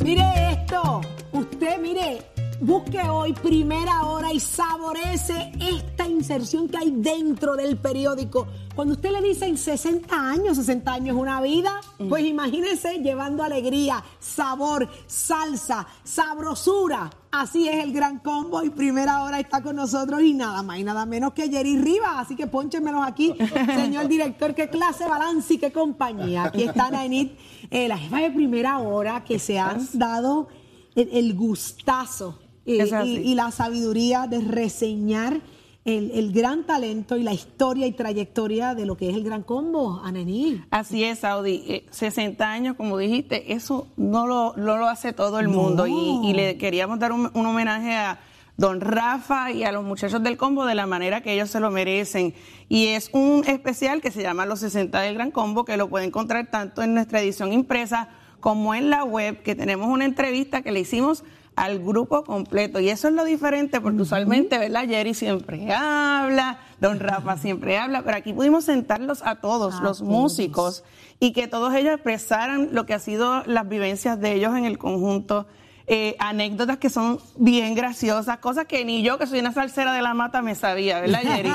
Mire 0.00 0.52
esto, 0.52 1.00
usted 1.32 1.78
mire, 1.80 2.22
busque 2.60 3.00
hoy 3.08 3.32
primera 3.32 4.04
hora 4.04 4.32
y 4.32 4.40
saborece 4.40 5.52
esta 5.60 6.06
inserción 6.06 6.68
que 6.68 6.76
hay 6.76 6.90
dentro 6.90 7.56
del 7.56 7.76
periódico. 7.76 8.46
Cuando 8.74 8.94
usted 8.94 9.10
le 9.10 9.22
dicen 9.22 9.56
60 9.56 10.14
años, 10.14 10.56
60 10.56 10.92
años 10.92 11.16
es 11.16 11.20
una 11.20 11.40
vida, 11.40 11.80
pues 12.08 12.24
imagínese 12.24 12.98
llevando 12.98 13.42
alegría, 13.42 14.02
sabor, 14.20 14.88
salsa, 15.06 15.86
sabrosura. 16.04 17.10
Así 17.30 17.68
es 17.68 17.84
el 17.84 17.92
gran 17.92 18.20
combo 18.20 18.62
y 18.62 18.70
primera 18.70 19.22
hora 19.22 19.38
está 19.38 19.62
con 19.62 19.76
nosotros 19.76 20.22
y 20.22 20.32
nada 20.32 20.62
más 20.62 20.78
y 20.78 20.84
nada 20.84 21.06
menos 21.06 21.32
que 21.32 21.48
Jerry 21.48 21.78
Rivas. 21.78 22.14
Así 22.16 22.36
que 22.36 22.46
pónchemelos 22.46 23.06
aquí, 23.06 23.34
señor 23.66 24.08
director, 24.08 24.54
qué 24.54 24.68
clase, 24.68 25.06
balance 25.06 25.54
y 25.54 25.58
qué 25.58 25.72
compañía. 25.72 26.44
Aquí 26.44 26.62
está 26.62 26.90
Nainit, 26.90 27.38
eh, 27.70 27.88
la 27.88 27.98
jefa 27.98 28.18
de 28.18 28.30
primera 28.30 28.78
hora 28.78 29.24
que 29.24 29.38
se 29.38 29.58
han 29.58 29.86
dado 29.92 30.48
el, 30.94 31.34
gustazo 31.34 32.38
y, 32.68 33.34
la 33.34 33.50
sabiduría 33.50 34.26
de 34.26 34.40
reseñar 34.40 35.40
el, 35.84 36.32
gran 36.32 36.64
talento 36.64 37.16
y 37.16 37.22
la 37.22 37.32
historia 37.32 37.86
y 37.86 37.92
trayectoria 37.92 38.74
de 38.74 38.84
lo 38.84 38.96
que 38.96 39.08
es 39.08 39.16
el 39.16 39.24
Gran 39.24 39.42
Combo, 39.42 40.02
Anení. 40.04 40.62
Así 40.70 41.02
es, 41.02 41.20
Saudi. 41.20 41.84
60 41.90 42.44
eh, 42.44 42.46
años, 42.46 42.76
como 42.76 42.98
dijiste, 42.98 43.54
eso 43.54 43.86
no 43.96 44.26
lo, 44.26 44.54
lo 44.56 44.86
hace 44.86 45.14
todo 45.14 45.40
el 45.40 45.48
mundo. 45.48 45.86
Y, 45.86 46.32
le 46.34 46.58
queríamos 46.58 46.98
dar 46.98 47.12
un, 47.12 47.30
homenaje 47.34 47.94
a 47.94 48.20
don 48.58 48.80
Rafa 48.80 49.50
y 49.50 49.64
a 49.64 49.72
los 49.72 49.84
muchachos 49.84 50.22
del 50.22 50.36
combo 50.36 50.66
de 50.66 50.74
la 50.74 50.86
manera 50.86 51.22
que 51.22 51.32
ellos 51.32 51.48
se 51.48 51.60
lo 51.60 51.70
merecen. 51.70 52.34
Y 52.68 52.88
es 52.88 53.08
un 53.12 53.44
especial 53.46 54.02
que 54.02 54.10
se 54.10 54.20
llama 54.20 54.44
Los 54.44 54.60
60 54.60 55.00
del 55.00 55.14
Gran 55.14 55.30
Combo, 55.30 55.64
que 55.64 55.78
lo 55.78 55.88
puede 55.88 56.04
encontrar 56.04 56.50
tanto 56.50 56.82
en 56.82 56.92
nuestra 56.92 57.20
edición 57.20 57.52
impresa 57.52 58.10
como 58.40 58.74
en 58.74 58.90
la 58.90 59.04
web, 59.04 59.42
que 59.42 59.54
tenemos 59.54 59.88
una 59.88 60.04
entrevista 60.04 60.60
que 60.60 60.70
le 60.70 60.80
hicimos 60.80 61.24
al 61.58 61.80
grupo 61.80 62.24
completo. 62.24 62.80
Y 62.80 62.88
eso 62.88 63.08
es 63.08 63.14
lo 63.14 63.24
diferente, 63.24 63.80
porque 63.80 64.02
usualmente, 64.02 64.58
¿verdad? 64.58 64.86
Jerry 64.86 65.14
siempre 65.14 65.72
habla, 65.72 66.60
don 66.80 67.00
Rafa 67.00 67.36
siempre 67.36 67.78
habla, 67.78 68.02
pero 68.02 68.16
aquí 68.16 68.32
pudimos 68.32 68.64
sentarlos 68.64 69.22
a 69.24 69.36
todos, 69.36 69.80
los 69.80 70.00
músicos, 70.00 70.84
y 71.18 71.32
que 71.32 71.48
todos 71.48 71.74
ellos 71.74 71.94
expresaran 71.94 72.68
lo 72.72 72.86
que 72.86 72.94
ha 72.94 73.00
sido 73.00 73.42
las 73.44 73.68
vivencias 73.68 74.20
de 74.20 74.34
ellos 74.34 74.56
en 74.56 74.64
el 74.64 74.78
conjunto. 74.78 75.46
Eh, 75.90 76.16
anécdotas 76.18 76.76
que 76.76 76.90
son 76.90 77.18
bien 77.38 77.74
graciosas, 77.74 78.36
cosas 78.40 78.66
que 78.66 78.84
ni 78.84 79.02
yo, 79.02 79.16
que 79.16 79.26
soy 79.26 79.38
una 79.38 79.54
salsera 79.54 79.94
de 79.94 80.02
la 80.02 80.12
mata, 80.12 80.42
me 80.42 80.54
sabía, 80.54 81.00
¿verdad, 81.00 81.22
Jerry? 81.22 81.50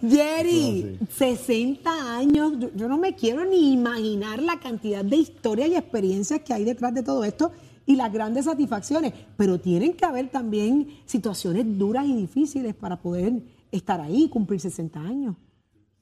Jerry, 0.10 0.98
60 1.16 2.16
años, 2.16 2.54
yo, 2.74 2.88
no 2.88 2.98
me 2.98 3.14
quiero 3.14 3.44
ni 3.44 3.72
imaginar 3.72 4.42
la 4.42 4.58
cantidad 4.58 5.04
de 5.04 5.14
historias 5.14 5.68
y 5.68 5.76
experiencias 5.76 6.40
que 6.40 6.54
hay 6.54 6.64
detrás 6.64 6.92
de 6.92 7.04
todo 7.04 7.24
esto 7.24 7.52
y 7.86 7.96
las 7.96 8.12
grandes 8.12 8.46
satisfacciones, 8.46 9.12
pero 9.36 9.60
tienen 9.60 9.94
que 9.94 10.04
haber 10.04 10.28
también 10.28 10.88
situaciones 11.04 11.78
duras 11.78 12.06
y 12.06 12.14
difíciles 12.14 12.74
para 12.74 13.00
poder 13.00 13.42
estar 13.70 14.00
ahí, 14.00 14.28
cumplir 14.28 14.60
60 14.60 15.00
años. 15.00 15.36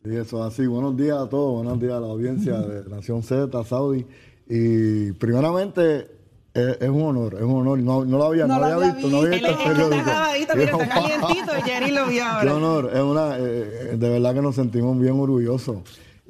Sí, 0.05 0.16
eso 0.16 0.47
es 0.47 0.53
así. 0.53 0.66
Buenos 0.66 0.97
días 0.97 1.18
a 1.18 1.28
todos, 1.28 1.62
buenos 1.62 1.80
días 1.80 1.95
a 1.95 2.01
la 2.01 2.09
audiencia 2.09 2.61
de 2.61 2.89
Nación 2.91 3.22
Z, 3.22 3.64
Saudi. 3.64 4.05
Y 4.49 5.12
primeramente, 5.12 6.09
es, 6.55 6.89
un 6.89 7.03
honor, 7.03 7.35
es 7.35 7.43
un 7.43 7.61
honor. 7.61 7.78
No, 7.78 8.05
no 8.05 8.18
lo 8.18 8.24
había, 8.24 8.47
no, 8.47 8.55
había, 8.55 8.93
visto, 8.93 9.09
no 9.09 9.18
había 9.18 9.30
visto 9.30 9.49
el 9.49 9.57
periódico. 9.57 10.11
Mira, 10.55 10.64
está 10.64 10.89
calientito 10.89 11.53
y 11.59 11.62
Jerry 11.62 11.91
lo 11.93 12.07
vio 12.07 12.24
ahora. 12.24 12.43
Qué 12.43 12.49
honor, 12.51 12.91
es 12.93 13.01
una, 13.01 13.39
eh, 13.39 13.97
de 13.97 14.09
verdad 14.09 14.35
que 14.35 14.43
nos 14.43 14.55
sentimos 14.55 14.99
bien 14.99 15.18
orgullosos. 15.18 15.78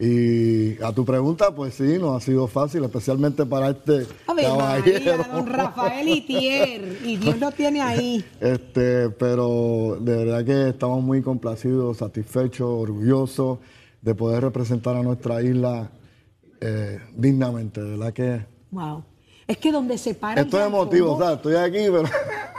Y 0.04 0.82
a 0.82 0.92
tu 0.92 1.04
pregunta, 1.04 1.54
pues 1.54 1.74
sí, 1.74 1.96
no 2.00 2.16
ha 2.16 2.20
sido 2.20 2.48
fácil, 2.48 2.82
especialmente 2.82 3.46
para 3.46 3.70
este 3.70 4.04
caballero. 4.26 5.24
don 5.32 5.46
Rafael 5.46 6.08
Itier, 6.08 6.98
y 7.04 7.18
Dios 7.18 7.38
lo 7.38 7.52
tiene 7.52 7.80
ahí. 7.80 8.24
Este, 8.40 9.10
pero 9.10 9.96
de 10.00 10.16
verdad 10.16 10.44
que 10.44 10.70
estamos 10.70 11.04
muy 11.04 11.22
complacidos, 11.22 11.98
satisfechos, 11.98 12.66
orgullosos 12.68 13.60
de 14.00 14.12
poder 14.16 14.42
representar 14.42 14.96
a 14.96 15.04
nuestra 15.04 15.40
isla 15.40 15.92
eh, 16.60 16.98
dignamente, 17.14 17.80
de 17.80 17.90
verdad 17.90 18.12
que... 18.12 18.44
Wow. 18.72 19.04
Es 19.46 19.56
que 19.58 19.72
donde 19.72 19.98
se 19.98 20.14
para. 20.14 20.40
Estoy 20.42 20.62
emotivo, 20.62 21.14
o 21.14 21.18
sea, 21.20 21.32
estoy 21.34 21.56
aquí, 21.56 21.78
pero. 21.90 22.04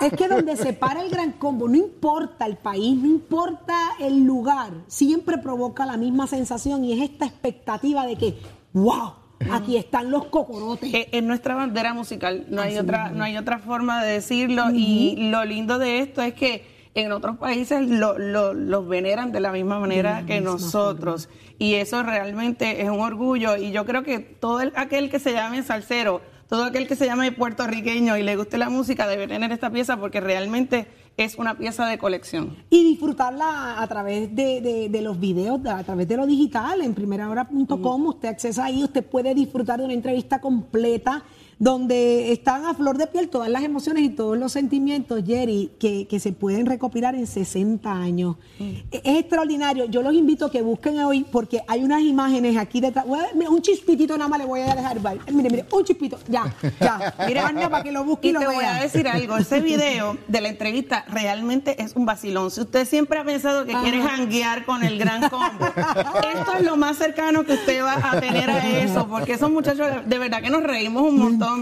Es 0.01 0.11
que 0.13 0.27
donde 0.27 0.55
se 0.57 0.73
para 0.73 1.01
el 1.01 1.09
gran 1.09 1.31
combo, 1.33 1.67
no 1.69 1.75
importa 1.75 2.45
el 2.45 2.57
país, 2.57 2.95
no 2.97 3.07
importa 3.07 3.73
el 3.99 4.23
lugar, 4.25 4.71
siempre 4.87 5.37
provoca 5.37 5.85
la 5.85 5.95
misma 5.97 6.27
sensación 6.27 6.83
y 6.83 6.93
es 6.93 7.09
esta 7.09 7.25
expectativa 7.25 8.05
de 8.05 8.17
que, 8.17 8.37
wow, 8.73 9.13
aquí 9.51 9.77
están 9.77 10.11
los 10.11 10.25
cocorotes. 10.25 10.93
Es, 10.93 11.07
es 11.11 11.23
nuestra 11.23 11.55
bandera 11.55 11.93
musical, 11.93 12.45
no 12.49 12.61
hay 12.61 12.77
otra, 12.77 13.09
no 13.11 13.23
hay 13.23 13.37
otra 13.37 13.59
forma 13.59 14.03
de 14.03 14.13
decirlo. 14.13 14.65
Y 14.73 15.29
lo 15.29 15.45
lindo 15.45 15.79
de 15.79 15.99
esto 15.99 16.21
es 16.21 16.33
que 16.33 16.65
en 16.95 17.11
otros 17.13 17.37
países 17.37 17.87
lo, 17.87 18.19
lo- 18.19 18.53
los 18.53 18.87
veneran 18.87 19.31
de 19.31 19.39
la 19.39 19.51
misma 19.53 19.79
manera 19.79 20.25
que 20.27 20.41
nosotros. 20.41 21.29
Y 21.57 21.75
eso 21.75 22.03
realmente 22.03 22.81
es 22.81 22.89
un 22.89 22.99
orgullo. 22.99 23.55
Y 23.55 23.71
yo 23.71 23.85
creo 23.85 24.03
que 24.03 24.19
todo 24.19 24.59
el- 24.61 24.73
aquel 24.75 25.09
que 25.09 25.19
se 25.19 25.31
llame 25.31 25.63
salsero, 25.63 26.21
todo 26.49 26.63
aquel 26.65 26.87
que 26.87 26.95
se 26.95 27.05
llame 27.05 27.31
puertorriqueño 27.31 28.17
y 28.17 28.23
le 28.23 28.35
guste 28.35 28.57
la 28.57 28.69
música 28.69 29.07
debe 29.07 29.27
tener 29.27 29.51
esta 29.51 29.69
pieza 29.69 29.97
porque 29.97 30.19
realmente 30.21 30.87
es 31.17 31.35
una 31.37 31.55
pieza 31.57 31.85
de 31.87 31.97
colección. 31.97 32.57
Y 32.69 32.83
disfrutarla 32.83 33.81
a 33.81 33.87
través 33.87 34.35
de, 34.35 34.61
de- 34.61 34.89
de 34.89 35.01
los 35.01 35.19
videos, 35.19 35.61
de- 35.61 35.69
a 35.69 35.83
través 35.83 36.07
de 36.07 36.17
lo 36.17 36.25
digital, 36.25 36.81
en 36.81 36.93
primerahora.com, 36.95 38.07
usted 38.07 38.29
accesa 38.29 38.65
ahí, 38.65 38.83
usted 38.83 39.05
puede 39.05 39.33
disfrutar 39.35 39.79
de 39.79 39.85
una 39.85 39.93
entrevista 39.93 40.39
completa 40.41 41.23
donde 41.63 42.33
están 42.33 42.65
a 42.65 42.73
flor 42.73 42.97
de 42.97 43.07
piel 43.07 43.29
todas 43.29 43.47
las 43.47 43.63
emociones 43.63 44.03
y 44.03 44.09
todos 44.09 44.37
los 44.37 44.51
sentimientos, 44.51 45.23
Jerry, 45.25 45.71
que, 45.79 46.07
que 46.09 46.19
se 46.19 46.33
pueden 46.33 46.65
recopilar 46.65 47.15
en 47.15 47.25
60 47.25 47.89
años. 47.89 48.35
E- 48.59 48.83
Es 48.91 49.19
extraordinario. 49.19 49.85
Yo 49.85 50.01
los 50.01 50.13
invito 50.13 50.45
a 50.47 50.51
que 50.51 50.61
busquen 50.61 50.99
hoy 50.99 51.25
porque 51.31 51.61
hay 51.67 51.81
unas 51.81 52.01
imágenes 52.01 52.57
aquí 52.57 52.81
detrás. 52.81 53.05
Un 53.05 53.61
chispitito 53.61 54.17
nada 54.17 54.27
más 54.27 54.39
le 54.39 54.45
voy 54.45 54.59
a 54.59 54.75
dejar. 54.75 54.99
bye. 54.99 55.19
Mire, 55.31 55.49
mire, 55.49 55.65
un 55.71 55.85
chispito. 55.85 56.19
Ya, 56.27 56.53
ya. 56.81 57.13
Mira, 57.27 57.47
Anda, 57.47 57.69
para 57.69 57.81
que 57.81 57.93
lo 57.93 58.03
busque 58.03 58.27
y, 58.27 58.29
Y 58.31 58.33
lo 58.33 58.39
te 58.41 58.47
voy 58.47 58.65
a 58.65 58.81
decir 58.81 59.07
algo, 59.07 59.37
ese 59.37 59.61
video 59.71 60.17
de 60.27 60.41
la 60.41 60.49
entrevista 60.49 61.05
realmente 61.07 61.81
es 61.81 61.95
un 61.95 62.05
vacilón. 62.05 62.51
Si 62.51 62.59
usted 62.59 62.85
siempre 62.85 63.19
ha 63.19 63.23
pensado 63.23 63.65
que 63.65 63.73
quiere 63.73 64.01
janguear 64.01 64.65
con 64.65 64.83
el 64.83 64.99
gran 64.99 65.29
combo, 65.29 65.65
esto 65.67 66.53
es 66.59 66.65
lo 66.65 66.75
más 66.75 66.97
cercano 66.97 67.45
que 67.45 67.53
usted 67.53 67.81
va 67.83 67.93
a 68.11 68.19
tener 68.19 68.49
a 68.49 68.67
eso, 68.81 69.07
porque 69.07 69.33
esos 69.33 69.49
muchachos 69.49 69.87
de 70.05 70.19
verdad 70.19 70.41
que 70.41 70.49
nos 70.49 70.61
reímos 70.61 71.03
un 71.03 71.17
montón, 71.17 71.52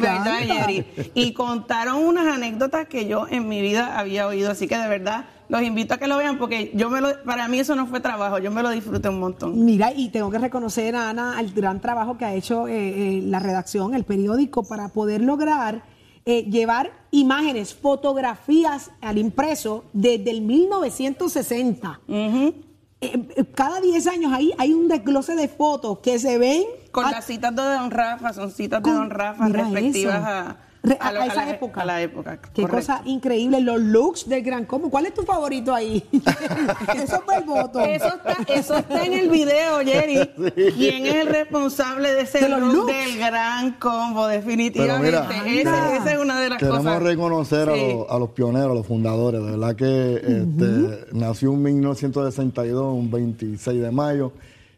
Y 1.14 1.34
contaron 1.34 1.98
unas 1.98 2.28
anécdotas 2.28 2.88
que 2.88 3.08
yo 3.08 3.28
en 3.30 3.48
mi 3.48 3.62
vida 3.62 3.98
había 4.00 4.28
oído, 4.28 4.52
así 4.52 4.68
que 4.68 4.78
de 4.78 4.88
verdad 4.88 5.26
los 5.50 5.62
invito 5.64 5.94
a 5.94 5.98
que 5.98 6.08
lo 6.08 6.18
vean 6.18 6.38
porque 6.38 6.72
yo 6.76 6.90
me 6.90 7.02
lo, 7.02 7.24
para 7.24 7.48
mí 7.48 7.60
eso 7.60 7.76
no 7.76 7.86
fue 7.88 8.00
trabajo, 8.00 8.38
yo 8.38 8.52
me 8.52 8.64
lo 8.64 8.70
disfruté 8.70 9.10
un 9.10 9.20
montón. 9.20 9.66
Mira, 9.66 9.92
y 9.94 10.10
tengo 10.10 10.30
que 10.32 10.38
reconocer 10.38 10.96
a 10.96 11.10
Ana 11.10 11.38
el 11.40 11.54
gran 11.54 11.82
trabajo 11.82 12.18
que 12.18 12.26
ha 12.26 12.34
hecho 12.34 12.68
eh, 12.68 12.74
eh, 12.74 13.22
la 13.26 13.40
redacción, 13.40 13.94
el 13.94 14.06
periódico, 14.06 14.64
para 14.64 14.90
poder 14.90 15.22
lograr 15.22 15.84
eh, 16.24 16.44
llevar 16.44 16.92
imágenes, 17.10 17.74
fotografías 17.74 18.92
al 19.02 19.18
impreso 19.18 19.86
desde 19.92 20.30
el 20.30 20.42
1960. 20.42 22.00
Eh, 22.08 22.54
eh, 23.02 23.46
cada 23.56 23.82
10 23.82 24.06
años 24.06 24.32
ahí 24.32 24.54
hay 24.60 24.72
un 24.72 24.88
desglose 24.88 25.36
de 25.36 25.48
fotos 25.48 25.98
que 26.00 26.20
se 26.20 26.38
ven 26.38 26.64
Con 26.92 27.06
a- 27.06 27.12
las 27.12 27.26
citas 27.26 27.56
de 27.56 27.62
Don 27.64 27.90
Rafa, 27.92 28.34
son 28.34 28.52
citas 28.52 28.84
de 28.84 28.92
Don 28.92 29.10
Rafa 29.10 29.48
respectivas 29.48 30.16
eso. 30.16 30.28
a, 30.28 30.58
Re- 30.84 30.98
a 31.00 31.26
esa 31.28 31.46
la, 31.46 31.50
época. 31.52 31.82
A 31.82 31.86
la 31.86 32.02
época. 32.02 32.38
Qué 32.42 32.64
correcto. 32.64 32.76
cosa 32.94 33.02
increíble, 33.06 33.62
los 33.62 33.80
looks 33.80 34.28
del 34.28 34.42
Gran 34.42 34.66
Combo. 34.66 34.90
¿Cuál 34.90 35.06
es 35.06 35.14
tu 35.14 35.22
favorito 35.22 35.76
ahí? 35.76 36.04
Eso 36.96 37.22
fue 37.24 37.36
el 37.38 37.44
voto. 37.44 37.82
Eso 37.82 38.08
está, 38.08 38.38
eso 38.52 38.78
está 38.78 39.06
en 39.06 39.14
el 39.14 39.30
video, 39.30 39.78
Jerry. 39.86 40.28
¿Quién 40.76 41.06
es 41.06 41.16
el 41.18 41.28
responsable 41.28 42.12
de 42.14 42.22
ese 42.22 42.40
De 42.40 42.50
look 42.50 42.74
looks. 42.74 42.88
del 42.94 43.18
gran 43.20 43.74
combo? 43.74 44.26
Definitivamente. 44.26 45.12
Pero 45.30 45.44
mira, 45.44 45.72
Ese- 45.86 45.98
esa 45.98 46.12
es 46.14 46.18
una 46.18 46.40
de 46.40 46.50
las 46.50 46.58
Queremos 46.58 46.80
cosas. 46.82 47.04
reconocer 47.04 47.70
a, 47.70 47.76
los, 47.76 48.10
a 48.10 48.18
los 48.18 48.30
pioneros, 48.32 48.72
a 48.72 48.76
los 48.76 48.88
fundadores. 48.88 49.40
De 49.46 49.52
verdad 49.52 49.76
que 49.76 50.16
este, 50.16 51.06
nació 51.14 51.54
en 51.54 51.62
1962, 51.62 52.84
un 52.94 53.12
26 53.12 53.82
de 53.82 53.92
mayo, 53.92 54.32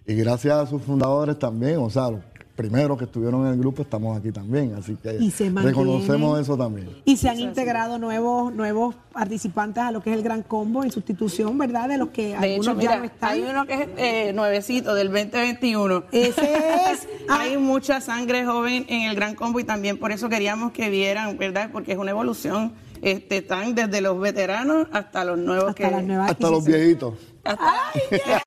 y 0.06 0.16
gracias 0.16 0.54
a 0.56 0.68
sus 0.68 0.82
fundadores 0.82 1.38
también, 1.40 1.78
o 1.78 1.90
sea, 1.90 2.12
los 2.12 2.22
primeros 2.56 3.00
que 3.00 3.06
estuvieron 3.06 3.48
en 3.48 3.54
el 3.54 3.60
grupo, 3.60 3.82
estamos 3.82 4.16
aquí 4.18 4.32
también. 4.32 4.76
Así 4.76 4.96
que 4.96 5.16
Y 5.16 5.32
se 5.32 5.50
mantienen. 5.50 5.66
reconocemos 5.86 6.40
eso 6.40 6.56
también. 6.56 6.88
Y 7.04 7.18
se 7.18 7.30
han 7.30 7.40
integrado 7.40 7.98
nuevos 7.98 8.54
nuevos 8.54 8.96
participantes 9.12 9.82
a 9.84 9.92
lo 9.92 10.04
que 10.04 10.12
es 10.12 10.18
el 10.18 10.24
Gran 10.24 10.44
Combo 10.44 10.84
en 10.84 10.92
sustitución, 10.92 11.58
¿verdad? 11.58 11.90
De 11.90 11.98
los 11.98 12.10
que 12.10 12.28
De 12.28 12.36
algunos 12.36 12.68
hecho, 12.68 12.80
ya 12.80 12.98
no 12.98 13.04
están. 13.06 13.30
hay 13.32 13.42
uno 13.42 13.66
que 13.66 13.74
es 13.74 13.88
eh, 13.98 14.34
nuevecito 14.34 14.94
del 14.94 15.08
2021. 15.12 16.04
Ese 16.12 16.42
es. 16.92 17.08
ah, 17.30 17.40
Hay 17.40 17.58
mucha 17.58 18.02
sangre 18.02 18.46
joven 18.46 18.86
en 18.88 19.10
el 19.10 19.16
Gran 19.16 19.34
Combo 19.34 19.60
y 19.60 19.64
también 19.64 19.98
por 19.98 20.12
eso 20.12 20.30
queríamos 20.30 20.74
que 20.74 20.90
vieran, 20.92 21.38
¿verdad? 21.40 21.70
Porque 21.72 21.94
es 21.94 21.98
una 21.98 22.12
evolución. 22.12 22.74
Este, 23.02 23.38
están 23.38 23.76
desde 23.76 24.00
los 24.00 24.18
veteranos 24.20 24.88
hasta 24.94 25.26
los 25.26 25.38
nuevos 25.38 25.70
hasta 25.72 25.84
que 25.86 25.92
las 25.92 26.04
nuevas 26.04 26.32
Hasta 26.32 26.50
los 26.50 26.62
adquisiciones. 26.62 27.33
Viejitos. 27.44 28.42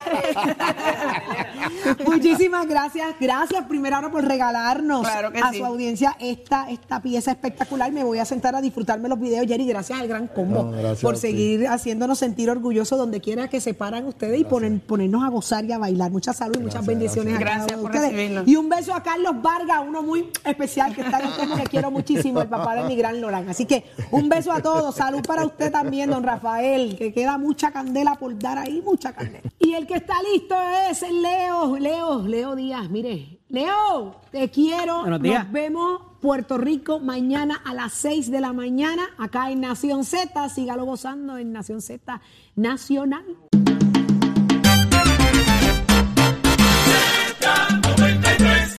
Muchísimas 2.07 2.67
gracias. 2.67 3.15
Gracias, 3.19 3.65
primero 3.65 3.95
ahora 3.95 4.11
por 4.11 4.25
regalarnos 4.25 5.01
Claro 5.01 5.31
a 5.41 5.51
sí. 5.51 5.59
su 5.59 5.65
audiencia 5.65 6.15
esta, 6.19 6.69
esta 6.69 7.01
pieza 7.01 7.31
espectacular. 7.31 7.91
Me 7.91 8.03
voy 8.03 8.19
a 8.19 8.25
sentar 8.25 8.55
a 8.55 8.61
disfrutarme 8.61 9.09
los 9.09 9.19
videos, 9.19 9.45
Jerry. 9.47 9.65
Gracias 9.67 9.99
al 9.99 10.07
Gran 10.07 10.27
Combo 10.27 10.63
No, 10.63 10.95
por 11.01 11.17
seguir 11.17 11.67
haciéndonos 11.67 12.19
sentir 12.19 12.49
orgullosos 12.49 12.97
donde 12.97 13.21
quiera 13.21 13.47
que 13.47 13.61
se 13.61 13.73
paran 13.73 14.05
ustedes 14.05 14.39
y 14.39 14.45
ponen, 14.45 14.79
ponernos 14.79 15.23
a 15.23 15.29
gozar 15.29 15.65
y 15.65 15.71
a 15.71 15.77
bailar. 15.77 16.11
Mucha 16.11 16.33
salud 16.33 16.55
y 16.59 16.63
muchas 16.63 16.85
bendiciones 16.85 17.35
a 17.35 17.39
cada 17.39 17.57
Gracias 17.57 17.67
uno 17.67 17.77
de 17.77 17.81
por 17.83 17.91
ustedes. 17.91 18.11
recibirnos. 18.11 18.47
Y 18.47 18.55
un 18.55 18.69
beso 18.69 18.93
a 18.93 19.03
Carlos 19.03 19.41
Vargas, 19.41 19.81
uno 19.87 20.01
muy 20.03 20.29
especial 20.43 20.93
que 20.95 21.01
está 21.01 21.19
en 21.19 21.51
el 21.51 21.57
que 21.61 21.69
quiero 21.69 21.91
muchísimo, 21.91 22.41
el 22.41 22.47
papá 22.47 22.75
de 22.75 22.83
mi 22.83 22.95
gran 22.95 23.19
Lorán. 23.21 23.49
Así 23.49 23.65
que 23.65 23.83
un 24.11 24.29
beso 24.29 24.51
a 24.51 24.61
todos. 24.61 24.95
Salud 24.95 25.21
para 25.25 25.45
usted 25.45 25.71
también, 25.71 26.09
don 26.09 26.23
Rafael, 26.23 26.95
que 26.97 27.13
queda 27.13 27.37
mucha 27.37 27.71
candela 27.71 28.15
por 28.15 28.37
dar 28.39 28.57
ahí, 28.57 28.81
mucha 28.87 29.13
candela. 29.13 29.49
Y 29.59 29.73
el 29.73 29.85
que 29.85 29.95
está 29.95 30.15
listo 30.33 30.55
es 30.89 31.01
Leo, 31.11 31.77
Leo, 31.77 32.27
Leo 32.27 32.55
Díaz. 32.55 32.89
Mire, 32.89 33.39
Leo, 33.49 34.21
te 34.31 34.49
quiero. 34.49 35.01
Buenos 35.01 35.21
días. 35.21 35.43
Nos 35.43 35.53
vemos 35.53 36.01
Puerto 36.21 36.57
Rico 36.57 36.99
mañana 36.99 37.61
a 37.65 37.73
las 37.73 37.93
6 37.93 38.31
de 38.31 38.41
la 38.41 38.53
mañana 38.53 39.03
acá 39.17 39.51
en 39.51 39.61
Nación 39.61 40.05
Z. 40.05 40.49
Sígalo 40.49 40.85
gozando 40.85 41.37
en 41.37 41.51
Nación 41.51 41.81
Z 41.81 42.21
Nacional. 42.55 43.25